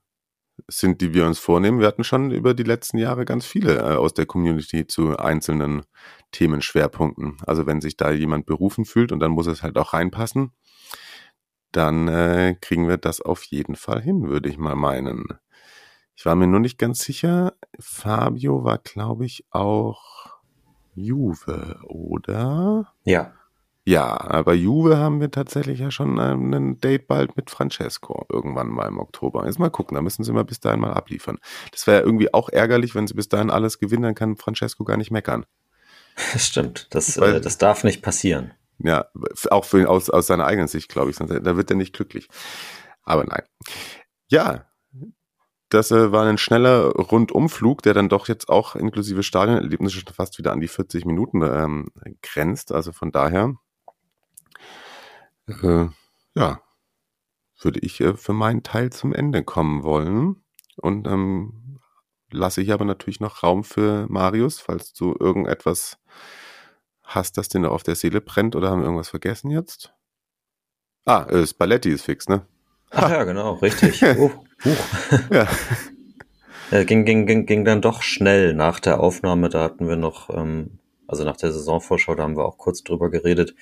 sind, 0.69 1.01
die 1.01 1.13
wir 1.13 1.25
uns 1.25 1.37
vornehmen. 1.37 1.81
Wir 1.81 1.87
hatten 1.87 2.05
schon 2.05 2.31
über 2.31 2.53
die 2.53 2.63
letzten 2.63 2.97
Jahre 2.97 3.25
ganz 3.25 3.45
viele 3.45 3.79
äh, 3.79 3.97
aus 3.97 4.13
der 4.13 4.25
Community 4.25 4.87
zu 4.87 5.17
einzelnen 5.17 5.83
Themenschwerpunkten. 6.31 7.39
Also 7.45 7.65
wenn 7.65 7.81
sich 7.81 7.97
da 7.97 8.11
jemand 8.11 8.45
berufen 8.45 8.85
fühlt 8.85 9.11
und 9.11 9.19
dann 9.19 9.31
muss 9.31 9.47
es 9.47 9.63
halt 9.63 9.77
auch 9.77 9.91
reinpassen, 9.91 10.53
dann 11.73 12.07
äh, 12.07 12.55
kriegen 12.61 12.87
wir 12.87 12.95
das 12.95 13.19
auf 13.19 13.43
jeden 13.43 13.75
Fall 13.75 14.01
hin, 14.01 14.29
würde 14.29 14.47
ich 14.47 14.57
mal 14.57 14.75
meinen. 14.75 15.25
Ich 16.17 16.25
war 16.25 16.35
mir 16.35 16.47
nur 16.47 16.59
nicht 16.59 16.79
ganz 16.79 17.01
sicher. 17.01 17.53
Fabio 17.79 18.63
war, 18.63 18.79
glaube 18.79 19.25
ich, 19.25 19.45
auch 19.51 20.33
Juve, 20.95 21.79
oder? 21.83 22.91
Ja. 23.03 23.33
Ja, 23.85 24.19
aber 24.19 24.55
Juve 24.55 24.97
haben 24.97 25.21
wir 25.21 25.29
tatsächlich 25.29 25.79
ja 25.79 25.91
schon 25.91 26.17
ähm, 26.19 26.51
ein 26.51 26.81
Date 26.81 27.07
bald 27.07 27.37
mit 27.37 27.51
Francesco 27.51 28.25
irgendwann 28.29 28.67
mal 28.67 28.87
im 28.87 28.97
Oktober. 28.97 29.45
Jetzt 29.45 29.59
mal 29.59 29.69
gucken, 29.69 29.93
da 29.93 30.01
müssen 30.01 30.23
sie 30.23 30.33
mal 30.33 30.43
bis 30.43 30.59
dahin 30.59 30.79
mal 30.79 30.91
abliefern. 30.91 31.37
Das 31.71 31.85
wäre 31.85 32.01
irgendwie 32.01 32.33
auch 32.33 32.49
ärgerlich, 32.49 32.95
wenn 32.95 33.05
sie 33.05 33.13
bis 33.13 33.29
dahin 33.29 33.51
alles 33.51 33.77
gewinnen, 33.77 34.01
dann 34.01 34.15
kann 34.15 34.35
Francesco 34.37 34.83
gar 34.83 34.97
nicht 34.97 35.11
meckern. 35.11 35.45
Das 36.33 36.47
stimmt, 36.47 36.87
das, 36.89 37.19
Weil, 37.21 37.35
äh, 37.35 37.41
das 37.41 37.59
darf 37.59 37.83
nicht 37.83 38.01
passieren. 38.01 38.51
Ja, 38.79 39.05
auch 39.51 39.65
für, 39.65 39.87
aus, 39.87 40.09
aus 40.09 40.25
seiner 40.25 40.47
eigenen 40.47 40.67
Sicht, 40.67 40.89
glaube 40.89 41.11
ich, 41.11 41.15
sonst, 41.15 41.29
da 41.29 41.57
wird 41.57 41.69
er 41.69 41.77
nicht 41.77 41.93
glücklich. 41.93 42.27
Aber 43.03 43.23
nein. 43.23 43.43
Ja, 44.29 44.65
das 45.69 45.91
äh, 45.91 46.11
war 46.11 46.25
ein 46.25 46.37
schneller 46.37 46.91
Rundumflug, 46.91 47.81
der 47.81 47.93
dann 47.93 48.09
doch 48.09 48.27
jetzt 48.27 48.49
auch 48.49 48.75
inklusive 48.75 49.23
Stadionerlebnisse 49.23 49.97
schon 49.99 50.13
fast 50.13 50.37
wieder 50.37 50.51
an 50.51 50.61
die 50.61 50.67
40 50.67 51.05
Minuten 51.05 51.41
ähm, 51.41 51.89
grenzt. 52.21 52.71
Also 52.71 52.93
von 52.93 53.11
daher, 53.11 53.55
äh, 55.47 55.87
ja, 56.35 56.61
würde 57.59 57.79
ich 57.79 57.99
äh, 58.01 58.15
für 58.15 58.33
meinen 58.33 58.63
Teil 58.63 58.91
zum 58.91 59.13
Ende 59.13 59.43
kommen 59.43 59.83
wollen. 59.83 60.43
Und 60.77 61.07
ähm, 61.07 61.79
lasse 62.31 62.61
ich 62.61 62.71
aber 62.71 62.85
natürlich 62.85 63.19
noch 63.19 63.43
Raum 63.43 63.63
für 63.63 64.05
Marius, 64.09 64.59
falls 64.59 64.93
du 64.93 65.15
irgendetwas 65.19 65.97
hast, 67.03 67.37
das 67.37 67.49
dir 67.49 67.59
noch 67.59 67.71
auf 67.71 67.83
der 67.83 67.95
Seele 67.95 68.21
brennt 68.21 68.55
oder 68.55 68.69
haben 68.69 68.79
wir 68.79 68.85
irgendwas 68.85 69.09
vergessen 69.09 69.49
jetzt? 69.49 69.93
Ah, 71.05 71.23
äh, 71.29 71.47
Spalletti 71.47 71.89
ist 71.89 72.03
fix, 72.03 72.27
ne? 72.27 72.45
Ach 72.91 73.09
ja, 73.09 73.23
genau, 73.23 73.53
richtig. 73.55 74.01
Oh, 74.19 74.31
ja. 75.31 75.47
Äh, 76.71 76.85
ging, 76.85 77.05
ging, 77.05 77.25
ging, 77.25 77.45
ging 77.45 77.65
dann 77.65 77.81
doch 77.81 78.01
schnell 78.01 78.53
nach 78.53 78.79
der 78.79 78.99
Aufnahme. 78.99 79.49
Da 79.49 79.61
hatten 79.63 79.87
wir 79.87 79.95
noch, 79.95 80.29
ähm, 80.29 80.79
also 81.07 81.23
nach 81.23 81.37
der 81.37 81.51
Saisonvorschau, 81.51 82.15
da 82.15 82.23
haben 82.23 82.37
wir 82.37 82.45
auch 82.45 82.57
kurz 82.57 82.83
drüber 82.83 83.09
geredet. 83.09 83.55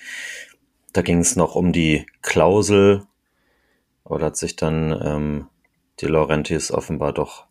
Da 0.94 1.02
ging 1.02 1.20
es 1.20 1.36
noch 1.36 1.56
um 1.56 1.72
die 1.72 2.06
Klausel, 2.22 3.04
aber 4.04 4.20
da 4.20 4.28
hat 4.28 4.38
sich 4.38 4.56
dann 4.56 5.00
ähm, 5.04 5.48
die 6.00 6.08
Laurentis 6.08 6.72
offenbar 6.72 7.14
doch 7.14 7.48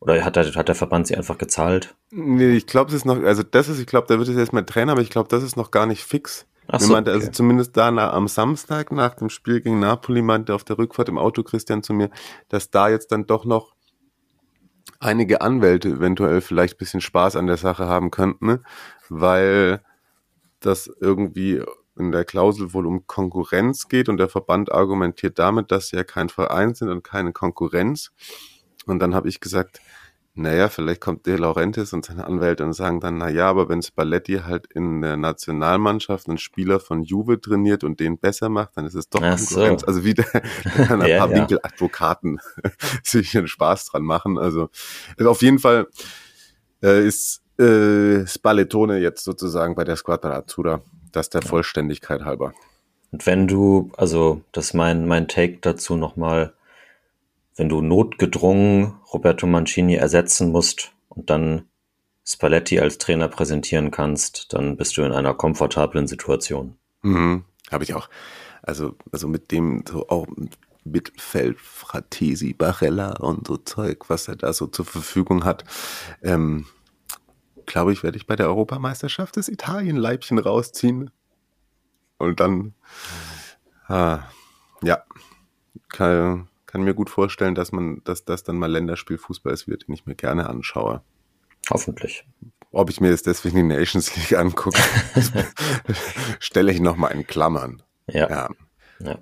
oder 0.00 0.24
hat 0.24 0.36
der, 0.36 0.44
hat 0.54 0.68
der 0.68 0.74
Verband 0.74 1.06
sie 1.06 1.16
einfach 1.16 1.38
gezahlt? 1.38 1.96
Nee, 2.10 2.52
ich 2.52 2.66
glaube, 2.66 2.88
es 2.90 2.94
ist 2.94 3.04
noch, 3.04 3.20
also 3.22 3.42
das 3.42 3.68
ist, 3.68 3.80
ich 3.80 3.86
glaube, 3.86 4.06
da 4.06 4.18
wird 4.18 4.28
es 4.28 4.36
jetzt 4.36 4.52
mal 4.52 4.64
Trainer, 4.64 4.92
aber 4.92 5.00
ich 5.00 5.10
glaube, 5.10 5.28
das 5.28 5.42
ist 5.42 5.56
noch 5.56 5.70
gar 5.70 5.86
nicht 5.86 6.04
fix. 6.04 6.46
Ach 6.70 6.80
so, 6.80 6.92
meinte, 6.92 7.10
also 7.10 7.18
okay. 7.20 7.28
also 7.28 7.36
zumindest 7.36 7.76
da 7.76 7.90
na, 7.90 8.12
am 8.12 8.28
Samstag 8.28 8.92
nach 8.92 9.14
dem 9.14 9.30
Spiel 9.30 9.60
gegen 9.60 9.80
Napoli 9.80 10.22
meinte 10.22 10.54
auf 10.54 10.64
der 10.64 10.78
Rückfahrt 10.78 11.08
im 11.08 11.18
Auto 11.18 11.42
Christian 11.42 11.82
zu 11.82 11.94
mir, 11.94 12.10
dass 12.48 12.70
da 12.70 12.88
jetzt 12.88 13.10
dann 13.10 13.26
doch 13.26 13.44
noch 13.46 13.74
einige 15.00 15.40
Anwälte 15.40 15.88
eventuell 15.88 16.40
vielleicht 16.40 16.74
ein 16.74 16.78
bisschen 16.78 17.00
Spaß 17.00 17.36
an 17.36 17.46
der 17.46 17.56
Sache 17.56 17.86
haben 17.86 18.10
könnten, 18.10 18.46
ne? 18.46 18.62
weil 19.08 19.80
das 20.60 20.90
irgendwie 21.00 21.62
in 21.96 22.12
der 22.12 22.24
Klausel 22.24 22.72
wohl 22.72 22.86
um 22.86 23.06
Konkurrenz 23.06 23.88
geht 23.88 24.08
und 24.08 24.18
der 24.18 24.28
Verband 24.28 24.70
argumentiert 24.70 25.38
damit, 25.38 25.72
dass 25.72 25.88
sie 25.88 25.96
ja 25.96 26.04
kein 26.04 26.28
Verein 26.28 26.74
sind 26.74 26.90
und 26.90 27.02
keine 27.02 27.32
Konkurrenz. 27.32 28.12
Und 28.86 29.00
dann 29.00 29.14
habe 29.14 29.28
ich 29.28 29.40
gesagt, 29.40 29.80
naja, 30.38 30.68
vielleicht 30.68 31.00
kommt 31.00 31.26
De 31.26 31.36
Laurentiis 31.36 31.92
und 31.92 32.04
seine 32.04 32.24
Anwälte 32.24 32.64
und 32.64 32.72
sagen 32.72 33.00
dann, 33.00 33.18
naja, 33.18 33.48
aber 33.48 33.68
wenn 33.68 33.82
Spalletti 33.82 34.40
halt 34.44 34.66
in 34.72 35.02
der 35.02 35.16
Nationalmannschaft 35.16 36.28
einen 36.28 36.38
Spieler 36.38 36.78
von 36.78 37.02
Juve 37.02 37.40
trainiert 37.40 37.82
und 37.82 37.98
den 37.98 38.18
besser 38.18 38.48
macht, 38.48 38.76
dann 38.76 38.86
ist 38.86 38.94
es 38.94 39.08
doch 39.08 39.20
Ach 39.20 39.36
Konkurrenz. 39.36 39.80
So. 39.80 39.86
Also 39.88 40.04
wieder 40.04 40.24
ein 40.32 41.00
ja, 41.06 41.18
paar 41.18 41.30
ja. 41.30 41.30
Winkeladvokaten 41.30 42.40
sich 43.02 43.36
einen 43.36 43.48
Spaß 43.48 43.86
dran 43.86 44.04
machen. 44.04 44.38
Also, 44.38 44.68
also 45.16 45.30
auf 45.30 45.42
jeden 45.42 45.58
Fall 45.58 45.88
äh, 46.82 47.04
ist 47.04 47.42
äh, 47.58 48.24
Spallettone 48.26 48.98
jetzt 48.98 49.24
sozusagen 49.24 49.74
bei 49.74 49.82
der 49.82 49.96
Squadra 49.96 50.36
Azzurra, 50.36 50.82
das 51.10 51.30
der 51.30 51.42
Vollständigkeit 51.42 52.24
halber. 52.24 52.52
Und 53.10 53.26
wenn 53.26 53.48
du, 53.48 53.90
also 53.96 54.42
das 54.52 54.66
ist 54.66 54.74
mein, 54.74 55.06
mein 55.08 55.26
Take 55.26 55.58
dazu 55.62 55.96
nochmal, 55.96 56.52
wenn 57.58 57.68
du 57.68 57.82
notgedrungen 57.82 58.94
Roberto 59.12 59.46
Mancini 59.46 59.96
ersetzen 59.96 60.52
musst 60.52 60.92
und 61.08 61.28
dann 61.28 61.64
Spalletti 62.24 62.78
als 62.78 62.98
Trainer 62.98 63.28
präsentieren 63.28 63.90
kannst, 63.90 64.52
dann 64.52 64.76
bist 64.76 64.96
du 64.96 65.02
in 65.02 65.12
einer 65.12 65.34
komfortablen 65.34 66.06
Situation. 66.06 66.78
Mhm, 67.02 67.44
Habe 67.70 67.84
ich 67.84 67.94
auch. 67.94 68.08
Also, 68.62 68.96
also 69.10 69.26
mit 69.26 69.50
dem 69.50 69.82
so 69.88 70.08
auch 70.08 70.26
Mittelfeld, 70.84 71.58
Fratesi, 71.60 72.52
Barella 72.52 73.16
und 73.16 73.48
so 73.48 73.56
Zeug, 73.56 74.08
was 74.08 74.28
er 74.28 74.36
da 74.36 74.52
so 74.52 74.68
zur 74.68 74.84
Verfügung 74.84 75.44
hat. 75.44 75.64
Ähm, 76.22 76.66
glaube 77.66 77.92
ich, 77.92 78.04
werde 78.04 78.18
ich 78.18 78.26
bei 78.26 78.36
der 78.36 78.46
Europameisterschaft 78.46 79.36
das 79.36 79.48
Italien-Leibchen 79.48 80.38
rausziehen. 80.38 81.10
Und 82.18 82.40
dann, 82.40 82.74
ah, 83.88 84.20
ja, 84.82 85.02
kann, 85.88 86.48
kann 86.68 86.82
mir 86.82 86.94
gut 86.94 87.08
vorstellen, 87.08 87.54
dass 87.54 87.72
man, 87.72 88.02
dass 88.04 88.24
das 88.24 88.44
dann 88.44 88.56
mal 88.56 88.70
Länderspielfußball 88.70 89.52
ist, 89.52 89.66
wird, 89.66 89.88
den 89.88 89.94
ich 89.94 90.06
mir 90.06 90.14
gerne 90.14 90.48
anschaue. 90.48 91.02
Hoffentlich. 91.70 92.26
Ob 92.70 92.90
ich 92.90 93.00
mir 93.00 93.08
jetzt 93.08 93.26
deswegen 93.26 93.56
die 93.56 93.62
Nations 93.62 94.14
League 94.14 94.38
angucke, 94.38 94.78
stelle 96.38 96.70
ich 96.70 96.80
nochmal 96.80 97.12
in 97.12 97.26
Klammern. 97.26 97.82
Ja. 98.06 98.28
ja. 98.28 98.50
ja. 99.00 99.18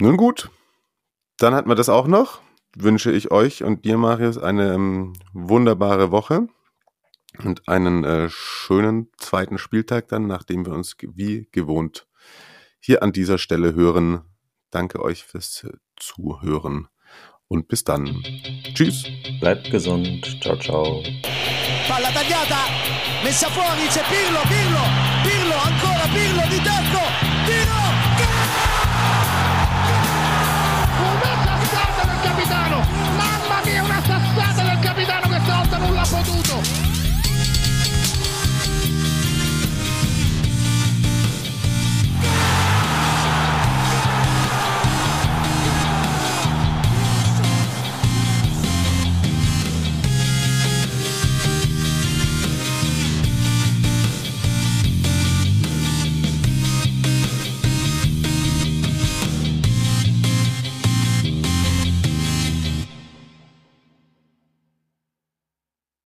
Nun 0.00 0.16
gut, 0.16 0.50
dann 1.38 1.54
hatten 1.54 1.68
wir 1.68 1.74
das 1.74 1.88
auch 1.88 2.06
noch. 2.06 2.40
Wünsche 2.76 3.10
ich 3.10 3.32
euch 3.32 3.64
und 3.64 3.84
dir, 3.84 3.98
Marius, 3.98 4.38
eine 4.38 4.74
ähm, 4.74 5.14
wunderbare 5.32 6.12
Woche 6.12 6.46
und 7.42 7.68
einen 7.68 8.04
äh, 8.04 8.28
schönen 8.28 9.10
zweiten 9.16 9.58
Spieltag 9.58 10.06
dann, 10.08 10.28
nachdem 10.28 10.66
wir 10.66 10.72
uns 10.72 10.96
wie 11.00 11.48
gewohnt 11.50 12.06
hier 12.78 13.02
an 13.02 13.12
dieser 13.12 13.38
Stelle 13.38 13.74
hören. 13.74 14.20
Danke 14.70 15.02
euch 15.02 15.24
fürs 15.24 15.66
Zuhören 15.96 16.88
und 17.48 17.68
bis 17.68 17.84
dann. 17.84 18.22
Tschüss. 18.74 19.04
Bleibt 19.40 19.70
gesund. 19.70 20.38
Ciao, 20.42 20.56
ciao. 20.56 21.02
Palla 21.88 22.10
tagliata, 22.10 22.66
messa 23.22 23.48
fuori, 23.48 23.86
c'è 23.88 24.02
Pirlo, 24.08 24.40
Pirlo, 24.48 25.15